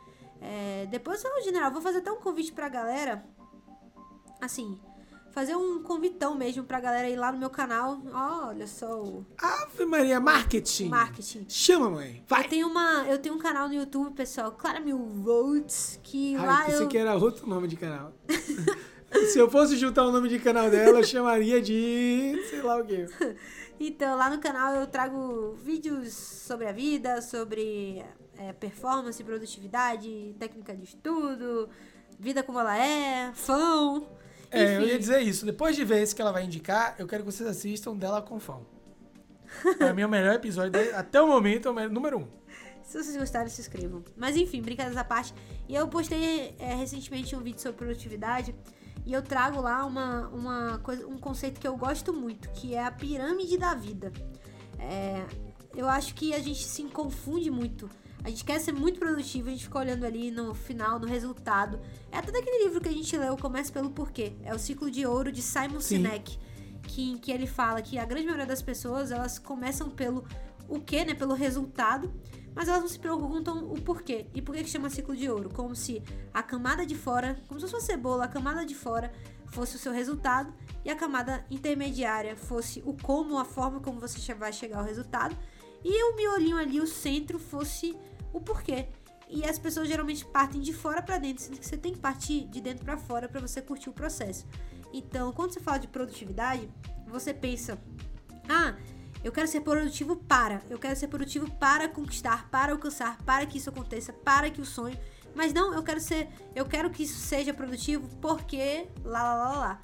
É, 0.42 0.86
depois, 0.92 1.24
eu, 1.24 1.44
general, 1.44 1.72
vou 1.72 1.82
fazer 1.82 2.00
até 2.00 2.12
um 2.12 2.20
convite 2.22 2.52
pra 2.52 2.70
galera. 2.70 3.26
Assim, 4.40 4.80
fazer 5.32 5.56
um 5.56 5.82
convitão 5.84 6.36
mesmo 6.36 6.64
pra 6.64 6.80
galera 6.80 7.10
ir 7.10 7.16
lá 7.16 7.32
no 7.32 7.38
meu 7.38 7.50
canal. 7.50 8.02
Olha 8.14 8.68
só 8.68 9.02
o 9.02 9.26
Ave 9.38 9.86
Maria, 9.86 10.20
marketing. 10.20 10.90
marketing. 10.90 11.46
Chama, 11.48 11.90
mãe. 11.90 12.24
Vai. 12.28 12.46
Eu 12.46 12.50
tenho, 12.50 12.68
uma, 12.68 13.06
eu 13.08 13.18
tenho 13.18 13.36
um 13.36 13.40
canal 13.40 13.68
no 13.68 13.74
YouTube, 13.74 14.14
pessoal, 14.14 14.52
Clara 14.52 14.80
Mil 14.80 14.98
Volts, 14.98 16.00
que 16.04 16.36
Ai, 16.36 16.46
lá 16.46 16.66
pensei 16.66 16.86
eu... 16.86 16.88
que 16.88 16.98
era 16.98 17.16
outro 17.16 17.48
nome 17.48 17.68
de 17.68 17.76
canal. 17.76 18.14
Se 19.32 19.40
eu 19.40 19.50
fosse 19.50 19.76
juntar 19.76 20.06
o 20.06 20.12
nome 20.12 20.30
de 20.30 20.38
canal 20.38 20.70
dela, 20.70 21.00
eu 21.00 21.04
chamaria 21.04 21.60
de. 21.62 22.40
sei 22.50 22.62
lá 22.62 22.78
o 22.78 22.86
quê. 22.86 23.08
Então, 23.82 24.18
lá 24.18 24.30
no 24.30 24.40
canal 24.40 24.76
eu 24.76 24.86
trago 24.86 25.54
vídeos 25.54 26.12
sobre 26.12 26.68
a 26.68 26.72
vida, 26.74 27.22
sobre 27.22 28.04
é, 28.38 28.52
performance, 28.52 29.24
produtividade, 29.24 30.36
técnica 30.38 30.76
de 30.76 30.84
estudo, 30.84 31.70
vida 32.20 32.44
como 32.44 32.60
ela 32.60 32.78
é, 32.78 33.32
fã. 33.34 34.04
É, 34.52 34.78
eu 34.78 34.82
ia 34.88 34.98
dizer 35.00 35.22
isso. 35.22 35.46
Depois 35.46 35.76
de 35.76 35.84
ver 35.86 36.02
esse 36.02 36.16
que 36.16 36.22
ela 36.22 36.32
vai 36.32 36.44
indicar, 36.46 36.96
eu 36.98 37.06
quero 37.08 37.24
que 37.24 37.32
vocês 37.32 37.48
assistam 37.48 37.96
dela 37.96 38.22
com 38.22 38.40
fã. 38.40 38.60
É 39.80 39.92
o 39.92 39.96
meu 39.96 40.08
melhor 40.08 40.36
episódio 40.36 40.72
de- 40.72 40.92
até 40.94 41.20
o 41.22 41.28
momento, 41.28 41.68
é 41.68 41.88
o 41.88 41.90
número 41.90 42.20
um. 42.20 42.28
Se 42.84 42.98
vocês 43.04 43.16
gostarem, 43.18 43.50
se 43.50 43.62
inscrevam. 43.62 44.04
Mas 44.16 44.36
enfim, 44.36 44.62
brincadeiras 44.62 44.98
à 44.98 45.04
parte. 45.04 45.34
E 45.68 45.76
eu 45.76 45.88
postei 45.88 46.56
é, 46.60 46.74
recentemente 46.76 47.36
um 47.36 47.40
vídeo 47.42 47.60
sobre 47.60 47.78
produtividade. 47.78 48.56
E 49.06 49.14
eu 49.14 49.22
trago 49.22 49.62
lá 49.62 49.86
uma, 49.86 50.28
uma 50.30 50.80
coisa, 50.80 51.06
um 51.08 51.18
conceito 51.18 51.60
que 51.60 51.68
eu 51.68 51.76
gosto 51.78 52.14
muito, 52.14 52.50
que 52.50 52.76
é 52.76 52.84
a 52.84 52.92
pirâmide 52.92 53.58
da 53.58 53.74
vida. 53.74 54.12
É, 54.80 55.26
eu 55.76 55.88
acho 55.88 56.14
que 56.16 56.34
a 56.34 56.40
gente 56.40 56.64
se 56.66 56.84
confunde 56.84 57.50
muito. 57.52 57.90
A 58.24 58.30
gente 58.30 58.44
quer 58.44 58.60
ser 58.60 58.74
muito 58.74 59.00
produtivo, 59.00 59.48
a 59.48 59.52
gente 59.52 59.64
fica 59.64 59.80
olhando 59.80 60.06
ali 60.06 60.30
no 60.30 60.54
final, 60.54 61.00
no 61.00 61.08
resultado. 61.08 61.80
É 62.12 62.18
até 62.18 62.32
daquele 62.32 62.66
livro 62.66 62.82
que 62.82 62.90
a 62.90 62.92
gente 62.92 63.16
leu, 63.18 63.38
Comece 63.38 63.72
pelo 63.72 63.90
Porquê. 63.90 64.34
É 64.44 64.54
o 64.54 64.60
Ciclo 64.60 64.92
de 64.92 65.06
Ouro 65.06 65.32
de 65.32 65.42
Simon 65.42 65.80
Sim. 65.80 65.98
Sinek. 65.98 66.38
Que, 66.84 67.20
que 67.20 67.32
ele 67.32 67.48
fala 67.48 67.82
que 67.82 67.98
a 67.98 68.06
grande 68.06 68.26
maioria 68.26 68.46
das 68.46 68.62
pessoas, 68.62 69.12
elas 69.12 69.38
começam 69.38 69.90
pelo 69.90 70.26
o 70.68 70.80
quê, 70.80 71.06
né? 71.06 71.14
Pelo 71.14 71.34
resultado, 71.34 72.12
mas 72.54 72.68
elas 72.68 72.82
não 72.82 72.88
se 72.88 73.00
perguntam 73.00 73.72
o 73.72 73.82
porquê. 73.82 74.28
E 74.34 74.42
por 74.42 74.56
que, 74.56 74.64
que 74.64 74.70
chama 74.70 74.90
ciclo 74.90 75.16
de 75.16 75.30
ouro? 75.30 75.50
Como 75.50 75.76
se 75.76 76.04
a 76.34 76.44
camada 76.44 76.86
de 76.86 76.96
fora, 76.96 77.40
como 77.48 77.60
se 77.60 77.66
fosse 77.66 77.76
uma 77.76 77.82
cebola, 77.82 78.26
a 78.26 78.28
camada 78.28 78.66
de 78.66 78.76
fora 78.76 79.12
fosse 79.48 79.76
o 79.76 79.80
seu 79.80 79.92
resultado 79.92 80.54
e 80.86 80.90
a 80.90 80.96
camada 80.96 81.46
intermediária 81.50 82.36
fosse 82.36 82.82
o 82.86 82.94
como, 82.94 83.38
a 83.38 83.46
forma 83.46 83.80
como 83.80 84.00
você 84.00 84.34
vai 84.34 84.54
chegar 84.54 84.80
ao 84.80 84.86
resultado. 84.86 85.36
E 85.84 86.04
o 86.12 86.16
miolinho 86.16 86.58
ali, 86.58 86.80
o 86.80 86.88
centro, 86.88 87.40
fosse 87.40 87.98
o 88.34 88.40
porquê. 88.40 88.88
E 89.30 89.46
as 89.46 89.60
pessoas 89.60 89.88
geralmente 89.88 90.26
partem 90.26 90.60
de 90.60 90.74
fora 90.74 91.02
para 91.02 91.20
dentro, 91.20 91.44
sendo 91.44 91.60
que 91.60 91.66
você 91.66 91.78
tem 91.78 91.94
que 91.94 92.00
partir 92.00 92.46
de 92.46 92.60
dentro 92.60 92.84
para 92.84 92.98
fora 92.98 93.30
para 93.30 93.40
você 93.40 93.62
curtir 93.62 93.90
o 93.90 93.94
processo. 93.94 94.46
Então, 94.92 95.32
quando 95.32 95.54
você 95.54 95.60
fala 95.60 95.78
de 95.78 95.88
produtividade, 95.88 96.68
você 97.08 97.32
pensa: 97.32 97.78
"Ah, 98.48 98.76
eu 99.24 99.32
quero 99.32 99.48
ser 99.48 99.62
produtivo 99.62 100.16
para. 100.16 100.62
Eu 100.70 100.80
quero 100.80 100.96
ser 100.96 101.08
produtivo 101.08 101.50
para 101.52 101.88
conquistar, 101.90 102.50
para 102.50 102.72
alcançar, 102.72 103.18
para 103.24 103.46
que 103.46 103.58
isso 103.58 103.70
aconteça, 103.70 104.14
para 104.14 104.50
que 104.50 104.62
o 104.62 104.66
sonho. 104.66 104.98
Mas 105.36 105.54
não, 105.54 105.74
eu 105.74 105.84
quero 105.84 106.00
ser. 106.00 106.30
Eu 106.56 106.66
quero 106.66 106.90
que 106.90 107.04
isso 107.04 107.20
seja 107.20 107.54
produtivo 107.54 108.08
porque. 108.22 108.88
lá 109.04 109.22
lá 109.22 109.36
lá 109.36 109.60
lá. 109.60 109.82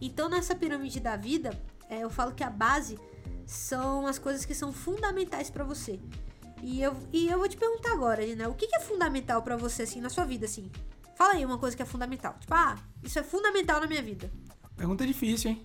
Então 0.00 0.28
nessa 0.28 0.54
pirâmide 0.54 1.00
da 1.00 1.16
vida, 1.16 1.50
é, 1.88 2.00
eu 2.00 2.10
falo 2.10 2.34
que 2.34 2.44
a 2.44 2.50
base 2.50 2.98
são 3.44 4.06
as 4.06 4.18
coisas 4.18 4.44
que 4.44 4.54
são 4.54 4.72
fundamentais 4.72 5.50
pra 5.50 5.64
você. 5.64 6.00
E 6.66 6.82
eu, 6.82 6.96
e 7.12 7.28
eu 7.28 7.38
vou 7.38 7.48
te 7.48 7.56
perguntar 7.56 7.92
agora, 7.92 8.26
né? 8.34 8.48
O 8.48 8.54
que, 8.54 8.66
que 8.66 8.74
é 8.74 8.80
fundamental 8.80 9.40
pra 9.40 9.56
você, 9.56 9.82
assim, 9.82 10.00
na 10.00 10.08
sua 10.08 10.24
vida, 10.24 10.46
assim? 10.46 10.68
Fala 11.16 11.34
aí 11.34 11.44
uma 11.44 11.58
coisa 11.58 11.76
que 11.76 11.82
é 11.82 11.86
fundamental. 11.86 12.34
Tipo, 12.40 12.52
ah, 12.54 12.76
isso 13.04 13.16
é 13.20 13.22
fundamental 13.22 13.80
na 13.80 13.86
minha 13.86 14.02
vida. 14.02 14.28
Pergunta 14.76 15.06
difícil, 15.06 15.52
hein? 15.52 15.64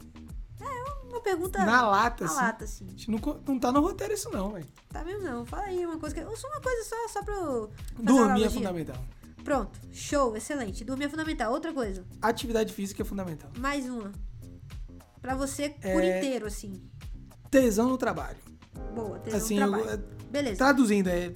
Uma 1.10 1.20
pergunta. 1.22 1.66
Na 1.66 1.82
lata, 1.90 2.24
na 2.24 2.30
assim. 2.32 2.40
lata, 2.40 2.64
assim. 2.66 2.86
A 2.86 2.90
gente 2.92 3.10
não, 3.12 3.20
não 3.46 3.60
tá 3.60 3.72
no 3.72 3.82
roteiro 3.82 4.14
isso, 4.14 4.30
não, 4.32 4.52
velho. 4.52 4.66
Tá 4.90 5.04
mesmo 5.04 5.24
não. 5.24 5.44
Fala 5.46 5.64
aí 5.64 5.84
uma 5.86 5.98
coisa 5.98 6.16
que. 6.16 6.22
Só 6.38 6.48
uma 6.48 6.62
coisa 6.62 6.84
só, 6.88 7.08
só 7.10 7.24
pra 7.24 7.34
eu. 7.34 7.70
fazer 7.96 8.02
uma 8.02 8.04
Dormir 8.04 8.44
é 8.46 8.50
fundamental. 8.50 8.96
Pronto. 9.44 9.80
Show, 9.92 10.38
excelente. 10.38 10.86
Dormir 10.86 11.06
é 11.06 11.10
fundamental. 11.10 11.52
Outra 11.52 11.74
coisa. 11.74 12.06
Atividade 12.22 12.72
física 12.72 13.02
é 13.02 13.06
fundamental. 13.06 13.50
Mais 13.58 13.90
uma. 13.90 14.12
Pra 15.22 15.36
você 15.36 15.70
por 15.70 16.02
É- 16.02 16.20
inteiro, 16.20 16.46
assim. 16.46 16.82
Tesão 17.50 17.90
no 17.90 17.98
trabalho. 17.98 18.38
Boa, 18.96 19.20
tesão 19.20 19.38
assim, 19.40 19.60
no 19.60 19.66
eu- 19.66 19.84
trabalho. 19.84 20.20
Beleza. 20.32 20.58
traduzindo, 20.58 21.08
é. 21.10 21.30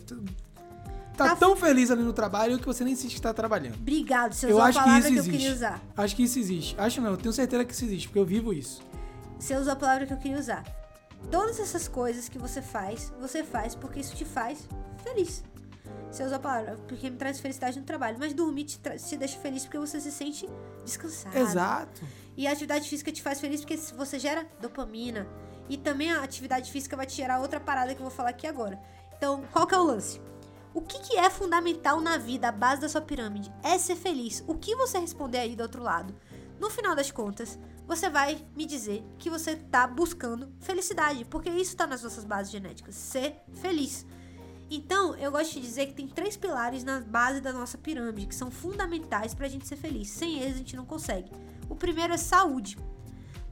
Tá, 1.15 1.29
Tá 1.29 1.36
tão 1.36 1.55
feliz 1.55 1.89
ali 1.91 2.03
no 2.03 2.12
trabalho 2.12 2.60
que 2.60 2.65
você 2.65 2.84
nem 2.84 2.93
sente 2.95 3.15
que 3.15 3.21
tá 3.21 3.34
trabalhando. 3.34 3.75
Obrigado, 3.75 4.34
você 4.34 4.47
Eu 4.47 4.49
usou 4.51 4.62
a 4.62 4.65
acho 4.65 4.79
que 4.79 4.84
palavra 4.84 4.99
isso 4.99 5.08
que, 5.10 5.15
eu 5.15 5.19
existe. 5.21 5.38
queria 5.38 5.53
usar. 5.55 5.81
Acho 5.95 6.15
que 6.15 6.23
isso 6.23 6.39
existe. 6.39 6.75
Acho 6.77 7.01
não, 7.01 7.12
eu 7.12 7.17
tenho 7.17 7.31
certeza 7.34 7.63
que 7.63 7.73
isso 7.73 7.86
existe, 7.86 8.08
porque 8.10 8.19
eu 8.19 8.25
vivo 8.25 8.51
isso. 8.53 8.81
Você 9.39 9.55
usou 9.55 9.73
a 9.73 9.75
palavra 9.75 10.05
que 10.05 10.13
eu 10.13 10.17
queria 10.17 10.38
usar. 10.38 10.63
Todas 11.31 11.58
essas 11.60 11.88
coisas 11.88 12.27
que 12.27 12.38
você 12.38 12.62
faz, 12.62 13.13
você 13.19 13.43
faz 13.43 13.75
porque 13.75 13.99
isso 14.01 14.13
te 14.15 14.25
faz 14.25 14.67
feliz. 15.03 15.41
Você 16.12 16.23
usou 16.23 16.36
a 16.36 16.39
palavra 16.39 16.77
porque 16.88 17.10
me 17.10 17.15
traz 17.17 17.39
felicidade 17.39 17.79
no 17.79 17.86
trabalho. 17.86 18.17
Mas 18.19 18.34
dormir 18.34 18.65
te, 18.65 18.77
te 18.79 19.17
deixa 19.17 19.39
feliz 19.39 19.63
porque 19.63 19.77
você 19.79 19.99
se 20.01 20.12
sente 20.12 20.49
descansado. 20.84 21.38
Exato. 21.38 22.01
E 22.38 22.45
a 22.45 22.51
atividade 22.51 22.89
física 22.89 23.12
te 23.12 23.21
faz 23.21 23.39
feliz 23.39 23.62
porque 23.62 23.77
você 23.77 24.19
gera 24.19 24.45
dopamina. 24.62 25.25
E 25.69 25.78
também 25.78 26.12
a 26.12 26.23
atividade 26.23 26.71
física 26.71 26.95
vai 26.95 27.06
te 27.06 27.15
gerar 27.15 27.39
outra 27.39 27.60
parada 27.60 27.93
que 27.93 27.99
eu 27.99 28.06
vou 28.06 28.15
falar 28.15 28.30
aqui 28.30 28.47
agora. 28.47 28.80
Então, 29.17 29.43
qual 29.51 29.65
que 29.65 29.73
é 29.73 29.78
o 29.78 29.84
lance? 29.84 30.21
O 30.73 30.82
que, 30.82 30.99
que 30.99 31.17
é 31.17 31.30
fundamental 31.30 32.01
na 32.01 32.17
vida, 32.17 32.49
a 32.49 32.51
base 32.51 32.82
da 32.82 32.89
sua 32.89 33.01
pirâmide? 33.01 33.51
É 33.63 33.78
ser 33.78 33.95
feliz. 33.95 34.43
O 34.45 34.56
que 34.56 34.75
você 34.75 34.99
responder 34.99 35.39
aí 35.39 35.56
do 35.56 35.63
outro 35.63 35.82
lado? 35.82 36.13
No 36.60 36.69
final 36.69 36.93
das 36.95 37.12
contas, 37.12 37.58
você 37.88 38.10
vai 38.10 38.45
me 38.56 38.65
dizer 38.65 39.04
que 39.17 39.30
você 39.30 39.56
tá 39.56 39.88
buscando 39.88 40.51
felicidade, 40.60 41.23
porque 41.25 41.49
isso 41.49 41.78
tá 41.78 41.88
nas 41.88 42.04
nossas 42.04 42.25
bases 42.25 42.51
genéticas. 42.51 42.95
Ser 42.95 43.38
feliz. 43.54 44.06
Então, 44.69 45.15
eu 45.15 45.32
gosto 45.32 45.54
de 45.54 45.62
dizer 45.62 45.88
que 45.88 45.93
tem 45.93 46.08
três 46.08 46.36
pilares 46.36 46.84
na 46.84 46.99
base 46.99 47.39
da 47.39 47.54
nossa 47.54 47.78
pirâmide 47.78 48.28
que 48.28 48.36
são 48.36 48.49
fundamentais 48.49 49.34
pra 49.34 49.47
gente 49.47 49.67
ser 49.67 49.75
feliz. 49.75 50.10
Sem 50.10 50.39
eles, 50.39 50.56
a 50.56 50.58
gente 50.58 50.75
não 50.75 50.86
consegue. 50.86 51.32
O 51.69 51.75
primeiro 51.75 52.13
é 52.13 52.17
saúde. 52.17 52.78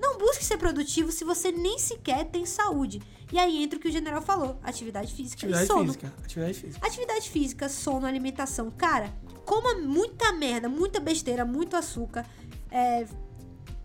Não 0.04 0.18
busque 0.18 0.44
ser 0.44 0.58
produtivo 0.58 1.14
se 1.14 1.24
você 1.24 1.50
nem 1.50 1.80
sequer 1.80 2.26
tem 2.26 2.46
saúde. 2.46 3.02
E 3.32 3.40
aí 3.40 3.64
entra 3.64 3.80
o 3.80 3.82
que 3.82 3.88
o 3.88 3.92
general 3.92 4.22
falou: 4.22 4.60
atividade 4.62 5.14
física 5.14 5.46
e 5.46 5.54
Atividade 5.54 5.68
sono. 5.68 5.86
física. 5.86 6.14
Atividade 6.22 6.60
física. 6.60 6.86
Atividade 6.88 7.30
física, 7.30 7.70
sono, 7.70 8.06
alimentação. 8.06 8.70
Cara, 8.72 9.14
coma 9.46 9.76
muita 9.76 10.34
merda, 10.34 10.68
muita 10.68 11.00
besteira, 11.00 11.46
muito 11.46 11.78
açúcar. 11.78 12.26
É, 12.70 13.08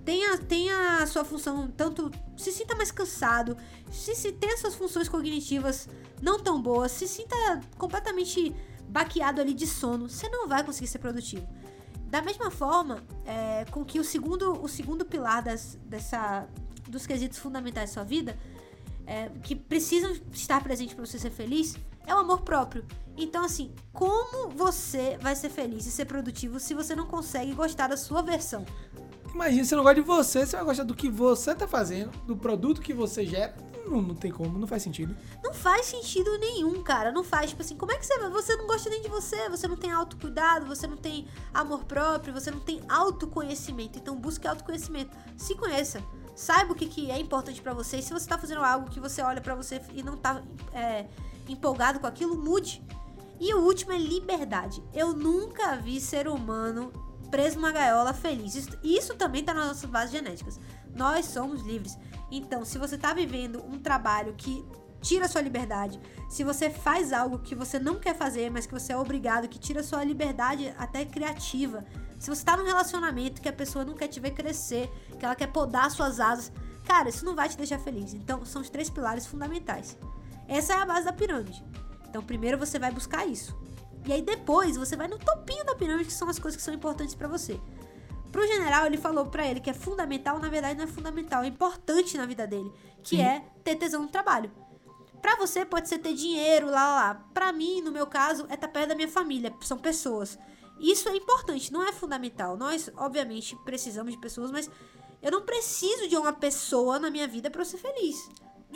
tenha, 0.04 0.36
tenha 0.38 1.02
a 1.02 1.06
sua 1.06 1.24
função, 1.24 1.68
tanto. 1.76 2.10
Se 2.36 2.50
sinta 2.50 2.74
mais 2.74 2.90
cansado. 2.90 3.56
Se, 3.92 4.12
se 4.16 4.32
tenha 4.32 4.56
suas 4.56 4.74
funções 4.74 5.08
cognitivas 5.08 5.88
não 6.20 6.40
tão 6.40 6.60
boas. 6.60 6.90
Se 6.90 7.06
sinta 7.06 7.36
completamente 7.78 8.52
baqueado 8.88 9.40
ali 9.40 9.54
de 9.54 9.68
sono. 9.68 10.08
Você 10.08 10.28
não 10.28 10.48
vai 10.48 10.64
conseguir 10.64 10.88
ser 10.88 10.98
produtivo. 10.98 11.46
Da 12.08 12.22
mesma 12.22 12.50
forma, 12.50 13.04
é, 13.26 13.66
com 13.70 13.84
que 13.84 14.00
o 14.00 14.04
segundo, 14.04 14.62
o 14.62 14.68
segundo 14.68 15.04
pilar 15.04 15.42
das, 15.42 15.78
dessa, 15.84 16.48
dos 16.88 17.06
quesitos 17.06 17.38
fundamentais 17.38 17.90
da 17.90 17.94
sua 17.94 18.04
vida 18.04 18.38
é, 19.06 19.30
que 19.42 19.54
precisam 19.54 20.12
estar 20.32 20.62
presentes 20.62 20.94
para 20.94 21.04
você 21.04 21.18
ser 21.18 21.30
feliz 21.30 21.76
é 22.06 22.14
o 22.14 22.18
amor 22.18 22.40
próprio. 22.40 22.84
Então, 23.14 23.44
assim, 23.44 23.74
como 23.92 24.48
você 24.48 25.18
vai 25.20 25.36
ser 25.36 25.50
feliz 25.50 25.84
e 25.84 25.90
ser 25.90 26.06
produtivo 26.06 26.58
se 26.58 26.72
você 26.72 26.96
não 26.96 27.06
consegue 27.06 27.52
gostar 27.52 27.88
da 27.88 27.96
sua 27.96 28.22
versão? 28.22 28.64
Imagina, 29.34 29.64
você 29.64 29.76
não 29.76 29.82
gosta 29.82 30.00
de 30.00 30.06
você, 30.06 30.46
você 30.46 30.56
vai 30.56 30.64
gostar 30.64 30.84
do 30.84 30.94
que 30.94 31.10
você 31.10 31.54
tá 31.54 31.68
fazendo, 31.68 32.10
do 32.26 32.36
produto 32.36 32.80
que 32.80 32.94
você 32.94 33.26
gera. 33.26 33.54
Não, 33.88 34.02
não 34.02 34.14
tem 34.14 34.30
como, 34.30 34.58
não 34.58 34.66
faz 34.66 34.82
sentido. 34.82 35.16
Não 35.42 35.52
faz 35.54 35.86
sentido 35.86 36.36
nenhum, 36.38 36.82
cara. 36.82 37.10
Não 37.10 37.24
faz. 37.24 37.50
Tipo 37.50 37.62
assim, 37.62 37.76
como 37.76 37.92
é 37.92 37.96
que 37.96 38.04
você. 38.04 38.18
Você 38.28 38.56
não 38.56 38.66
gosta 38.66 38.90
nem 38.90 39.02
de 39.02 39.08
você, 39.08 39.48
você 39.48 39.66
não 39.66 39.76
tem 39.76 39.90
autocuidado, 39.90 40.66
você 40.66 40.86
não 40.86 40.96
tem 40.96 41.26
amor 41.52 41.84
próprio, 41.84 42.32
você 42.32 42.50
não 42.50 42.60
tem 42.60 42.82
autoconhecimento. 42.88 43.98
Então, 43.98 44.16
busque 44.16 44.46
autoconhecimento. 44.46 45.16
Se 45.36 45.54
conheça. 45.54 46.02
Saiba 46.36 46.72
o 46.72 46.74
que, 46.74 46.86
que 46.86 47.10
é 47.10 47.18
importante 47.18 47.60
pra 47.60 47.72
você. 47.72 47.98
E 47.98 48.02
se 48.02 48.12
você 48.12 48.28
tá 48.28 48.38
fazendo 48.38 48.62
algo 48.62 48.90
que 48.90 49.00
você 49.00 49.22
olha 49.22 49.40
pra 49.40 49.54
você 49.54 49.82
e 49.92 50.02
não 50.02 50.16
tá 50.16 50.42
é, 50.72 51.06
empolgado 51.48 51.98
com 51.98 52.06
aquilo, 52.06 52.36
mude. 52.36 52.82
E 53.40 53.54
o 53.54 53.60
último 53.60 53.92
é 53.92 53.98
liberdade. 53.98 54.82
Eu 54.92 55.12
nunca 55.14 55.76
vi 55.76 56.00
ser 56.00 56.28
humano 56.28 56.92
preso 57.30 57.56
numa 57.56 57.72
gaiola 57.72 58.12
feliz. 58.12 58.54
Isso, 58.54 58.70
isso 58.82 59.14
também 59.14 59.44
tá 59.44 59.54
nas 59.54 59.68
nossas 59.68 59.88
bases 59.88 60.10
genéticas. 60.10 60.60
Nós 60.98 61.26
somos 61.26 61.62
livres. 61.62 61.96
Então, 62.28 62.64
se 62.64 62.76
você 62.76 62.98
tá 62.98 63.14
vivendo 63.14 63.64
um 63.64 63.78
trabalho 63.78 64.34
que 64.36 64.66
tira 65.00 65.28
sua 65.28 65.40
liberdade, 65.40 66.00
se 66.28 66.42
você 66.42 66.68
faz 66.68 67.12
algo 67.12 67.38
que 67.38 67.54
você 67.54 67.78
não 67.78 68.00
quer 68.00 68.16
fazer, 68.16 68.50
mas 68.50 68.66
que 68.66 68.74
você 68.74 68.92
é 68.92 68.96
obrigado, 68.96 69.48
que 69.48 69.60
tira 69.60 69.80
sua 69.80 70.02
liberdade 70.02 70.74
até 70.76 71.04
criativa. 71.04 71.84
Se 72.18 72.28
você 72.28 72.44
tá 72.44 72.56
num 72.56 72.64
relacionamento 72.64 73.40
que 73.40 73.48
a 73.48 73.52
pessoa 73.52 73.84
não 73.84 73.94
quer 73.94 74.08
te 74.08 74.18
ver 74.18 74.32
crescer, 74.32 74.90
que 75.16 75.24
ela 75.24 75.36
quer 75.36 75.46
podar 75.46 75.88
suas 75.88 76.18
asas, 76.18 76.50
cara, 76.84 77.08
isso 77.08 77.24
não 77.24 77.36
vai 77.36 77.48
te 77.48 77.56
deixar 77.56 77.78
feliz. 77.78 78.12
Então, 78.12 78.44
são 78.44 78.60
os 78.60 78.68
três 78.68 78.90
pilares 78.90 79.24
fundamentais. 79.24 79.96
Essa 80.48 80.74
é 80.74 80.76
a 80.78 80.86
base 80.86 81.04
da 81.04 81.12
pirâmide. 81.12 81.64
Então, 82.08 82.24
primeiro 82.24 82.58
você 82.58 82.76
vai 82.76 82.90
buscar 82.90 83.24
isso. 83.24 83.56
E 84.04 84.12
aí 84.12 84.22
depois 84.22 84.76
você 84.76 84.96
vai 84.96 85.06
no 85.06 85.18
topinho 85.18 85.64
da 85.64 85.76
pirâmide, 85.76 86.06
que 86.06 86.12
são 86.12 86.28
as 86.28 86.40
coisas 86.40 86.56
que 86.56 86.62
são 86.62 86.74
importantes 86.74 87.14
para 87.14 87.28
você. 87.28 87.60
Pro 88.30 88.46
general, 88.46 88.86
ele 88.86 88.96
falou 88.96 89.26
para 89.26 89.46
ele 89.46 89.60
que 89.60 89.70
é 89.70 89.74
fundamental, 89.74 90.38
na 90.38 90.48
verdade 90.48 90.76
não 90.76 90.84
é 90.84 90.88
fundamental, 90.88 91.42
é 91.42 91.46
importante 91.46 92.16
na 92.16 92.26
vida 92.26 92.46
dele, 92.46 92.70
que 93.02 93.16
Sim. 93.16 93.22
é 93.22 93.42
ter 93.64 93.76
tesão 93.76 94.02
no 94.02 94.08
trabalho. 94.08 94.50
Pra 95.22 95.34
você 95.36 95.64
pode 95.64 95.88
ser 95.88 95.98
ter 95.98 96.14
dinheiro, 96.14 96.66
lá, 96.66 96.72
lá, 96.72 96.94
lá. 96.94 97.14
Pra 97.34 97.52
mim, 97.52 97.80
no 97.80 97.90
meu 97.90 98.06
caso, 98.06 98.46
é 98.48 98.54
estar 98.54 98.68
perto 98.68 98.90
da 98.90 98.94
minha 98.94 99.08
família, 99.08 99.52
são 99.62 99.76
pessoas. 99.78 100.38
Isso 100.78 101.08
é 101.08 101.16
importante, 101.16 101.72
não 101.72 101.82
é 101.82 101.92
fundamental. 101.92 102.56
Nós, 102.56 102.88
obviamente, 102.96 103.56
precisamos 103.64 104.12
de 104.12 104.18
pessoas, 104.20 104.50
mas 104.52 104.70
eu 105.20 105.32
não 105.32 105.42
preciso 105.42 106.06
de 106.06 106.16
uma 106.16 106.32
pessoa 106.32 107.00
na 107.00 107.10
minha 107.10 107.26
vida 107.26 107.50
pra 107.50 107.62
eu 107.62 107.66
ser 107.66 107.78
feliz. 107.78 108.16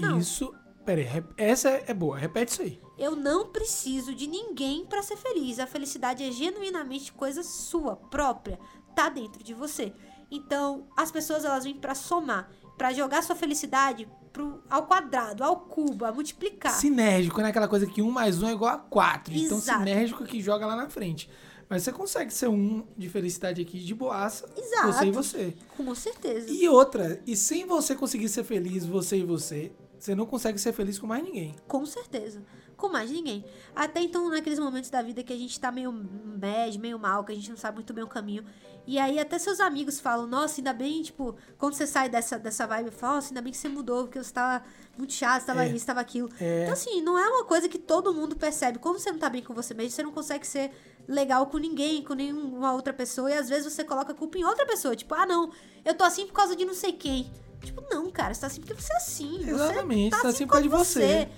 Não. 0.00 0.18
Isso. 0.18 0.52
Pera 0.84 1.00
aí, 1.00 1.06
rep- 1.06 1.32
essa 1.36 1.68
é 1.86 1.94
boa, 1.94 2.18
repete 2.18 2.50
isso 2.50 2.62
aí. 2.62 2.80
Eu 2.98 3.14
não 3.14 3.46
preciso 3.52 4.12
de 4.12 4.26
ninguém 4.26 4.84
pra 4.84 5.00
ser 5.00 5.16
feliz. 5.16 5.60
A 5.60 5.66
felicidade 5.68 6.24
é 6.24 6.32
genuinamente 6.32 7.12
coisa 7.12 7.44
sua, 7.44 7.94
própria, 7.94 8.58
tá 8.94 9.08
dentro 9.08 9.42
de 9.42 9.54
você. 9.54 9.92
Então, 10.30 10.86
as 10.96 11.10
pessoas 11.10 11.44
elas 11.44 11.64
vêm 11.64 11.74
pra 11.74 11.94
somar, 11.94 12.50
pra 12.78 12.92
jogar 12.92 13.22
sua 13.22 13.36
felicidade 13.36 14.08
pro, 14.32 14.62
ao 14.70 14.86
quadrado, 14.86 15.44
ao 15.44 15.56
cubo, 15.56 16.04
a 16.04 16.12
multiplicar. 16.12 16.72
Sinérgico, 16.72 17.40
né? 17.40 17.48
Aquela 17.50 17.68
coisa 17.68 17.86
que 17.86 18.00
um 18.00 18.10
mais 18.10 18.42
um 18.42 18.48
é 18.48 18.52
igual 18.52 18.74
a 18.74 18.78
quatro. 18.78 19.34
Então, 19.34 19.58
Exato. 19.58 19.78
sinérgico 19.80 20.24
que 20.24 20.40
joga 20.40 20.66
lá 20.66 20.74
na 20.74 20.88
frente. 20.88 21.28
Mas 21.68 21.82
você 21.82 21.92
consegue 21.92 22.32
ser 22.32 22.48
um 22.48 22.86
de 22.96 23.08
felicidade 23.08 23.62
aqui 23.62 23.78
de 23.78 23.94
boaça. 23.94 24.46
Exato. 24.56 24.86
Você 24.88 25.06
e 25.06 25.10
você. 25.10 25.54
Com 25.76 25.94
certeza. 25.94 26.50
E 26.50 26.68
outra, 26.68 27.20
e 27.26 27.34
sem 27.36 27.66
você 27.66 27.94
conseguir 27.94 28.28
ser 28.28 28.44
feliz, 28.44 28.84
você 28.84 29.18
e 29.18 29.24
você, 29.24 29.72
você 29.98 30.14
não 30.14 30.26
consegue 30.26 30.58
ser 30.58 30.72
feliz 30.72 30.98
com 30.98 31.06
mais 31.06 31.22
ninguém. 31.24 31.54
Com 31.66 31.86
certeza. 31.86 32.42
Com 32.82 32.88
mais 32.88 33.12
ninguém. 33.12 33.44
Até 33.76 34.00
então, 34.00 34.28
naqueles 34.28 34.58
momentos 34.58 34.90
da 34.90 35.00
vida 35.00 35.22
que 35.22 35.32
a 35.32 35.36
gente 35.36 35.58
tá 35.60 35.70
meio 35.70 35.92
bad, 35.92 36.76
meio 36.80 36.98
mal, 36.98 37.22
que 37.22 37.30
a 37.30 37.34
gente 37.34 37.48
não 37.48 37.56
sabe 37.56 37.76
muito 37.76 37.92
bem 37.92 38.02
o 38.02 38.08
caminho. 38.08 38.44
E 38.84 38.98
aí 38.98 39.20
até 39.20 39.38
seus 39.38 39.60
amigos 39.60 40.00
falam, 40.00 40.26
nossa, 40.26 40.60
ainda 40.60 40.72
bem, 40.72 41.00
tipo, 41.00 41.36
quando 41.56 41.74
você 41.74 41.86
sai 41.86 42.08
dessa, 42.08 42.40
dessa 42.40 42.66
vibe, 42.66 42.90
fala, 42.90 43.14
nossa, 43.14 43.28
ainda 43.28 43.40
bem 43.40 43.52
que 43.52 43.58
você 43.58 43.68
mudou, 43.68 44.02
porque 44.02 44.20
você 44.20 44.32
tava 44.32 44.64
muito 44.98 45.12
chato, 45.12 45.42
você 45.42 45.46
tava 45.46 45.64
É. 45.64 45.68
isso, 45.68 45.86
tava 45.86 46.00
aquilo. 46.00 46.28
É. 46.40 46.62
Então, 46.62 46.72
assim, 46.72 47.00
não 47.02 47.16
é 47.16 47.28
uma 47.28 47.44
coisa 47.44 47.68
que 47.68 47.78
todo 47.78 48.12
mundo 48.12 48.34
percebe. 48.34 48.80
Quando 48.80 48.98
você 48.98 49.12
não 49.12 49.18
tá 49.20 49.30
bem 49.30 49.44
com 49.44 49.54
você 49.54 49.74
mesmo, 49.74 49.92
você 49.92 50.02
não 50.02 50.10
consegue 50.10 50.44
ser 50.44 50.72
legal 51.06 51.46
com 51.46 51.58
ninguém, 51.58 52.02
com 52.02 52.14
nenhuma 52.14 52.72
outra 52.72 52.92
pessoa. 52.92 53.30
E 53.30 53.34
às 53.34 53.48
vezes 53.48 53.72
você 53.72 53.84
coloca 53.84 54.10
a 54.10 54.14
culpa 54.16 54.38
em 54.38 54.44
outra 54.44 54.66
pessoa. 54.66 54.96
Tipo, 54.96 55.14
ah, 55.14 55.24
não, 55.24 55.52
eu 55.84 55.94
tô 55.94 56.02
assim 56.02 56.26
por 56.26 56.32
causa 56.32 56.56
de 56.56 56.64
não 56.64 56.74
sei 56.74 56.92
quem. 56.92 57.30
Tipo, 57.62 57.80
não, 57.88 58.10
cara, 58.10 58.34
você 58.34 58.40
tá 58.40 58.48
assim 58.48 58.60
porque 58.60 58.74
você 58.74 58.92
é 58.92 58.96
assim. 58.96 59.38
Você 59.38 59.50
Exatamente, 59.50 60.10
tá 60.10 60.16
tá 60.22 60.28
assim 60.28 60.36
assim 60.36 60.46
por 60.48 60.52
causa 60.54 60.62
de 60.64 60.68
como 60.68 60.84
você. 60.84 61.28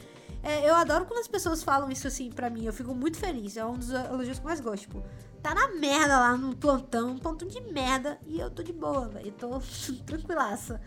É, 0.44 0.68
eu 0.68 0.74
adoro 0.74 1.06
quando 1.06 1.20
as 1.20 1.26
pessoas 1.26 1.62
falam 1.62 1.90
isso 1.90 2.06
assim 2.06 2.30
pra 2.30 2.50
mim. 2.50 2.66
Eu 2.66 2.72
fico 2.72 2.94
muito 2.94 3.16
feliz. 3.16 3.56
É 3.56 3.64
um 3.64 3.78
dos 3.78 3.90
elogios 3.90 4.38
que 4.38 4.44
eu 4.44 4.48
mais 4.48 4.60
gosto. 4.60 4.82
Tipo, 4.82 5.02
tá 5.42 5.54
na 5.54 5.68
merda 5.68 6.18
lá 6.18 6.36
no 6.36 6.54
plantão, 6.54 7.12
um 7.12 7.18
plantão 7.18 7.48
de 7.48 7.60
merda. 7.62 8.20
E 8.26 8.38
eu 8.38 8.50
tô 8.50 8.62
de 8.62 8.72
boa, 8.72 9.08
velho. 9.08 9.28
Eu 9.28 9.32
tô 9.32 9.58
tranquilaça. 10.04 10.82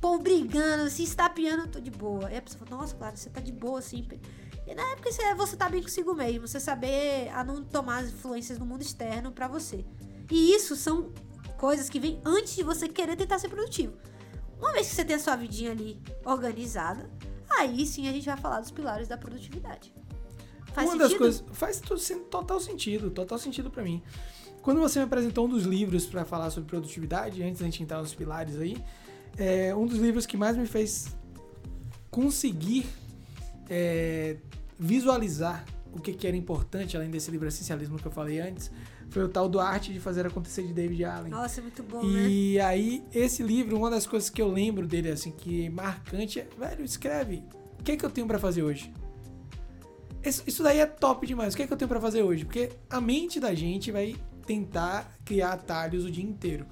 Pô, 0.00 0.16
brigando, 0.16 0.88
se 0.88 1.02
estapeando, 1.02 1.64
eu 1.64 1.68
tô 1.68 1.80
de 1.80 1.90
boa. 1.90 2.28
Aí 2.28 2.36
a 2.36 2.42
pessoa 2.42 2.64
fala, 2.64 2.80
nossa, 2.80 2.94
claro, 2.94 3.16
você 3.16 3.28
tá 3.28 3.40
de 3.40 3.50
boa 3.50 3.80
assim. 3.80 4.06
E 4.64 4.74
na 4.76 4.82
época 4.92 5.10
é 5.22 5.34
você 5.34 5.56
tá 5.56 5.68
bem 5.68 5.82
consigo 5.82 6.14
mesmo. 6.14 6.46
Você 6.46 6.60
saber 6.60 7.30
a 7.34 7.42
não 7.42 7.64
tomar 7.64 8.04
as 8.04 8.10
influências 8.10 8.58
do 8.58 8.64
mundo 8.64 8.82
externo 8.82 9.32
pra 9.32 9.48
você. 9.48 9.84
E 10.30 10.54
isso 10.54 10.76
são 10.76 11.12
coisas 11.58 11.90
que 11.90 11.98
vêm 11.98 12.20
antes 12.24 12.54
de 12.54 12.62
você 12.62 12.88
querer 12.88 13.16
tentar 13.16 13.40
ser 13.40 13.48
produtivo. 13.48 13.92
Uma 14.56 14.72
vez 14.72 14.88
que 14.88 14.94
você 14.94 15.04
tem 15.04 15.16
a 15.16 15.18
sua 15.18 15.34
vidinha 15.34 15.72
ali 15.72 16.00
organizada, 16.24 17.10
aí 17.58 17.84
sim 17.86 18.08
a 18.08 18.12
gente 18.12 18.26
vai 18.26 18.36
falar 18.36 18.60
dos 18.60 18.70
pilares 18.70 19.08
da 19.08 19.16
produtividade. 19.16 19.92
Faz 20.72 20.88
Uma 20.88 20.96
sentido? 20.96 21.08
das 21.08 21.18
coisas 21.18 21.44
faz 21.52 21.80
total 22.30 22.60
sentido, 22.60 23.10
total 23.10 23.38
sentido 23.38 23.70
pra 23.70 23.82
mim. 23.82 24.02
Quando 24.62 24.80
você 24.80 24.98
me 24.98 25.06
apresentou 25.06 25.46
um 25.46 25.48
dos 25.48 25.64
livros 25.64 26.06
pra 26.06 26.24
falar 26.24 26.50
sobre 26.50 26.68
produtividade, 26.68 27.42
antes 27.42 27.60
da 27.60 27.64
gente 27.64 27.82
entrar 27.82 27.98
nos 27.98 28.14
pilares 28.14 28.56
aí, 28.58 28.76
é 29.36 29.74
um 29.74 29.86
dos 29.86 29.98
livros 29.98 30.26
que 30.26 30.36
mais 30.36 30.56
me 30.56 30.66
fez 30.66 31.16
conseguir 32.10 32.86
é, 33.68 34.36
visualizar 34.78 35.64
o 35.92 36.00
que, 36.00 36.12
que 36.12 36.26
era 36.26 36.36
importante, 36.36 36.96
além 36.96 37.10
desse 37.10 37.30
livro 37.30 37.48
Essencialismo 37.48 37.98
que 37.98 38.06
eu 38.06 38.12
falei 38.12 38.40
antes, 38.40 38.70
foi 39.08 39.24
o 39.24 39.28
tal 39.28 39.48
do 39.48 39.58
Arte 39.58 39.92
de 39.92 40.00
Fazer 40.00 40.26
Acontecer 40.26 40.62
de 40.66 40.72
David 40.72 41.04
Allen. 41.04 41.30
Nossa, 41.30 41.60
é 41.60 41.62
muito 41.62 41.82
bom, 41.82 42.02
né? 42.04 42.28
E 42.28 42.60
aí, 42.60 43.02
esse 43.12 43.42
livro, 43.42 43.76
uma 43.76 43.90
das 43.90 44.06
coisas 44.06 44.30
que 44.30 44.40
eu 44.40 44.48
lembro 44.48 44.86
dele, 44.86 45.10
assim, 45.10 45.32
que 45.32 45.66
é 45.66 45.70
marcante 45.70 46.40
é, 46.40 46.48
velho, 46.58 46.84
escreve, 46.84 47.42
o 47.78 47.82
que 47.82 47.92
é 47.92 47.96
que 47.96 48.04
eu 48.04 48.10
tenho 48.10 48.26
pra 48.26 48.38
fazer 48.38 48.62
hoje? 48.62 48.92
Isso, 50.22 50.42
isso 50.46 50.62
daí 50.62 50.78
é 50.78 50.86
top 50.86 51.26
demais. 51.26 51.54
O 51.54 51.56
que 51.56 51.62
é 51.62 51.66
que 51.66 51.72
eu 51.72 51.76
tenho 51.76 51.88
pra 51.88 52.00
fazer 52.00 52.22
hoje? 52.22 52.44
Porque 52.44 52.70
a 52.88 53.00
mente 53.00 53.40
da 53.40 53.54
gente 53.54 53.90
vai 53.90 54.14
tentar 54.46 55.16
criar 55.24 55.52
atalhos 55.52 56.04
o 56.04 56.10
dia 56.10 56.24
inteiro. 56.24 56.66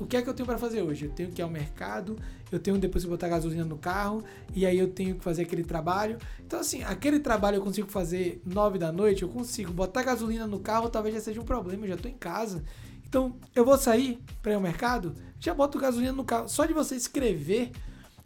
O 0.00 0.06
que 0.06 0.16
é 0.16 0.22
que 0.22 0.28
eu 0.28 0.34
tenho 0.34 0.46
pra 0.46 0.58
fazer 0.58 0.82
hoje? 0.82 1.04
Eu 1.04 1.10
tenho 1.12 1.30
que 1.30 1.40
ir 1.40 1.44
ao 1.44 1.50
mercado, 1.50 2.16
eu 2.54 2.60
tenho 2.60 2.78
depois 2.78 3.04
que 3.04 3.10
botar 3.10 3.28
gasolina 3.28 3.64
no 3.64 3.76
carro, 3.76 4.22
e 4.54 4.64
aí 4.64 4.78
eu 4.78 4.88
tenho 4.88 5.16
que 5.16 5.24
fazer 5.24 5.42
aquele 5.42 5.64
trabalho. 5.64 6.18
Então, 6.46 6.60
assim, 6.60 6.82
aquele 6.84 7.18
trabalho 7.18 7.56
eu 7.56 7.62
consigo 7.62 7.88
fazer 7.88 8.40
nove 8.44 8.78
da 8.78 8.92
noite, 8.92 9.22
eu 9.22 9.28
consigo. 9.28 9.72
Botar 9.72 10.02
gasolina 10.02 10.46
no 10.46 10.60
carro 10.60 10.88
talvez 10.88 11.14
já 11.14 11.20
seja 11.20 11.40
um 11.40 11.44
problema, 11.44 11.84
eu 11.84 11.90
já 11.90 11.96
tô 11.96 12.08
em 12.08 12.14
casa. 12.14 12.62
Então, 13.06 13.36
eu 13.54 13.64
vou 13.64 13.76
sair 13.78 14.18
para 14.42 14.52
ir 14.52 14.54
ao 14.56 14.60
mercado, 14.60 15.14
já 15.38 15.54
boto 15.54 15.78
gasolina 15.78 16.12
no 16.12 16.24
carro. 16.24 16.48
Só 16.48 16.64
de 16.64 16.72
você 16.72 16.96
escrever, 16.96 17.70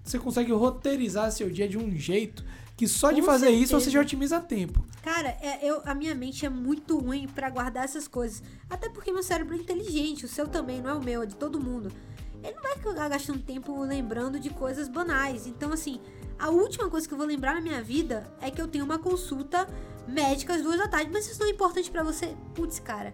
você 0.03 0.19
consegue 0.19 0.53
roteirizar 0.53 1.31
seu 1.31 1.51
dia 1.51 1.69
de 1.69 1.77
um 1.77 1.91
jeito 1.95 2.45
que 2.77 2.87
só 2.87 3.11
de 3.11 3.21
Com 3.21 3.27
fazer 3.27 3.51
isso 3.51 3.71
certeza. 3.71 3.85
você 3.85 3.91
já 3.91 4.01
otimiza 4.01 4.41
tempo. 4.41 4.87
Cara, 5.03 5.37
é, 5.43 5.59
eu, 5.69 5.83
a 5.85 5.95
minha 5.95 6.15
mente 6.15 6.47
é 6.47 6.49
muito 6.49 6.97
ruim 6.97 7.27
pra 7.27 7.51
guardar 7.51 7.85
essas 7.85 8.07
coisas. 8.07 8.43
Até 8.71 8.89
porque 8.89 9.11
meu 9.11 9.23
cérebro 9.23 9.57
é 9.57 9.59
inteligente, 9.59 10.25
o 10.25 10.29
seu 10.29 10.47
também, 10.47 10.81
não 10.81 10.91
é 10.91 10.95
o 10.95 11.03
meu, 11.03 11.23
é 11.23 11.27
de 11.27 11.35
todo 11.35 11.61
mundo. 11.61 11.91
Ele 12.43 12.55
não 12.55 12.63
vai 12.63 12.73
ficar 12.77 13.09
gastando 13.09 13.41
tempo 13.41 13.81
lembrando 13.83 14.39
de 14.39 14.51
coisas 14.51 14.89
banais. 14.89 15.47
Então, 15.47 15.73
assim, 15.73 16.01
a 16.39 16.51
última 16.51 16.89
coisa 16.89 17.07
que 17.07 17.13
eu 17.15 17.19
vou 17.19 17.27
lembrar 17.27 17.55
na 17.55 17.61
minha 17.61 17.83
vida 17.83 18.33
é 18.41 18.51
que 18.51 18.61
eu 18.61 18.69
tenho 18.69 18.85
uma 18.85 18.99
consulta 18.99 19.67
médica 20.07 20.55
às 20.55 20.63
duas 20.63 20.79
da 20.79 20.87
tarde. 20.89 21.11
Mas 21.13 21.29
isso 21.29 21.41
não 21.41 21.47
é 21.49 21.51
importante 21.51 21.91
pra 21.91 22.03
você? 22.03 22.35
Putz, 22.55 22.79
cara. 22.79 23.13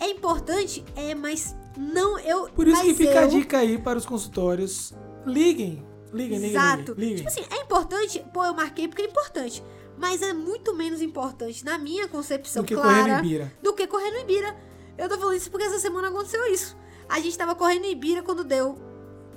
É 0.00 0.08
importante, 0.08 0.84
é, 0.94 1.14
mas 1.14 1.56
não 1.76 2.18
eu. 2.20 2.48
Por 2.50 2.68
isso 2.68 2.80
que 2.82 2.94
fica 2.94 3.20
a 3.20 3.22
eu- 3.24 3.28
dica 3.28 3.58
aí 3.58 3.76
para 3.78 3.98
os 3.98 4.06
consultórios. 4.06 4.94
Liguem, 5.26 5.84
liguem, 6.12 6.38
liguem, 6.38 6.50
Exato. 6.50 6.92
liguem. 6.92 6.94
liguem. 6.96 7.16
Tipo 7.16 7.28
assim, 7.28 7.44
é 7.50 7.62
importante, 7.62 8.24
pô, 8.32 8.44
eu 8.44 8.54
marquei 8.54 8.86
porque 8.86 9.02
é 9.02 9.06
importante. 9.06 9.62
Mas 9.96 10.22
é 10.22 10.32
muito 10.32 10.72
menos 10.76 11.02
importante 11.02 11.64
na 11.64 11.76
minha 11.76 12.06
concepção 12.06 12.62
do 12.62 12.66
que 12.68 12.76
correr 12.76 12.88
clara 13.02 13.12
no 13.14 13.18
Ibira. 13.26 13.52
do 13.60 13.74
que 13.74 13.84
correr 13.88 14.12
no 14.12 14.18
Ibira. 14.20 14.56
Eu 14.96 15.08
tô 15.08 15.18
falando 15.18 15.34
isso 15.36 15.50
porque 15.50 15.66
essa 15.66 15.80
semana 15.80 16.08
aconteceu 16.08 16.46
isso. 16.52 16.76
A 17.08 17.20
gente 17.20 17.36
tava 17.36 17.54
correndo 17.54 17.82
no 17.82 17.90
Ibira 17.90 18.22
quando 18.22 18.44
deu. 18.44 18.78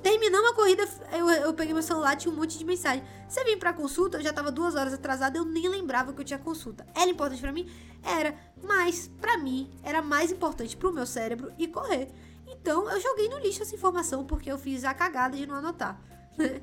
Terminamos 0.03 0.51
a 0.51 0.55
corrida, 0.55 0.89
eu, 1.13 1.29
eu 1.29 1.53
peguei 1.53 1.73
meu 1.73 1.83
celular, 1.83 2.15
tinha 2.15 2.33
um 2.33 2.35
monte 2.35 2.57
de 2.57 2.65
mensagem. 2.65 3.03
Você 3.29 3.43
vem 3.43 3.57
pra 3.57 3.71
consulta, 3.71 4.17
eu 4.17 4.21
já 4.23 4.33
tava 4.33 4.51
duas 4.51 4.73
horas 4.73 4.93
atrasada, 4.93 5.37
eu 5.37 5.45
nem 5.45 5.69
lembrava 5.69 6.11
que 6.11 6.19
eu 6.19 6.25
tinha 6.25 6.39
consulta. 6.39 6.85
Era 6.95 7.09
importante 7.09 7.39
pra 7.39 7.51
mim? 7.51 7.69
Era. 8.03 8.35
Mas, 8.63 9.11
pra 9.21 9.37
mim, 9.37 9.69
era 9.83 10.01
mais 10.01 10.31
importante 10.31 10.75
pro 10.75 10.91
meu 10.91 11.05
cérebro 11.05 11.51
ir 11.57 11.67
correr. 11.67 12.09
Então, 12.47 12.89
eu 12.89 12.99
joguei 12.99 13.29
no 13.29 13.37
lixo 13.39 13.61
essa 13.61 13.75
informação, 13.75 14.25
porque 14.25 14.51
eu 14.51 14.57
fiz 14.57 14.83
a 14.83 14.93
cagada 14.93 15.37
de 15.37 15.45
não 15.45 15.55
anotar. 15.55 16.01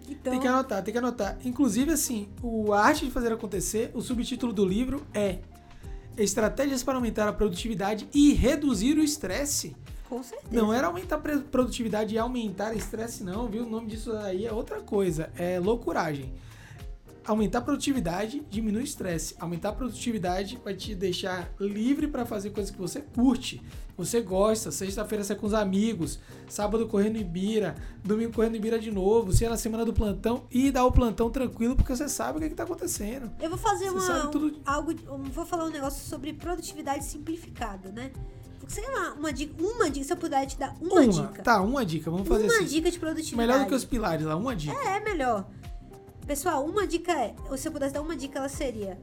Então, 0.09 0.33
Tem 0.33 0.41
que 0.41 0.49
anotar, 0.49 0.83
tem 0.83 0.93
que 0.93 0.99
anotar. 0.99 1.39
Inclusive, 1.45 1.93
assim, 1.93 2.29
o 2.43 2.73
Arte 2.73 3.05
de 3.05 3.11
Fazer 3.11 3.33
Acontecer, 3.33 3.91
o 3.95 4.01
subtítulo 4.01 4.53
do 4.53 4.65
livro 4.65 5.07
é 5.15 5.39
Estratégias 6.17 6.83
para 6.83 6.95
aumentar 6.97 7.29
a 7.29 7.33
produtividade 7.33 8.09
e 8.13 8.33
reduzir 8.33 8.99
o 8.99 9.05
estresse. 9.05 9.77
Com 10.09 10.23
certeza. 10.23 10.51
Não 10.63 10.73
era 10.73 10.87
aumentar 10.87 11.17
a 11.17 11.39
produtividade 11.51 12.15
e 12.15 12.19
aumentar 12.19 12.75
estresse, 12.75 13.23
não, 13.23 13.47
viu? 13.49 13.65
O 13.65 13.69
nome 13.69 13.89
disso 13.89 14.13
aí 14.13 14.47
é 14.47 14.53
outra 14.53 14.81
coisa. 14.81 15.31
É 15.37 15.59
loucuragem. 15.59 16.33
Aumentar 17.27 17.59
a 17.59 17.63
produtividade 17.63 18.43
diminui 18.49 18.81
o 18.81 18.85
estresse. 18.85 19.35
Aumentar 19.39 19.69
a 19.69 19.73
produtividade 19.73 20.59
vai 20.65 20.75
te 20.75 20.95
deixar 20.95 21.51
livre 21.61 22.07
para 22.09 22.25
fazer 22.25 22.49
coisas 22.51 22.71
que 22.71 22.79
você 22.81 23.03
curte, 23.03 23.61
você 23.99 24.23
gosta. 24.23 24.71
Sexta-feira 24.71 25.23
você 25.23 25.35
é 25.35 25.37
com 25.37 25.47
os 25.47 25.53
amigos, 25.53 26.19
sábado 26.49 26.89
correndo 26.89 27.19
Ibira, 27.19 27.75
domingo 28.03 28.33
correndo 28.33 28.57
Ibira 28.57 28.79
de 28.79 28.91
novo, 28.91 29.31
se 29.31 29.45
é 29.45 29.49
na 29.51 29.59
semana 29.59 29.85
do 29.85 29.93
plantão 29.93 30.45
e 30.51 30.71
dar 30.71 30.87
o 30.87 30.91
plantão 30.93 31.29
tranquilo 31.29 31.77
porque 31.77 31.95
você 31.95 32.09
sabe 32.09 32.39
o 32.39 32.41
que, 32.41 32.47
é 32.47 32.49
que 32.49 32.55
tá 32.55 32.63
acontecendo. 32.63 33.31
Eu 33.39 33.51
vou 33.51 33.59
fazer 33.59 33.91
Você 33.91 34.11
uma, 34.11 34.31
um- 34.35 34.61
algo, 34.65 34.95
vou 35.31 35.45
falar 35.45 35.65
um 35.67 35.71
negócio 35.71 36.03
sobre 36.09 36.33
produtividade 36.33 37.05
simplificada, 37.05 37.93
né? 37.93 38.11
Você 38.69 38.83
quer 38.83 38.91
uma, 38.91 39.15
uma 39.15 39.33
dica, 39.33 39.55
uma 39.63 39.91
dica, 39.91 40.05
se 40.05 40.13
eu 40.13 40.17
puder 40.17 40.47
te 40.47 40.59
dar 40.59 40.75
uma, 40.79 41.07
dica. 41.07 41.43
Tá, 41.43 41.63
uma 41.63 41.87
dica, 41.87 42.11
vamos 42.11 42.29
fazer 42.29 42.45
uma 42.45 42.55
assim. 42.55 42.65
dica 42.67 42.91
de 42.91 42.99
produtividade. 42.99 43.49
Melhor 43.49 43.65
do 43.65 43.69
que 43.69 43.75
os 43.75 43.85
pilares 43.85 44.27
lá, 44.27 44.37
uma 44.37 44.55
dica. 44.55 44.77
É, 44.77 44.99
é 44.99 45.01
melhor. 45.01 45.49
Pessoal, 46.27 46.63
uma 46.67 46.87
dica 46.87 47.13
é, 47.13 47.35
se 47.57 47.67
eu 47.67 47.73
pudesse 47.73 47.95
dar 47.95 48.03
uma 48.03 48.15
dica, 48.15 48.39
ela 48.39 48.49
seria: 48.51 49.01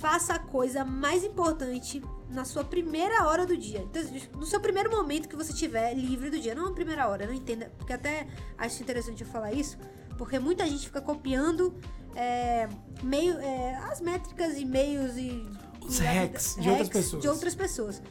faça 0.00 0.32
a 0.32 0.38
coisa 0.38 0.86
mais 0.86 1.22
importante 1.22 2.02
na 2.30 2.46
sua 2.46 2.64
primeira 2.64 3.28
hora 3.28 3.44
do 3.44 3.54
dia. 3.56 3.80
Então, 3.80 4.02
no 4.38 4.46
seu 4.46 4.58
primeiro 4.58 4.90
momento 4.90 5.28
que 5.28 5.36
você 5.36 5.52
tiver 5.52 5.92
livre 5.92 6.30
do 6.30 6.40
dia, 6.40 6.54
não 6.54 6.64
na 6.64 6.72
primeira 6.72 7.06
hora, 7.06 7.26
não 7.26 7.34
entenda, 7.34 7.70
porque 7.76 7.92
até 7.92 8.26
acho 8.56 8.82
interessante 8.82 9.22
eu 9.22 9.28
falar 9.28 9.52
isso, 9.52 9.76
porque 10.16 10.38
muita 10.38 10.66
gente 10.66 10.86
fica 10.86 11.02
copiando 11.02 11.74
é, 12.16 12.68
meio, 13.02 13.38
é, 13.38 13.76
as 13.90 14.00
métricas 14.00 14.56
e 14.56 14.64
meios 14.64 15.16
e 15.18 15.46
os 15.86 15.98
hacks, 15.98 16.56
de 16.58 16.70
outras 16.70 16.88
pessoas. 16.88 17.22
De 17.22 17.28
outras 17.28 17.54
pessoas. 17.54 18.02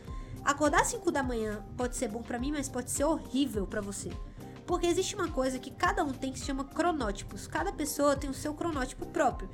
Acordar 0.44 0.82
às 0.82 0.88
5 0.88 1.12
da 1.12 1.22
manhã 1.22 1.64
pode 1.78 1.96
ser 1.96 2.08
bom 2.08 2.22
para 2.22 2.40
mim, 2.40 2.52
mas 2.52 2.68
pode 2.68 2.92
ser 2.92 3.04
horrível 3.04 3.68
para 3.68 3.82
você. 3.82 4.12
Porque 4.66 4.88
existe 4.88 5.16
uma 5.16 5.28
coisa 5.28 5.60
que 5.60 5.72
cada 5.72 6.04
um 6.04 6.12
tem 6.12 6.32
que 6.32 6.40
se 6.40 6.46
chama 6.46 6.64
cronótipos. 6.64 7.48
Cada 7.48 7.72
pessoa 7.72 8.16
tem 8.16 8.30
o 8.30 8.34
seu 8.34 8.54
cronótipo 8.54 9.06
próprio. 9.06 9.50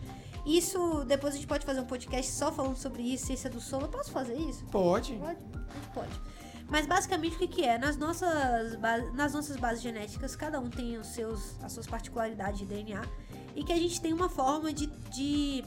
Isso, 0.45 1.03
depois 1.05 1.33
a 1.33 1.37
gente 1.37 1.47
pode 1.47 1.65
fazer 1.65 1.81
um 1.81 1.85
podcast 1.85 2.31
só 2.31 2.51
falando 2.51 2.77
sobre 2.77 3.01
isso, 3.01 3.25
ciência 3.25 3.49
do 3.49 3.59
sono. 3.59 3.85
Eu 3.85 3.89
posso 3.89 4.11
fazer 4.11 4.35
isso? 4.35 4.63
Pode. 4.65 5.15
Pode? 5.15 5.39
Pode. 5.93 6.21
Mas 6.69 6.85
basicamente 6.85 7.35
o 7.35 7.39
que, 7.39 7.47
que 7.47 7.63
é? 7.63 7.77
Nas 7.77 7.97
nossas, 7.97 8.77
nas 9.13 9.33
nossas 9.33 9.57
bases 9.57 9.81
genéticas, 9.81 10.35
cada 10.35 10.59
um 10.59 10.69
tem 10.69 10.97
os 10.97 11.07
seus, 11.07 11.55
as 11.63 11.71
suas 11.71 11.87
particularidades 11.87 12.59
de 12.59 12.65
DNA. 12.65 13.01
E 13.55 13.63
que 13.63 13.73
a 13.73 13.77
gente 13.77 13.99
tem 13.99 14.13
uma 14.13 14.29
forma 14.29 14.71
de, 14.71 14.87
de, 15.09 15.63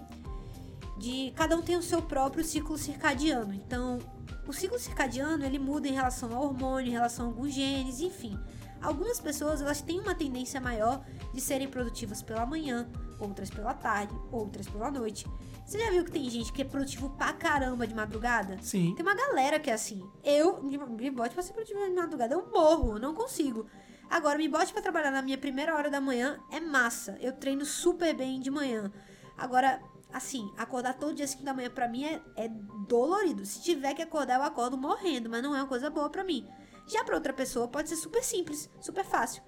de. 1.00 1.32
Cada 1.34 1.56
um 1.56 1.62
tem 1.62 1.76
o 1.76 1.82
seu 1.82 2.02
próprio 2.02 2.44
ciclo 2.44 2.78
circadiano. 2.78 3.54
Então, 3.54 3.98
o 4.46 4.52
ciclo 4.52 4.78
circadiano 4.78 5.44
ele 5.44 5.58
muda 5.58 5.88
em 5.88 5.92
relação 5.92 6.36
ao 6.36 6.44
hormônio, 6.44 6.88
em 6.88 6.92
relação 6.92 7.26
a 7.26 7.28
alguns 7.28 7.52
genes, 7.52 8.00
enfim. 8.00 8.38
Algumas 8.80 9.20
pessoas 9.20 9.60
elas 9.60 9.82
têm 9.82 10.00
uma 10.00 10.14
tendência 10.14 10.60
maior 10.60 11.04
de 11.34 11.40
serem 11.40 11.68
produtivas 11.68 12.22
pela 12.22 12.46
manhã, 12.46 12.88
outras 13.18 13.50
pela 13.50 13.74
tarde, 13.74 14.14
outras 14.30 14.68
pela 14.68 14.90
noite. 14.90 15.26
Você 15.66 15.78
já 15.78 15.90
viu 15.90 16.04
que 16.04 16.10
tem 16.10 16.28
gente 16.30 16.52
que 16.52 16.62
é 16.62 16.64
produtivo 16.64 17.10
pra 17.10 17.32
caramba 17.32 17.86
de 17.86 17.94
madrugada? 17.94 18.56
Sim. 18.62 18.94
Tem 18.96 19.04
uma 19.04 19.14
galera 19.14 19.60
que 19.60 19.70
é 19.70 19.74
assim. 19.74 20.02
Eu 20.24 20.62
me 20.62 21.10
bote 21.10 21.34
pra 21.34 21.42
ser 21.42 21.52
produtiva 21.52 21.80
de 21.80 21.94
madrugada, 21.94 22.34
eu 22.34 22.50
morro, 22.50 22.94
eu 22.94 22.98
não 22.98 23.14
consigo. 23.14 23.66
Agora, 24.08 24.38
me 24.38 24.48
bote 24.48 24.72
para 24.72 24.82
trabalhar 24.82 25.10
na 25.10 25.22
minha 25.22 25.38
primeira 25.38 25.76
hora 25.76 25.90
da 25.90 26.00
manhã 26.00 26.40
é 26.50 26.58
massa. 26.58 27.16
Eu 27.20 27.32
treino 27.32 27.64
super 27.64 28.14
bem 28.14 28.40
de 28.40 28.50
manhã. 28.50 28.90
Agora, 29.36 29.80
assim, 30.12 30.53
acordar 30.57 30.94
todo 30.94 31.14
dia 31.14 31.27
5 31.27 31.42
da 31.42 31.55
manhã 31.55 31.70
pra 31.70 31.88
mim 31.88 32.05
é, 32.05 32.20
é 32.37 32.49
dolorido. 32.88 33.44
Se 33.44 33.62
tiver 33.62 33.94
que 33.94 34.03
acordar, 34.03 34.37
eu 34.37 34.42
acordo 34.42 34.77
morrendo, 34.77 35.29
mas 35.29 35.42
não 35.42 35.55
é 35.55 35.61
uma 35.61 35.68
coisa 35.68 35.90
boa 35.90 36.09
pra 36.11 36.25
mim. 36.25 36.46
Já 36.87 37.05
para 37.05 37.14
outra 37.14 37.33
pessoa 37.33 37.68
pode 37.68 37.88
ser 37.88 37.96
super 37.96 38.23
simples, 38.23 38.68
super 38.81 39.05
fácil. 39.05 39.42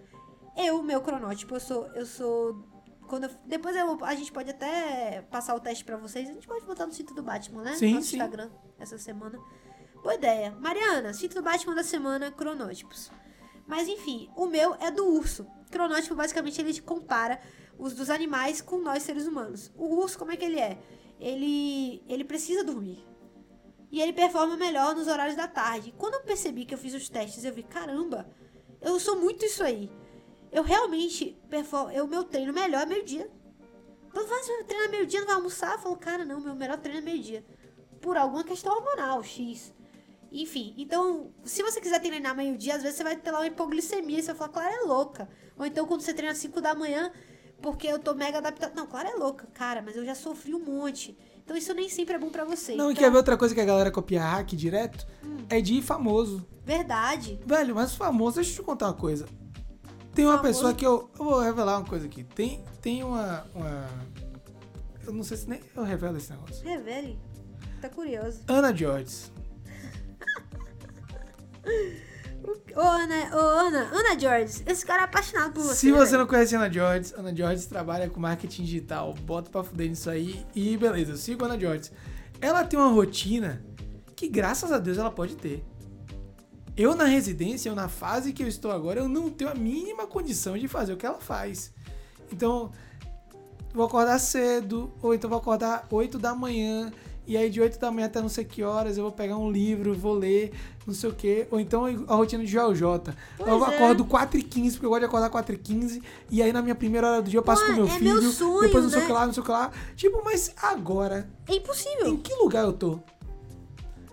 Eu, 0.56 0.82
meu 0.82 1.00
cronótipo, 1.00 1.54
eu 1.54 1.60
sou 1.60 1.86
eu 1.94 2.06
sou 2.06 2.72
quando 3.08 3.24
eu, 3.24 3.30
depois 3.44 3.76
eu, 3.76 4.02
a 4.04 4.14
gente 4.14 4.32
pode 4.32 4.50
até 4.50 5.22
passar 5.30 5.54
o 5.54 5.60
teste 5.60 5.84
para 5.84 5.96
vocês. 5.96 6.28
A 6.28 6.32
gente 6.32 6.46
pode 6.46 6.64
botar 6.64 6.86
no 6.86 6.92
sítio 6.92 7.14
do 7.14 7.22
Batman, 7.22 7.62
né? 7.62 7.74
Sim, 7.74 7.94
Nosso 7.94 8.06
sim. 8.06 8.16
Instagram 8.16 8.50
essa 8.78 8.96
semana. 8.96 9.38
Boa 10.02 10.14
ideia. 10.14 10.56
Mariana, 10.58 11.12
sítio 11.12 11.40
do 11.40 11.44
Batman 11.44 11.74
da 11.74 11.84
semana, 11.84 12.30
cronótipos. 12.30 13.10
Mas 13.66 13.86
enfim, 13.86 14.30
o 14.34 14.46
meu 14.46 14.74
é 14.76 14.90
do 14.90 15.06
urso. 15.06 15.46
Cronótipo 15.70 16.14
basicamente 16.14 16.60
ele 16.60 16.80
compara 16.80 17.40
os 17.78 17.94
dos 17.94 18.10
animais 18.10 18.60
com 18.60 18.78
nós 18.78 19.02
seres 19.02 19.26
humanos. 19.26 19.70
O 19.76 19.96
urso 19.96 20.18
como 20.18 20.30
é 20.32 20.36
que 20.36 20.44
ele 20.44 20.60
é? 20.60 20.78
Ele 21.20 22.02
ele 22.08 22.24
precisa 22.24 22.64
dormir 22.64 23.04
e 23.92 24.00
ele 24.00 24.14
performa 24.14 24.56
melhor 24.56 24.96
nos 24.96 25.06
horários 25.06 25.36
da 25.36 25.46
tarde. 25.46 25.94
Quando 25.98 26.14
eu 26.14 26.22
percebi 26.22 26.64
que 26.64 26.72
eu 26.72 26.78
fiz 26.78 26.94
os 26.94 27.10
testes, 27.10 27.44
eu 27.44 27.52
vi, 27.52 27.62
caramba, 27.62 28.26
eu 28.80 28.98
sou 28.98 29.20
muito 29.20 29.44
isso 29.44 29.62
aí. 29.62 29.90
Eu 30.50 30.62
realmente 30.62 31.38
performo, 31.50 31.90
eu 31.90 32.06
meu 32.06 32.24
treino 32.24 32.54
melhor 32.54 32.82
é 32.82 32.86
meio-dia. 32.86 33.30
Então 34.08 34.26
vai 34.26 34.40
treinar 34.64 34.90
meio-dia, 34.90 35.20
não 35.20 35.26
vai 35.26 35.36
almoçar? 35.36 35.72
Eu 35.72 35.78
falo, 35.78 35.96
cara, 35.96 36.24
não, 36.24 36.40
meu 36.40 36.54
melhor 36.54 36.78
treino 36.78 37.00
é 37.00 37.02
meio-dia. 37.02 37.44
Por 38.00 38.16
alguma 38.16 38.42
questão 38.42 38.74
hormonal, 38.74 39.22
X. 39.22 39.74
Enfim, 40.30 40.74
então, 40.78 41.30
se 41.44 41.62
você 41.62 41.78
quiser 41.78 42.00
treinar 42.00 42.34
meio-dia, 42.34 42.76
às 42.76 42.82
vezes 42.82 42.96
você 42.96 43.04
vai 43.04 43.16
ter 43.16 43.30
lá 43.30 43.40
uma 43.40 43.46
hipoglicemia 43.46 44.22
você 44.22 44.32
vai 44.32 44.36
falar, 44.36 44.48
Clara 44.48 44.74
é 44.74 44.86
louca. 44.86 45.28
Ou 45.58 45.66
então, 45.66 45.86
quando 45.86 46.00
você 46.00 46.14
treina 46.14 46.32
às 46.32 46.38
5 46.38 46.62
da 46.62 46.74
manhã, 46.74 47.12
porque 47.62 47.86
eu 47.86 47.98
tô 47.98 48.12
mega 48.14 48.38
adaptado. 48.38 48.74
Não, 48.74 48.86
Clara 48.86 49.10
é 49.10 49.14
louca, 49.14 49.46
cara, 49.54 49.80
mas 49.80 49.96
eu 49.96 50.04
já 50.04 50.14
sofri 50.14 50.54
um 50.54 50.62
monte. 50.62 51.16
Então 51.44 51.56
isso 51.56 51.72
nem 51.72 51.88
sempre 51.88 52.16
é 52.16 52.18
bom 52.18 52.28
para 52.28 52.44
você. 52.44 52.74
Não, 52.74 52.90
então... 52.90 52.92
e 52.92 52.94
quer 52.96 53.10
ver 53.10 53.16
outra 53.16 53.36
coisa 53.36 53.54
que 53.54 53.60
a 53.60 53.64
galera 53.64 53.90
copia 53.90 54.22
hack 54.22 54.48
direto? 54.54 55.06
Hum. 55.24 55.38
É 55.48 55.60
de 55.60 55.80
famoso. 55.80 56.46
Verdade. 56.64 57.40
Velho, 57.46 57.74
mas 57.74 57.94
famoso, 57.94 58.36
deixa 58.36 58.50
eu 58.50 58.56
te 58.56 58.62
contar 58.62 58.86
uma 58.86 58.94
coisa. 58.94 59.26
Tem 60.14 60.26
uma 60.26 60.36
famoso. 60.36 60.54
pessoa 60.54 60.74
que 60.74 60.86
eu. 60.86 61.08
Eu 61.18 61.24
vou 61.24 61.40
revelar 61.40 61.78
uma 61.78 61.88
coisa 61.88 62.06
aqui. 62.06 62.22
Tem, 62.22 62.62
tem 62.80 63.02
uma, 63.02 63.46
uma. 63.54 63.88
Eu 65.06 65.12
não 65.12 65.24
sei 65.24 65.36
se 65.36 65.48
nem 65.48 65.60
eu 65.74 65.82
revelo 65.82 66.16
esse 66.18 66.30
negócio. 66.30 66.64
Revele. 66.64 67.18
Tá 67.80 67.88
curioso. 67.88 68.42
Ana 68.46 68.74
George. 68.74 69.32
Ô, 72.74 72.80
Ana, 72.80 73.36
ô, 73.36 73.38
Ana, 73.38 73.90
Ana 73.92 74.18
George, 74.18 74.62
esse 74.66 74.84
cara 74.84 75.02
é 75.02 75.04
apaixonado 75.04 75.52
por 75.52 75.62
você. 75.62 75.76
Se 75.76 75.92
você 75.92 76.16
não 76.16 76.26
conhece 76.26 76.54
Ana 76.56 76.72
George, 76.72 77.12
Ana 77.16 77.34
George 77.34 77.66
trabalha 77.66 78.08
com 78.08 78.18
marketing 78.20 78.64
digital. 78.64 79.14
Bota 79.14 79.50
pra 79.50 79.62
fuder 79.62 79.88
nisso 79.88 80.10
aí 80.10 80.44
e 80.54 80.76
beleza, 80.76 81.12
eu 81.12 81.16
sigo 81.16 81.44
Ana 81.44 81.58
George. 81.58 81.90
Ela 82.40 82.64
tem 82.64 82.78
uma 82.78 82.90
rotina 82.90 83.64
que, 84.16 84.28
graças 84.28 84.72
a 84.72 84.78
Deus, 84.78 84.98
ela 84.98 85.10
pode 85.10 85.36
ter. 85.36 85.64
Eu, 86.76 86.94
na 86.94 87.04
residência, 87.04 87.68
eu 87.68 87.74
na 87.74 87.88
fase 87.88 88.32
que 88.32 88.42
eu 88.42 88.48
estou 88.48 88.70
agora, 88.70 89.00
eu 89.00 89.08
não 89.08 89.30
tenho 89.30 89.50
a 89.50 89.54
mínima 89.54 90.06
condição 90.06 90.56
de 90.56 90.66
fazer 90.66 90.94
o 90.94 90.96
que 90.96 91.04
ela 91.04 91.20
faz. 91.20 91.72
Então, 92.32 92.72
vou 93.74 93.84
acordar 93.84 94.18
cedo, 94.18 94.92
ou 95.02 95.14
então 95.14 95.28
vou 95.28 95.38
acordar 95.38 95.86
8 95.90 96.18
da 96.18 96.34
manhã 96.34 96.90
e 97.26 97.36
aí 97.36 97.48
de 97.48 97.60
8 97.60 97.78
da 97.78 97.90
manhã 97.90 98.06
até 98.06 98.20
não 98.20 98.28
sei 98.28 98.44
que 98.44 98.62
horas 98.62 98.96
eu 98.96 99.04
vou 99.04 99.12
pegar 99.12 99.36
um 99.36 99.50
livro, 99.50 99.94
vou 99.94 100.14
ler, 100.14 100.52
não 100.86 100.92
sei 100.92 101.10
o 101.10 101.14
que. 101.14 101.46
Ou 101.50 101.60
então 101.60 101.84
a 102.08 102.14
rotina 102.14 102.44
de 102.44 102.50
Joel 102.50 102.74
J. 102.74 103.14
Pois 103.36 103.48
eu 103.48 103.64
é. 103.64 103.76
acordo 103.76 104.04
4 104.04 104.38
e 104.38 104.42
15 104.42 104.76
porque 104.76 104.86
eu 104.86 104.90
gosto 104.90 105.00
de 105.00 105.06
acordar 105.06 105.30
4 105.30 105.54
e 105.54 105.58
15 105.58 106.02
e 106.30 106.42
aí 106.42 106.52
na 106.52 106.62
minha 106.62 106.74
primeira 106.74 107.08
hora 107.08 107.22
do 107.22 107.30
dia 107.30 107.38
eu 107.38 107.42
passo 107.42 107.62
Pô, 107.62 107.68
com 107.68 107.74
meu 107.74 107.86
é 107.86 107.90
filho, 107.90 108.22
meu 108.22 108.32
sonho, 108.32 108.60
depois 108.62 108.84
não 108.84 108.90
sei 108.90 108.98
o 108.98 109.02
né? 109.02 109.06
que 109.06 109.12
lá, 109.12 109.26
não 109.26 109.32
sei 109.32 109.42
o 109.42 109.46
que 109.46 109.52
lá. 109.52 109.70
Tipo, 109.94 110.22
mas 110.24 110.52
agora... 110.60 111.28
É 111.48 111.54
impossível. 111.54 112.08
Em 112.08 112.16
que 112.16 112.34
lugar 112.34 112.64
eu 112.64 112.72
tô? 112.72 112.98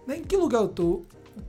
Né, 0.06 0.18
em 0.18 0.24
que 0.24 0.38
lugar 0.38 0.62
eu 0.62 0.68
tô? 0.68 1.04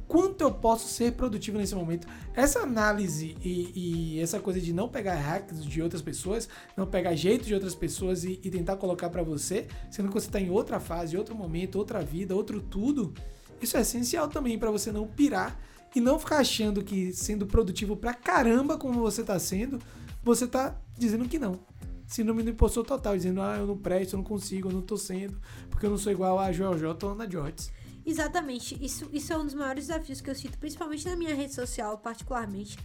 Quanto 0.07 0.43
eu 0.43 0.53
posso 0.53 0.89
ser 0.89 1.13
produtivo 1.13 1.59
nesse 1.59 1.75
momento? 1.75 2.07
Essa 2.35 2.61
análise 2.61 3.37
e, 3.43 3.73
e 4.17 4.21
essa 4.21 4.41
coisa 4.41 4.61
de 4.61 4.73
não 4.73 4.89
pegar 4.89 5.15
hacks 5.15 5.65
de 5.65 5.83
outras 5.83 6.03
pessoas, 6.03 6.49
não 6.77 6.87
pegar 6.87 7.15
jeito 7.15 7.45
de 7.45 7.55
outras 7.55 7.75
pessoas 7.75 8.25
e, 8.25 8.41
e 8.43 8.51
tentar 8.51 8.77
colocar 8.77 9.11
para 9.11 9.23
você, 9.23 9.67
sendo 9.91 10.09
que 10.09 10.15
você 10.15 10.31
tá 10.31 10.41
em 10.41 10.51
outra 10.51 10.81
fase, 10.81 11.17
outro 11.17 11.35
momento, 11.35 11.77
outra 11.77 12.03
vida, 12.03 12.35
outro 12.35 12.61
tudo, 12.61 13.15
isso 13.61 13.77
é 13.77 13.81
essencial 13.81 14.29
também 14.29 14.59
para 14.59 14.71
você 14.71 14.91
não 14.91 15.07
pirar 15.07 15.61
e 15.95 16.01
não 16.01 16.19
ficar 16.19 16.39
achando 16.39 16.83
que 16.83 17.13
sendo 17.13 17.47
produtivo 17.47 17.97
pra 17.97 18.15
caramba 18.15 18.79
como 18.79 19.01
você 19.01 19.23
tá 19.23 19.39
sendo, 19.39 19.79
você 20.23 20.47
tá 20.47 20.81
dizendo 20.97 21.29
que 21.29 21.39
não. 21.39 21.61
Síndrome 22.07 22.43
do 22.43 22.51
impostor 22.51 22.85
total, 22.85 23.17
dizendo, 23.17 23.41
ah, 23.41 23.57
eu 23.57 23.67
não 23.67 23.77
presto, 23.77 24.15
eu 24.15 24.17
não 24.19 24.25
consigo, 24.25 24.69
eu 24.69 24.73
não 24.73 24.83
tô 24.83 24.97
sendo, 24.97 25.41
porque 25.69 25.87
eu 25.87 25.91
não 25.91 25.99
sou 25.99 26.11
igual 26.11 26.39
a 26.39 26.51
Joel 26.51 26.77
J 26.77 27.07
ou 27.07 27.13
Ana 27.13 27.31
George. 27.31 27.71
Exatamente. 28.11 28.77
Isso, 28.85 29.09
isso 29.13 29.33
é 29.33 29.39
um 29.39 29.45
dos 29.45 29.55
maiores 29.55 29.87
desafios 29.87 30.21
que 30.21 30.29
eu 30.29 30.35
cito, 30.35 30.59
principalmente 30.59 31.09
na 31.09 31.15
minha 31.15 31.35
rede 31.35 31.55
social, 31.55 31.97
particularmente, 31.99 32.77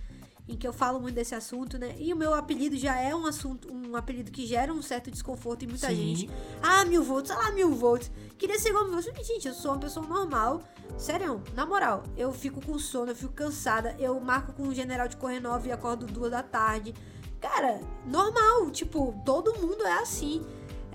em 0.47 0.55
que 0.55 0.67
eu 0.67 0.71
falo 0.71 0.99
muito 0.99 1.15
desse 1.15 1.33
assunto, 1.33 1.79
né? 1.79 1.95
E 1.97 2.13
o 2.13 2.15
meu 2.15 2.35
apelido 2.35 2.77
já 2.77 2.95
é 2.99 3.15
um 3.15 3.25
assunto, 3.25 3.73
um 3.73 3.95
apelido 3.95 4.31
que 4.31 4.45
gera 4.45 4.71
um 4.71 4.83
certo 4.83 5.09
desconforto 5.09 5.65
em 5.65 5.67
muita 5.67 5.87
Sim. 5.87 5.95
gente. 5.95 6.29
Ah, 6.61 6.85
mil 6.85 7.03
volts, 7.03 7.31
ah 7.31 7.37
lá, 7.37 7.51
mil 7.51 7.73
volts. 7.73 8.11
Queria 8.37 8.59
ser 8.59 8.69
igual 8.69 8.83
mil 8.83 8.93
volts. 8.93 9.27
Gente, 9.27 9.47
eu 9.47 9.53
sou 9.55 9.71
uma 9.71 9.79
pessoa 9.79 10.05
normal. 10.05 10.61
Sério, 10.95 11.41
na 11.55 11.65
moral, 11.65 12.03
eu 12.15 12.31
fico 12.31 12.63
com 12.63 12.77
sono, 12.77 13.11
eu 13.11 13.15
fico 13.15 13.33
cansada, 13.33 13.95
eu 13.97 14.19
marco 14.19 14.53
com 14.53 14.63
um 14.63 14.73
general 14.75 15.07
de 15.07 15.17
correr 15.17 15.39
9 15.39 15.69
e 15.69 15.71
acordo 15.71 16.05
duas 16.05 16.29
da 16.29 16.43
tarde. 16.43 16.93
Cara, 17.41 17.81
normal, 18.05 18.69
tipo, 18.69 19.19
todo 19.25 19.55
mundo 19.59 19.83
é 19.85 19.97
assim. 19.99 20.45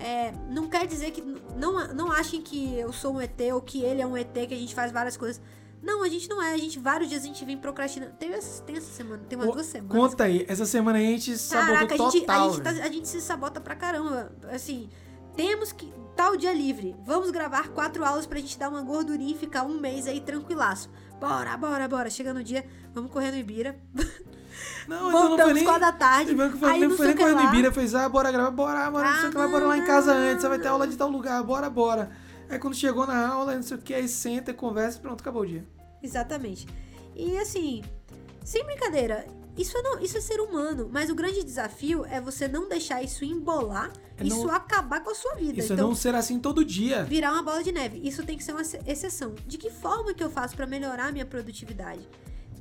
É, 0.03 0.33
não 0.49 0.67
quer 0.67 0.87
dizer 0.87 1.11
que. 1.11 1.21
Não, 1.55 1.93
não 1.93 2.11
achem 2.11 2.41
que 2.41 2.75
eu 2.77 2.91
sou 2.91 3.13
um 3.13 3.21
ET 3.21 3.39
ou 3.53 3.61
que 3.61 3.81
ele 3.83 4.01
é 4.01 4.05
um 4.05 4.17
ET, 4.17 4.33
que 4.33 4.53
a 4.53 4.57
gente 4.57 4.73
faz 4.73 4.91
várias 4.91 5.15
coisas. 5.15 5.41
Não, 5.81 6.03
a 6.03 6.09
gente 6.09 6.29
não 6.29 6.41
é. 6.41 6.53
A 6.53 6.57
gente, 6.57 6.77
vários 6.79 7.09
dias 7.09 7.23
a 7.23 7.25
gente 7.25 7.43
vem 7.45 7.57
procrastinando. 7.57 8.13
Tem 8.13 8.33
essa, 8.33 8.61
tem 8.63 8.75
essa 8.77 8.91
semana, 8.91 9.23
tem 9.27 9.37
umas 9.37 9.49
Ô, 9.49 9.51
duas 9.53 9.65
semanas. 9.65 9.95
Conta 9.95 10.23
aí, 10.25 10.45
essa 10.47 10.65
semana 10.65 10.97
a 10.99 11.01
gente 11.01 11.37
sabotou 11.37 11.73
Caraca, 11.75 11.93
a 11.93 11.97
gente, 11.97 12.19
total. 12.21 12.47
a, 12.49 12.51
gente 12.51 12.61
tá- 12.61 12.69
a 12.69 12.91
gente 12.91 13.07
se 13.07 13.21
sabota 13.21 13.59
pra 13.61 13.75
caramba. 13.75 14.31
Assim, 14.51 14.89
temos 15.35 15.71
que. 15.71 15.91
Tal 16.15 16.35
dia 16.35 16.53
livre. 16.53 16.95
Vamos 17.05 17.31
gravar 17.31 17.69
quatro 17.69 18.03
aulas 18.03 18.27
pra 18.27 18.37
gente 18.39 18.59
dar 18.59 18.69
uma 18.69 18.81
gordurinha 18.81 19.33
e 19.33 19.37
ficar 19.37 19.63
um 19.63 19.79
mês 19.79 20.05
aí 20.07 20.19
tranquilaço. 20.19 20.89
Bora, 21.21 21.55
bora, 21.55 21.87
bora. 21.87 22.09
Chega 22.09 22.33
no 22.33 22.43
dia, 22.43 22.65
vamos 22.95 23.11
correr 23.11 23.29
no 23.29 23.37
Ibira. 23.37 23.75
Não, 24.87 25.33
então 25.33 25.53
não 25.53 25.63
quatro 25.63 25.81
da 25.81 25.91
tarde. 25.91 26.35
Que 26.35 26.57
foi, 26.57 26.69
aí 26.69 26.81
não 26.81 26.97
foi 26.97 27.07
nem 27.07 27.15
correndo 27.15 27.35
lá. 27.35 27.45
em 27.45 27.51
Bira, 27.51 27.71
fez, 27.71 27.95
ah, 27.95 28.09
bora 28.09 28.31
gravar, 28.31 28.51
bora, 28.51 28.91
mano, 28.91 29.09
não 29.09 29.19
sei 29.19 29.29
o 29.29 29.31
que 29.31 29.37
lá, 29.37 29.47
bora 29.47 29.65
lá 29.65 29.77
em 29.77 29.85
casa 29.85 30.11
antes, 30.11 30.41
você 30.41 30.49
vai 30.49 30.59
ter 30.59 30.67
aula 30.67 30.87
de 30.87 30.97
tal 30.97 31.09
lugar, 31.09 31.41
bora, 31.43 31.69
bora. 31.69 32.11
Aí 32.49 32.59
quando 32.59 32.75
chegou 32.75 33.07
na 33.07 33.27
aula, 33.27 33.55
não 33.55 33.63
sei 33.63 33.77
o 33.77 33.79
que, 33.79 33.93
aí 33.93 34.07
senta, 34.07 34.53
conversa, 34.53 34.99
pronto, 34.99 35.21
acabou 35.21 35.43
o 35.43 35.45
dia. 35.45 35.65
Exatamente. 36.03 36.67
E 37.15 37.37
assim, 37.37 37.81
sem 38.43 38.65
brincadeira, 38.65 39.25
Isso 39.57 39.77
é, 39.77 39.81
não, 39.81 39.99
isso 39.99 40.17
é 40.17 40.21
ser 40.21 40.39
humano, 40.39 40.89
mas 40.91 41.09
o 41.09 41.15
grande 41.15 41.43
desafio 41.43 42.05
é 42.05 42.21
você 42.21 42.47
não 42.47 42.69
deixar 42.69 43.03
isso 43.03 43.25
embolar, 43.25 43.91
É 44.17 44.23
isso 44.23 44.45
não- 44.47 44.53
acabar 44.53 45.03
com 45.03 45.11
a 45.11 45.15
sua 45.15 45.35
vida. 45.35 45.59
Isso 45.59 45.73
é 45.73 45.75
então, 45.75 45.89
não 45.89 45.95
ser 45.95 46.15
assim 46.15 46.39
todo 46.39 46.63
dia. 46.63 47.03
virar 47.03 47.33
uma 47.33 47.43
bola 47.43 47.61
de 47.63 47.71
neve. 47.71 47.99
Isso 48.01 48.23
tem 48.23 48.37
que 48.37 48.43
ser 48.43 48.53
uma 48.53 48.61
ex- 48.61 48.77
exceção. 48.87 49.35
De 49.45 49.57
que 49.57 49.69
forma 49.69 50.13
que 50.13 50.23
eu 50.23 50.29
faço 50.29 50.55
pra 50.55 50.65
melhorar 50.65 51.07
a 51.07 51.11
minha 51.11 51.25
produtividade? 51.25 52.07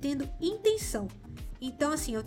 Tendo 0.01 0.28
intenção. 0.41 1.07
Então, 1.61 1.93
assim, 1.93 2.16
eu, 2.16 2.24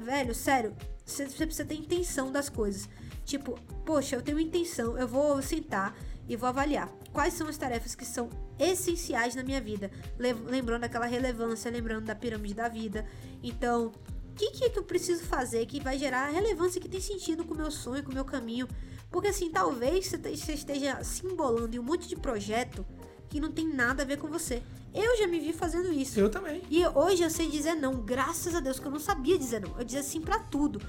velho, 0.00 0.34
sério, 0.34 0.74
você 1.06 1.26
você 1.26 1.46
precisa 1.46 1.64
ter 1.64 1.74
intenção 1.76 2.32
das 2.32 2.48
coisas. 2.48 2.88
Tipo, 3.24 3.56
poxa, 3.86 4.16
eu 4.16 4.22
tenho 4.22 4.40
intenção, 4.40 4.98
eu 4.98 5.06
vou 5.06 5.40
sentar 5.42 5.96
e 6.28 6.34
vou 6.36 6.48
avaliar 6.48 6.88
quais 7.12 7.34
são 7.34 7.46
as 7.46 7.56
tarefas 7.56 7.94
que 7.94 8.04
são 8.04 8.28
essenciais 8.58 9.34
na 9.34 9.42
minha 9.42 9.60
vida. 9.60 9.90
Le- 10.18 10.32
Lembrando 10.32 10.82
daquela 10.82 11.06
relevância, 11.06 11.70
lembrando 11.70 12.04
da 12.04 12.14
pirâmide 12.14 12.54
da 12.54 12.68
vida. 12.68 13.06
Então, 13.42 13.86
o 14.30 14.34
que, 14.34 14.50
que 14.50 14.64
é 14.64 14.68
que 14.70 14.78
eu 14.78 14.84
preciso 14.84 15.24
fazer 15.24 15.66
que 15.66 15.80
vai 15.80 15.98
gerar 15.98 16.28
relevância 16.30 16.80
que 16.80 16.88
tem 16.88 17.00
sentido 17.00 17.44
com 17.44 17.54
o 17.54 17.56
meu 17.56 17.70
sonho, 17.70 18.02
com 18.02 18.10
o 18.10 18.14
meu 18.14 18.24
caminho? 18.24 18.66
Porque 19.10 19.28
assim, 19.28 19.50
talvez 19.50 20.06
você 20.06 20.18
te- 20.18 20.36
você 20.36 20.52
esteja 20.54 21.02
se 21.04 21.26
embolando 21.26 21.76
em 21.76 21.78
um 21.78 21.82
monte 21.82 22.08
de 22.08 22.16
projeto 22.16 22.84
que 23.28 23.40
não 23.40 23.50
tem 23.50 23.66
nada 23.66 24.02
a 24.02 24.06
ver 24.06 24.18
com 24.18 24.28
você. 24.28 24.62
Eu 24.94 25.16
já 25.18 25.26
me 25.26 25.40
vi 25.40 25.52
fazendo 25.54 25.90
isso. 25.92 26.20
Eu 26.20 26.28
também. 26.30 26.62
E 26.70 26.86
hoje 26.86 27.22
eu 27.22 27.30
sei 27.30 27.48
dizer 27.50 27.74
não, 27.74 27.94
graças 27.96 28.54
a 28.54 28.60
Deus, 28.60 28.78
que 28.78 28.86
eu 28.86 28.90
não 28.90 28.98
sabia 29.00 29.38
dizer 29.38 29.60
não. 29.62 29.74
Eu 29.78 29.84
dizia 29.84 30.02
sim 30.02 30.20
pra 30.20 30.38
tudo. 30.38 30.80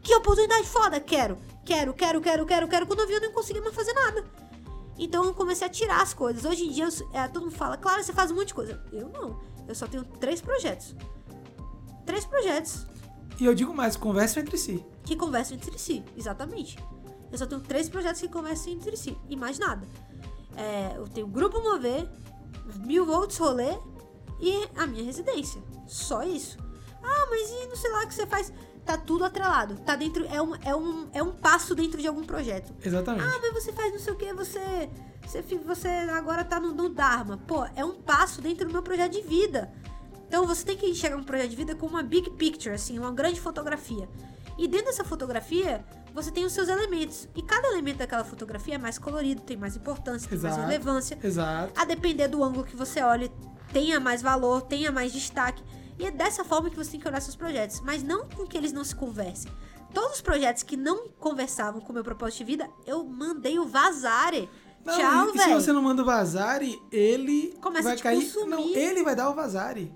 Que 0.00 0.14
oportunidade 0.14 0.64
foda, 0.68 1.00
quero, 1.00 1.36
quero, 1.64 1.92
quero, 1.92 2.20
quero, 2.20 2.46
quero, 2.46 2.68
quero. 2.68 2.86
Quando 2.86 3.00
eu 3.00 3.06
vi, 3.08 3.14
eu 3.14 3.20
não 3.20 3.32
conseguia 3.32 3.60
mais 3.60 3.74
fazer 3.74 3.92
nada. 3.94 4.24
Então 4.98 5.24
eu 5.24 5.32
comecei 5.34 5.66
a 5.66 5.70
tirar 5.70 6.02
as 6.02 6.12
coisas. 6.12 6.44
Hoje 6.44 6.64
em 6.64 6.70
dia, 6.72 6.84
eu- 6.86 7.08
é, 7.12 7.28
todo 7.28 7.44
mundo 7.44 7.54
fala, 7.56 7.76
claro, 7.76 8.02
você 8.02 8.12
faz 8.12 8.30
um 8.30 8.34
monte 8.34 8.48
de 8.48 8.54
coisa. 8.54 8.82
Eu 8.92 9.08
não. 9.08 9.40
Eu 9.66 9.74
só 9.74 9.86
tenho 9.86 10.04
três 10.04 10.40
projetos. 10.40 10.94
Três 12.04 12.24
projetos 12.24 12.86
E 13.38 13.44
eu 13.44 13.54
digo 13.54 13.72
mais, 13.74 13.96
conversam 13.96 14.42
entre 14.42 14.56
si. 14.58 14.84
que 15.04 15.14
conversam 15.14 15.56
entre 15.56 15.78
si. 15.78 16.02
Exatamente. 16.16 16.78
Eu 17.30 17.38
só 17.38 17.46
tenho 17.46 17.60
três 17.60 17.88
projetos 17.88 18.20
que 18.20 18.28
conversam 18.28 18.72
entre 18.72 18.96
si. 18.96 19.16
E 19.28 19.36
mais 19.36 19.58
nada. 19.58 19.86
É, 20.56 20.94
eu 20.96 21.06
tenho 21.06 21.26
o 21.26 21.30
Grupo 21.30 21.60
Mover, 21.60 22.08
Mil 22.84 23.04
Volts 23.06 23.36
Rolê 23.38 23.78
e 24.40 24.68
a 24.76 24.86
minha 24.86 25.04
residência. 25.04 25.62
Só 25.86 26.22
isso. 26.24 26.58
Ah, 27.02 27.26
mas 27.30 27.48
e 27.50 27.66
não 27.68 27.76
sei 27.76 27.92
lá 27.92 28.02
o 28.04 28.08
que 28.08 28.14
você 28.14 28.26
faz? 28.26 28.52
Tá 28.88 28.96
tudo 28.96 29.22
atrelado. 29.22 29.76
Tá 29.84 29.94
dentro. 29.94 30.26
É 30.32 30.40
um, 30.40 30.54
é 30.64 30.74
um, 30.74 31.08
é 31.12 31.22
um 31.22 31.30
passo 31.30 31.74
dentro 31.74 32.00
de 32.00 32.08
algum 32.08 32.24
projeto. 32.24 32.72
Exatamente. 32.82 33.22
Ah, 33.22 33.38
mas 33.42 33.62
você 33.62 33.70
faz 33.70 33.92
não 33.92 33.98
sei 33.98 34.14
o 34.14 34.16
que, 34.16 34.32
você. 34.32 34.88
Você, 35.26 35.42
você 35.58 35.88
agora 36.10 36.42
tá 36.42 36.58
no, 36.58 36.72
no 36.72 36.88
Dharma. 36.88 37.36
Pô, 37.36 37.66
é 37.76 37.84
um 37.84 37.96
passo 37.96 38.40
dentro 38.40 38.66
do 38.66 38.72
meu 38.72 38.82
projeto 38.82 39.12
de 39.12 39.20
vida. 39.20 39.70
Então 40.26 40.46
você 40.46 40.64
tem 40.64 40.74
que 40.74 40.86
enxergar 40.86 41.18
um 41.18 41.22
projeto 41.22 41.50
de 41.50 41.56
vida 41.56 41.74
como 41.74 41.96
uma 41.96 42.02
big 42.02 42.30
picture, 42.30 42.74
assim, 42.74 42.98
uma 42.98 43.12
grande 43.12 43.38
fotografia. 43.38 44.08
E 44.56 44.66
dentro 44.66 44.86
dessa 44.86 45.04
fotografia, 45.04 45.84
você 46.14 46.30
tem 46.30 46.46
os 46.46 46.54
seus 46.54 46.70
elementos. 46.70 47.28
E 47.36 47.42
cada 47.42 47.68
elemento 47.68 47.98
daquela 47.98 48.24
fotografia 48.24 48.76
é 48.76 48.78
mais 48.78 48.98
colorido, 48.98 49.42
tem 49.42 49.58
mais 49.58 49.76
importância, 49.76 50.26
tem 50.26 50.38
mais 50.38 50.54
Exato. 50.54 50.66
relevância. 50.66 51.18
Exato. 51.22 51.78
A 51.78 51.84
depender 51.84 52.28
do 52.28 52.42
ângulo 52.42 52.64
que 52.64 52.74
você 52.74 53.02
olha, 53.02 53.30
tenha 53.70 54.00
mais 54.00 54.22
valor, 54.22 54.62
tenha 54.62 54.90
mais 54.90 55.12
destaque. 55.12 55.62
E 55.98 56.06
é 56.06 56.10
dessa 56.10 56.44
forma 56.44 56.70
que 56.70 56.76
você 56.76 56.92
tem 56.92 57.00
que 57.00 57.08
olhar 57.08 57.20
seus 57.20 57.36
projetos. 57.36 57.80
Mas 57.80 58.02
não 58.02 58.28
com 58.28 58.46
que 58.46 58.56
eles 58.56 58.72
não 58.72 58.84
se 58.84 58.94
conversem. 58.94 59.50
Todos 59.92 60.16
os 60.16 60.20
projetos 60.20 60.62
que 60.62 60.76
não 60.76 61.08
conversavam 61.18 61.80
com 61.80 61.90
o 61.90 61.94
meu 61.94 62.04
propósito 62.04 62.38
de 62.38 62.44
vida, 62.44 62.70
eu 62.86 63.04
mandei 63.04 63.58
o 63.58 63.66
vazare. 63.66 64.48
Não, 64.84 64.96
Tchau, 64.96 65.28
e 65.28 65.32
se 65.32 65.38
velho. 65.38 65.60
você 65.60 65.72
não 65.72 65.82
manda 65.82 66.02
o 66.02 66.04
vazare, 66.04 66.80
ele 66.92 67.54
Começa 67.60 67.88
vai 67.88 67.96
a 67.96 68.00
cair. 68.00 68.22
consumir. 68.24 68.50
Não, 68.50 68.60
ele 68.68 69.02
vai 69.02 69.16
dar 69.16 69.28
o 69.30 69.34
vazare. 69.34 69.92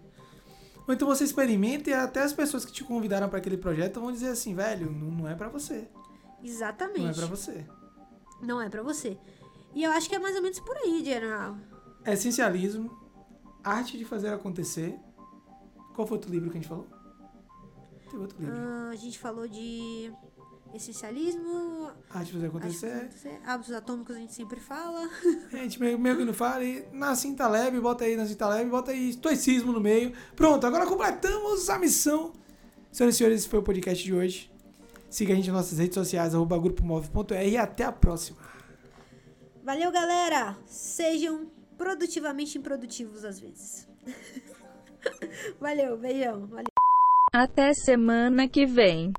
Ou 0.89 0.93
então 0.93 1.07
você 1.07 1.25
experimenta 1.25 1.91
e 1.91 1.93
até 1.95 2.23
as 2.23 2.33
pessoas 2.33 2.65
que 2.65 2.73
te 2.73 2.83
convidaram 2.83 3.29
para 3.29 3.39
aquele 3.39 3.57
projeto 3.57 4.01
vão 4.01 4.11
dizer 4.11 4.29
assim, 4.29 4.55
velho, 4.55 4.91
não, 4.91 5.29
é 5.29 5.35
para 5.35 5.49
você. 5.49 5.89
Exatamente. 6.43 7.01
Não 7.01 7.11
é 7.11 7.15
para 7.15 7.27
você. 7.27 7.67
Não 8.43 8.61
é 8.61 8.69
pra 8.69 8.83
você. 8.83 9.17
E 9.75 9.85
eu 9.85 9.93
acho 9.93 10.09
que 10.09 10.17
é 10.17 10.19
mais 10.19 10.35
ou 10.35 10.43
menos 10.43 10.59
por 10.59 10.77
aí, 10.77 11.03
general. 11.05 11.57
Essencialismo, 12.05 12.91
arte 13.63 13.97
de 13.97 14.05
fazer 14.05 14.29
acontecer. 14.33 14.99
Qual 15.95 16.07
foi 16.07 16.17
outro 16.17 16.31
livro 16.31 16.51
que 16.51 16.59
a 16.59 16.61
gente 16.61 16.69
falou? 16.69 16.87
Tem 18.11 18.19
outro 18.19 18.39
livro. 18.39 18.55
Ah, 18.57 18.91
a 18.93 18.97
gente 18.97 19.19
falou 19.19 19.47
de 19.49 20.13
essencialismo, 20.75 21.91
Arte 22.11 22.27
de 22.27 22.33
fazer 22.33 22.47
acontecer, 22.47 23.11
hábitos 23.45 23.75
atômicos 23.75 24.17
a 24.17 24.19
gente 24.19 24.33
sempre 24.33 24.59
fala. 24.59 25.09
A 25.53 25.57
gente 25.59 25.79
meio, 25.79 25.99
meio 25.99 26.17
que 26.17 26.25
não 26.25 26.33
fala 26.33 26.65
e 26.65 26.87
na 26.93 27.15
cinta 27.15 27.47
leve, 27.47 27.79
bota 27.79 28.05
aí 28.05 28.17
na 28.17 28.27
cinta 28.27 28.49
leve, 28.49 28.71
bota 28.71 28.91
aí 28.91 29.11
estoicismo 29.11 29.73
no 29.73 29.81
meio. 29.81 30.13
Pronto, 30.35 30.67
agora 30.67 30.87
completamos 30.87 31.69
a 31.69 31.79
missão. 31.79 32.33
Senhoras 32.91 33.15
e 33.15 33.19
senhores, 33.19 33.41
esse 33.41 33.49
foi 33.49 33.59
o 33.59 33.63
podcast 33.63 34.03
de 34.03 34.15
hoje. 34.15 34.51
Siga 35.11 35.33
a 35.33 35.37
gente 35.37 35.49
nas 35.49 35.57
nossas 35.57 35.79
redes 35.79 35.95
sociais, 35.95 36.35
arroba 36.35 36.59
grupomove.r 36.59 37.49
e 37.49 37.57
até 37.57 37.85
a 37.85 37.93
próxima. 37.93 38.39
Valeu, 39.63 39.93
galera! 39.93 40.57
Sejam 40.67 41.51
produtivamente 41.77 42.57
improdutivos 42.57 43.25
às 43.25 43.39
vezes. 43.39 43.89
Valeu, 45.61 45.97
beijão. 45.97 46.47
Valeu. 46.47 46.67
Até 47.33 47.73
semana 47.73 48.49
que 48.49 48.67
vem. 48.67 49.13